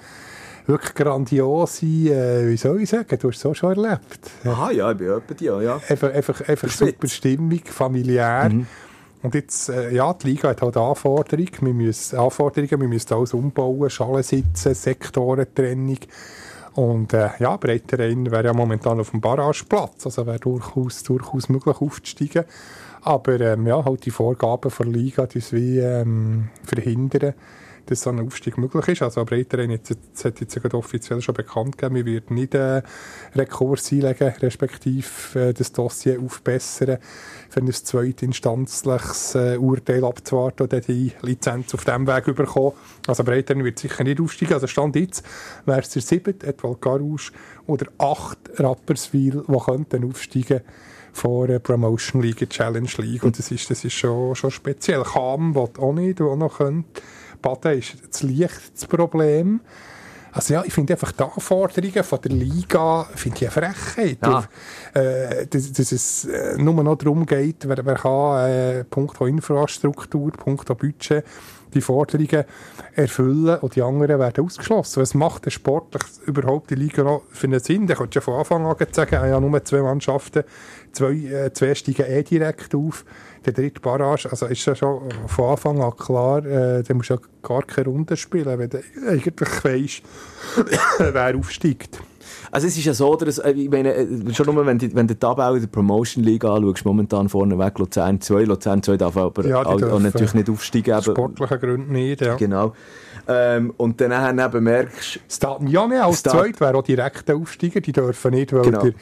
[0.66, 4.30] wirklich grandiose, äh, wie soll ich sagen, du hast es auch schon erlebt.
[4.44, 5.80] Aha, ja, ich bin etwa die, ja.
[5.88, 8.50] Einfach, einfach, einfach super Stimmung, familiär.
[9.22, 11.50] Und jetzt, äh, ja, die Liga hat halt Anforderungen.
[11.60, 15.98] Wir müssen, Anforderungen, wir müssen alles umbauen, Schalen sitzen, Sektorentrennung.
[16.74, 21.80] Und äh, ja, Breiterein wäre ja momentan auf dem Barrageplatz, also wäre durchaus, durchaus möglich
[21.80, 22.44] aufzusteigen.
[23.00, 27.34] Aber ähm, ja, halt die Vorgaben der Liga, die es wie ähm, verhindern,
[27.86, 29.02] dass so ein Aufstieg möglich ist.
[29.02, 32.82] Also Breiterein jetzt hat jetzt gerade offiziell schon bekannt gegeben, wir werden nicht äh,
[33.34, 36.98] Rekurs einlegen, respektive äh, das Dossier aufbessern,
[37.56, 42.72] für ein zweitinstanzliches äh, Urteil abzuwarten und dann die Lizenz auf diesem Weg überkommen.
[43.06, 44.54] Also Breiterein wird sicher nicht aufsteigen.
[44.54, 45.24] Also Stand jetzt
[45.64, 47.32] wäre es der siebte, Edwald Garouche
[47.66, 50.60] oder acht Rapperswil, die könnten aufsteigen
[51.12, 53.22] vor der Promotion League, Challenge League.
[53.22, 55.02] Und das ist, das ist schon, schon speziell.
[55.02, 57.00] Kam will auch nicht, auch noch könnte.
[57.40, 59.60] Baden ist das Licht das Problem.
[60.36, 64.18] Also ja, ich finde einfach die Anforderungen von der Liga finde ich eine Frechheit.
[64.22, 64.38] Ja.
[64.38, 64.48] Auf,
[64.92, 70.30] äh, dass, dass es äh, nur noch darum geht, wer, wer kann äh, Punkt Infrastruktur,
[70.32, 71.24] Punkt Budget
[71.72, 72.44] die Forderungen
[72.94, 75.00] erfüllen und die anderen werden ausgeschlossen.
[75.00, 77.86] Was macht der sportlich überhaupt die Liga noch für einen Sinn?
[77.86, 80.44] Der könnte ja von Anfang an sagen, ah ja, nur zwei Mannschaften,
[80.96, 83.04] zwei, äh, zwei steigen eh direkt auf.
[83.44, 87.16] Der dritte Barrage, also ist ja schon von Anfang an klar, äh, der muss ja
[87.42, 88.78] gar keine Runde spielen, wenn du
[89.08, 90.02] eigentlich weisst,
[90.98, 92.00] wer aufsteigt.
[92.50, 95.06] Also es ist ja so, dass, äh, ich meine, äh, schon nur, wenn du, wenn
[95.06, 98.96] du die Tabelle in der Promotion League anschaust, momentan vorne weg Luzern 2, Luzern 2
[98.96, 100.94] darf aber Ja, auch, auch natürlich nicht aufsteigen.
[100.94, 102.34] Aus sportlichen Gründen nicht, ja.
[102.36, 102.72] Genau.
[103.28, 107.80] Ähm, und dann eben merkst Stat ja, nicht als Stat- zweit wäre auch direkt Aufsteiger.
[107.80, 108.82] Die dürfen nicht, weil Genau.
[108.82, 108.92] der,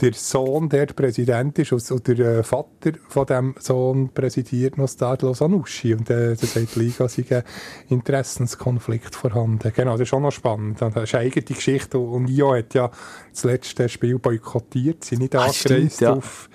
[0.00, 5.32] der Sohn, der Präsident ist, und- der äh, Vater von dem Sohn präsidiert noch Stade
[5.40, 5.94] Anuschi.
[5.94, 7.42] Und äh, da sagt die Liga, sei ein
[7.88, 9.72] Interessenskonflikt vorhanden.
[9.74, 10.80] Genau, das ist auch noch spannend.
[10.82, 11.98] Und Das ist eine eigene Geschichte.
[11.98, 12.90] Und Io hat ja
[13.32, 15.04] das letzte Spiel boykottiert.
[15.04, 16.12] Sie nicht Ah, angereist stimmt, ja.
[16.14, 16.48] auf,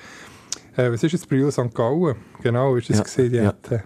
[0.75, 1.73] äh, was ist es, Brühl St.
[1.73, 2.15] Gallen?
[2.41, 3.31] Genau, ist es Ja, gesehen.
[3.31, 3.45] Die ja.
[3.45, 3.79] hat äh,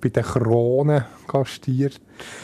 [0.00, 2.00] bei den Kronen gastiert.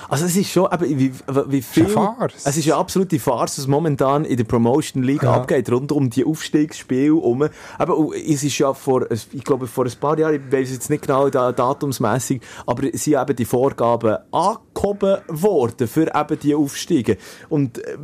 [0.09, 1.13] Also es ist schon, aber wie,
[1.49, 1.85] wie viel...
[1.85, 2.35] eine Farce.
[2.45, 5.35] Es ist eine absolute Farce, was momentan in der Promotion League Ja.
[5.35, 7.49] abgeht, rund um die Aufstiegsspiele um.
[7.79, 10.91] Aber oh, es ist ja vor, ich glaube vor ein paar Jahren, ich weiß jetzt
[10.91, 16.39] nicht genau da, datumsmässig, aber es sind eben die Vorgaben angekommen aufgehoben worden für eben
[16.41, 17.17] die Aufstiege.
[17.49, 17.97] Und äh,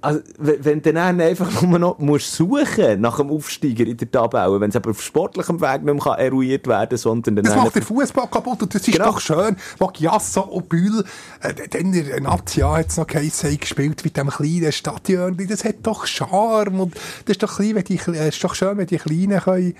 [0.00, 4.60] also, wenn du dann einfach nur noch musst suchen nach einem Aufsteiger in der Tabelle,
[4.60, 7.44] wenn es aber auf sportlichem Weg nicht mehr eruiert werden kann, sondern dann...
[7.44, 9.12] Das macht den Fußball kaputt und das ist genau.
[9.12, 11.04] doch schön, wo Giasso und Bühl,
[11.42, 15.76] äh, dann in Nazia hat es noch geheißen, gespielt mit dem kleinen Stadion, das hat
[15.82, 18.98] doch Charme und das ist doch, klein, wenn die, äh, ist doch schön, wenn die
[18.98, 19.74] Kleinen können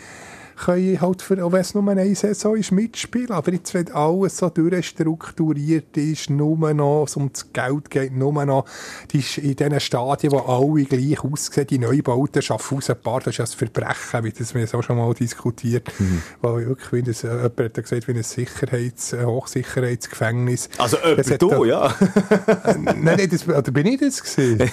[0.64, 3.30] können halt, für, auch wenn es nur eine Saison ist, mitspielen.
[3.30, 8.44] Aber jetzt, wenn alles so durchstrukturiert ist, nur noch, es um das Geld geht, nur
[8.44, 8.64] noch,
[9.10, 13.20] die ist in diesen Stadien, wo alle gleich aussehen, die Neubauten schaffen aus ein paar,
[13.20, 16.22] das ist ein Verbrechen, wie das wir auch schon mal diskutiert, mhm.
[16.42, 20.68] weil wirklich, wie das, jemand hat gesagt, wie ein Sicherheits-, Hochsicherheitsgefängnis.
[20.78, 21.94] Also, jemand du, ja?
[22.78, 24.70] nein, nein, das, oder bin ich das gewesen?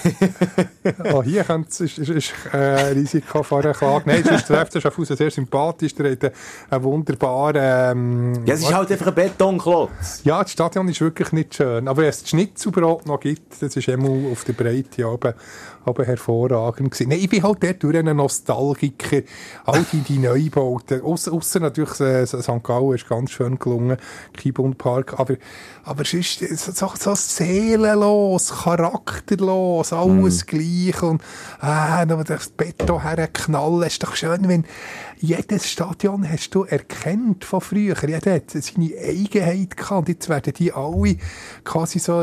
[1.14, 2.58] oh, hier ist, ist, ist äh,
[2.92, 4.04] Risiko vor einer Klage.
[4.10, 5.96] Nein, sonst trifft es auf sehr sympathisch sympathisch.
[5.96, 6.34] Der hat
[6.70, 7.56] einen wunderbaren...
[7.58, 10.22] Ähm, ja, es ist halt einfach ein Betonklotz.
[10.24, 11.88] Ja, das Stadion ist wirklich nicht schön.
[11.88, 15.34] Aber wenn es das Schnitzelbrot noch gibt, das ist immer auf der Breite oben,
[15.88, 17.10] oben hervorragend gewesen.
[17.10, 19.22] Nein, ich bin halt dort durch einen Nostalgiker.
[19.66, 21.02] All die, die Neubauten.
[21.02, 22.64] Ausser natürlich äh, St.
[22.64, 23.98] Gallen ist ganz schön gelungen.
[24.36, 25.20] Kibund Park.
[25.20, 25.36] Aber,
[25.84, 26.40] aber es ist
[26.78, 30.48] so, so seelenlos, charakterlos, alles mm.
[30.48, 31.04] gleich.
[31.04, 31.22] Und,
[31.62, 33.84] äh, das Beton herknallen.
[33.84, 34.66] Es ist doch schön, wenn,
[35.20, 37.96] jedes Stadion hast du erkannt von früher.
[38.08, 40.10] Jeder hat seine Eigenheit gehabt.
[40.10, 41.18] Jetzt werden die alle
[41.64, 42.20] quasi so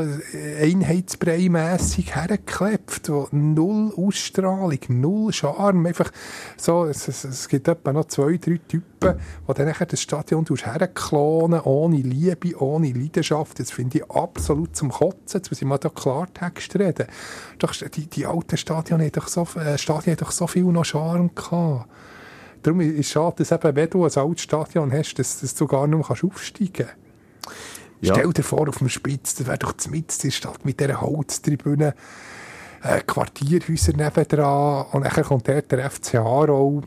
[0.61, 3.11] einheitsbrei-mässig hergeklebt.
[3.55, 5.87] Null Ausstrahlung, null Charme.
[5.87, 6.11] Einfach
[6.57, 11.61] so, es, es, es gibt etwa noch zwei, drei Typen, die dann das Stadion herklonen,
[11.61, 13.61] ohne Liebe, ohne Leidenschaft.
[13.61, 15.39] Das finde ich absolut zum Kotzen.
[15.41, 17.07] Jetzt muss ich mal da Klartext reden.
[17.59, 21.31] Doch, die, die alten Stadien haben doch so, äh, haben doch so viel noch Charme
[21.35, 21.89] gehabt.
[22.63, 25.67] Darum ist es schade, dass eben, wenn du ein altes Stadion hast, dass, dass du
[25.67, 26.97] gar nicht mehr aufsteigen kannst.
[28.01, 28.15] Ja.
[28.15, 31.95] Stell dir vor, auf dem Spitz, das wäre doch mit der Stadt mit dieser Holztribüne,
[32.85, 36.83] äh, Quartierhäuser nebendran und dann kommt der, der FC Aarau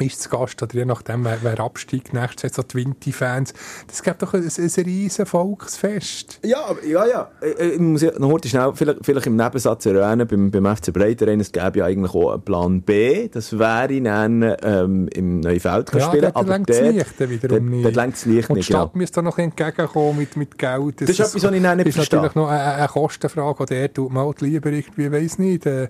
[0.00, 3.52] ist zu Gast oder je nachdem, wer, wer absteigt, nächstes Jahr so die Winti-Fans.
[3.86, 6.40] Das gibt doch ein, ein riesen Volksfest.
[6.44, 7.30] Ja, ja, ja.
[7.58, 11.52] Ich muss ja noch schnell, vielleicht, vielleicht im Nebensatz erwähnen, beim, beim FC Breiterein, es
[11.52, 13.28] gäbe ja eigentlich auch einen Plan B.
[13.28, 16.32] Das wäre dann ähm, im Neufeld ja, spielen.
[16.34, 17.84] aber dort, das Licht wiederum nicht.
[17.84, 18.98] Dort längt das Licht Und nicht, die Stadt ja.
[18.98, 21.00] müsste da noch entgegenkommen mit, mit Geld.
[21.00, 21.84] Das, das ist etwas, was ich nicht verstehe.
[21.84, 25.66] Das ist natürlich noch eine, eine Kostenfrage, die er tut mal lieber irgendwie, weiss nicht,
[25.66, 25.88] äh,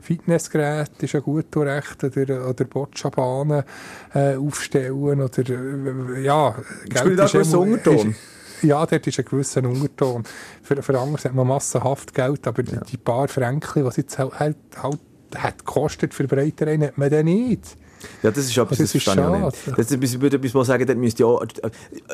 [0.00, 3.64] Fitnessgerät ist ja gut recht oder, oder Boccia-Bahnen
[4.14, 6.54] äh, aufstellen oder äh, ja,
[6.88, 8.10] Geld ist immer, Unterton?
[8.10, 10.24] Ist, ja, dort ist ein gewisser Unterton.
[10.62, 12.80] Für, für andere hat man massenhaft Geld, aber ja.
[12.80, 15.00] die, die paar Franken, die es jetzt halt, halt, halt
[15.36, 17.76] hat gekostet für Breitereien, hat man dann nicht.
[18.22, 19.78] Ja, das ist etwas, das, das auch nicht.
[19.78, 21.38] Das ist, ich würde etwas mal sagen, dort müsste ja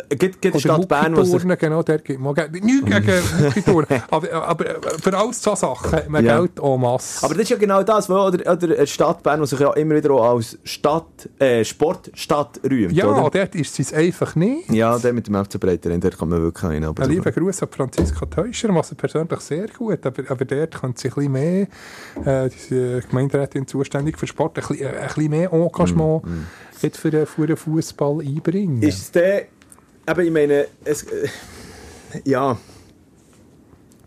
[0.08, 1.30] äh, gibt, gibt Stadt Bern, was...
[1.30, 4.64] Turnen, genau, der gibt man Nichts gegen aber, aber
[5.02, 6.38] für alles so Sachen hat man ja.
[6.38, 7.24] Geld en masse.
[7.24, 9.72] Aber das ist ja genau das, wo, oder, oder eine Stadt Bern, die sich ja
[9.72, 13.30] immer wieder auch als Stadt, äh, Sportstadt rühmt, Ja, oder?
[13.30, 14.70] dort ist es einfach nicht.
[14.70, 16.84] Ja, der mit dem FC Breiterin, dort kann man wirklich hin.
[16.84, 20.94] Ein lieber Gruß an Franziska Teuscher, was er persönlich sehr gut, aber, aber dort kann
[20.96, 21.66] sie ein bisschen mehr,
[22.24, 26.46] äh, diese Gemeinderätin zuständig für Sport, ein bisschen, ein bisschen mehr Engagement mm, mm
[26.84, 28.82] jetzt für den, für den Fußball einbringen?
[28.82, 29.46] Ist es der,
[30.06, 31.28] aber ich meine, es, äh,
[32.24, 32.56] ja,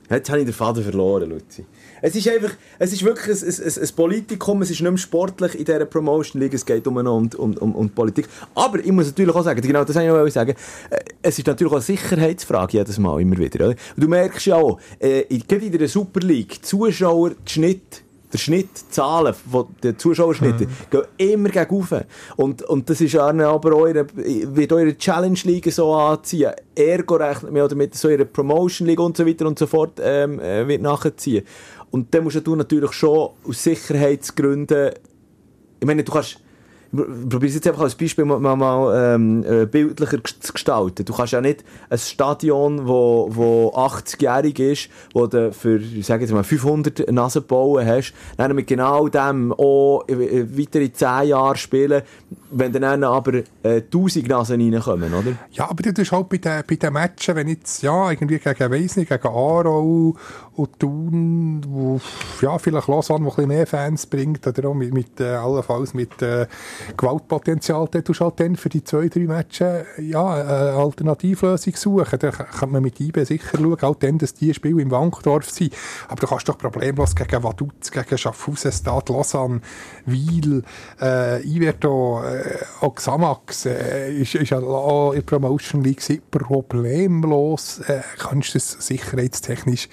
[0.09, 1.65] jetzt habe ich den Faden verloren, Luzi.
[1.99, 5.55] Es ist einfach, es ist wirklich ein, ein, ein Politikum, es ist nicht mehr sportlich
[5.55, 8.27] in dieser Promotion League, es geht um, um, um, um, Politik.
[8.53, 10.55] Aber ich muss natürlich auch sagen, genau das wollte ich auch sagen,
[10.91, 13.65] äh, es ist natürlich auch eine Sicherheitsfrage jedes Mal, immer wieder.
[13.65, 13.75] Oder?
[13.95, 18.89] Du merkst ja auch, äh, gerade in der Super League, Zuschauer, Schnitt, der Schnitt, die
[18.89, 19.33] Zahlen,
[19.81, 20.69] der Zuschauerschnitte, mhm.
[20.89, 21.83] gehen immer gegen
[22.35, 26.51] und, und das ist aber auch eure, wird eure Challenge League so anziehen.
[26.75, 30.39] Ergo rechnet oder mit so ihrer Promotion League und so weiter und so fort ähm,
[30.39, 31.43] äh, wird nachziehen.
[31.91, 34.91] Und dann musst du natürlich schon aus Sicherheitsgründen,
[35.79, 36.39] ich meine, du kannst
[36.91, 41.05] probiere es jetzt einfach als Beispiel mal, mal, ähm, äh, bildlicher zu gestalten.
[41.05, 46.31] Du kannst ja nicht ein Stadion, wo, wo 80-jährig ist, wo du für, ich jetzt
[46.31, 52.01] mal, 500 Nasen bauen hast, dann mit genau dem auch weitere 10 Jahre spielen,
[52.51, 55.33] wenn dann aber äh, 1000 Nasen reinkommen, oder?
[55.51, 58.71] Ja, aber das ist halt bei den, bei den Matchen, wenn jetzt, ja, irgendwie gegen,
[58.71, 60.15] weiss gegen Aarau
[60.55, 61.99] und Thun, wo,
[62.41, 65.93] ja, vielleicht Lausanne, wo ein bisschen mehr Fans bringt, oder auch mit, mit äh, allenfalls
[65.93, 66.47] mit, äh,
[66.95, 72.19] Gewaltpotenzial, dann tust du halt dann für die zwei, drei Matches ja, eine Alternativlösung suchen.
[72.19, 75.73] Da kann man mit IB sicher schauen, auch dann, dass die Spiele im Wankdorf sind.
[76.07, 79.61] Aber du kannst doch problemlos gegen Vaduz, gegen Schaffhausen, Stade, Lausanne,
[80.05, 80.63] Wiel,
[81.01, 86.01] äh, Iverto, äh, auch Xamax, äh, ist, ist auch in der Promotion League
[86.31, 89.89] problemlos, äh, kannst du das sicherheitstechnisch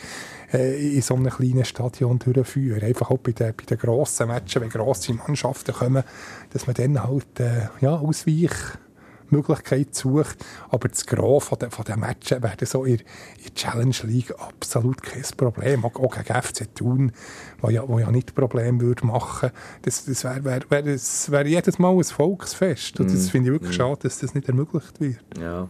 [0.55, 2.83] äh, in so einem kleinen Stadion durchführen.
[2.83, 6.05] Einfach auch bei den, bei den grossen Matchen, wenn grosse Mannschaften kommen,
[6.51, 10.45] dass man dann halt äh, ja, Ausweichmöglichkeit sucht.
[10.71, 13.01] Aber das Gros von den, von den Matchen werden so in,
[13.45, 15.85] in Challenge League absolut kein Problem.
[15.85, 17.13] Auch, auch gegen FC Thun,
[17.61, 19.51] wo ja, wo ja nicht Problem würde machen.
[19.83, 23.01] Das, das wäre wär, wär, wär jedes Mal ein Volksfest.
[23.01, 25.19] Und das finde ich wirklich schade, dass das nicht ermöglicht wird.
[25.39, 25.69] Ja.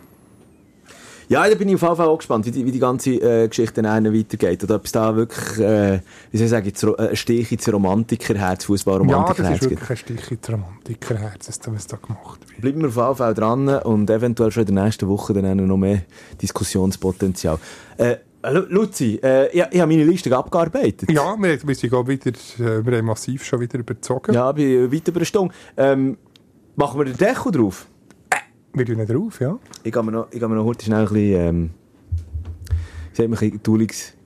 [1.28, 3.48] Ja, da bin ich auf jeden Fall auch gespannt, wie die, wie die ganze äh,
[3.48, 4.62] Geschichte dann weitergeht.
[4.64, 8.64] Oder ob es da wirklich, äh, wie soll ich sagen, jetzt, ein Stich ins Romantikerherz,
[8.64, 12.60] Fußballromantikerherz Ja, das ist wirklich ein Stich ins Romantikerherz, was da gemacht wird.
[12.60, 15.76] Bleiben wir auf jeden Fall dran und eventuell schon in der nächsten Woche dann noch
[15.76, 16.02] mehr
[16.40, 17.59] Diskussionspotenzial.
[17.96, 18.16] Äh,
[18.51, 21.10] Lu- Luzi, äh, ich, ich habe meine Liste abgearbeitet.
[21.10, 24.34] Ja, wir, wir, sind auch wieder, äh, wir haben massiv schon wieder überzogen.
[24.34, 25.55] Ja, bin weit über eine Stunde.
[25.76, 26.18] Ähm,
[26.76, 27.86] machen wir den Deckel drauf?
[28.74, 29.59] Wir tun drauf, ja.
[29.84, 31.06] Ich gehe mir noch, ich gehe mir noch schnell
[31.36, 31.70] ein-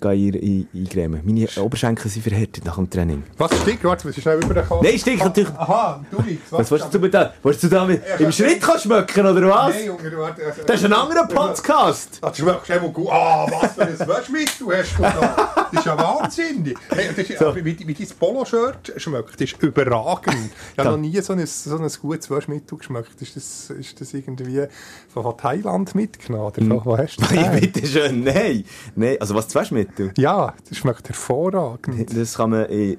[0.07, 1.21] eingremen.
[1.25, 3.23] Meine Oberschenkel sind verhärtet nach dem Training.
[3.37, 3.85] Was stinkt?
[3.85, 4.85] Warte, muss ich schnell rüberkommen?
[4.85, 6.51] Nein, stinkt natürlich- Aha, du liegst.
[6.53, 7.33] Was willst du da?
[7.43, 9.75] Willst du da mit, im Schritt kannst schmecken, oder was?
[9.75, 10.45] Nein, Junge, warte.
[10.47, 12.19] also- Das ist ein anderer Podcast.
[12.23, 13.09] Ah, du schmeckst einfach gut.
[13.11, 15.69] Ah, was für ein Waschmittel hast du da?
[15.73, 16.79] Das ist ja wahnsinnig.
[16.91, 17.55] Hey, das ist, So.
[17.57, 20.51] wie, wie dein Polo-Shirt schmeckt, das ist überragend.
[20.73, 23.21] Ich habe noch nie so ein, so ein gutes Waschmittel geschmeckt.
[23.21, 24.65] Ist das, ist das irgendwie
[25.13, 26.47] von, Thailand mitgenommen?
[26.47, 26.83] Oder so?
[26.85, 27.31] Wo hast du das?
[27.33, 27.61] Nein, her?
[27.61, 28.65] bitte schön, nein.
[28.97, 29.88] Nein, also was, das Waschmittel?
[30.17, 32.17] Ja, das schmeckt hervorragend.
[32.17, 32.99] Das kann man in,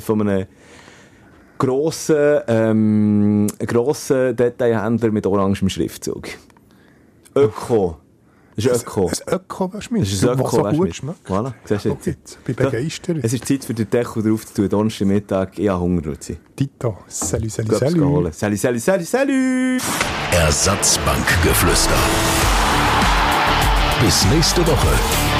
[0.00, 0.46] von einem
[1.58, 6.28] grossen, ähm, grossen Detailhändler mit orangem Schriftzug.
[7.34, 7.98] Öko.
[8.56, 9.08] Das ist Öko.
[9.08, 11.28] Ein Öko-Waschmittel, Das ist ein was so gut schmeckt.
[11.28, 12.06] Voilà, siehst du jetzt.
[12.06, 13.18] jetzt, ich bin begeistert.
[13.22, 14.68] Es ist Zeit für den Deckel drauf zu tun.
[14.70, 15.58] Donnerstag Mittag.
[15.58, 16.38] Ich habe Hunger, Luzi.
[16.56, 18.34] Tito, salut, salut, salut.
[18.34, 19.82] Salut, salut, salut, salut!
[20.32, 21.98] Ersatzbankgeflüster.
[24.02, 25.35] Bis nächste Woche.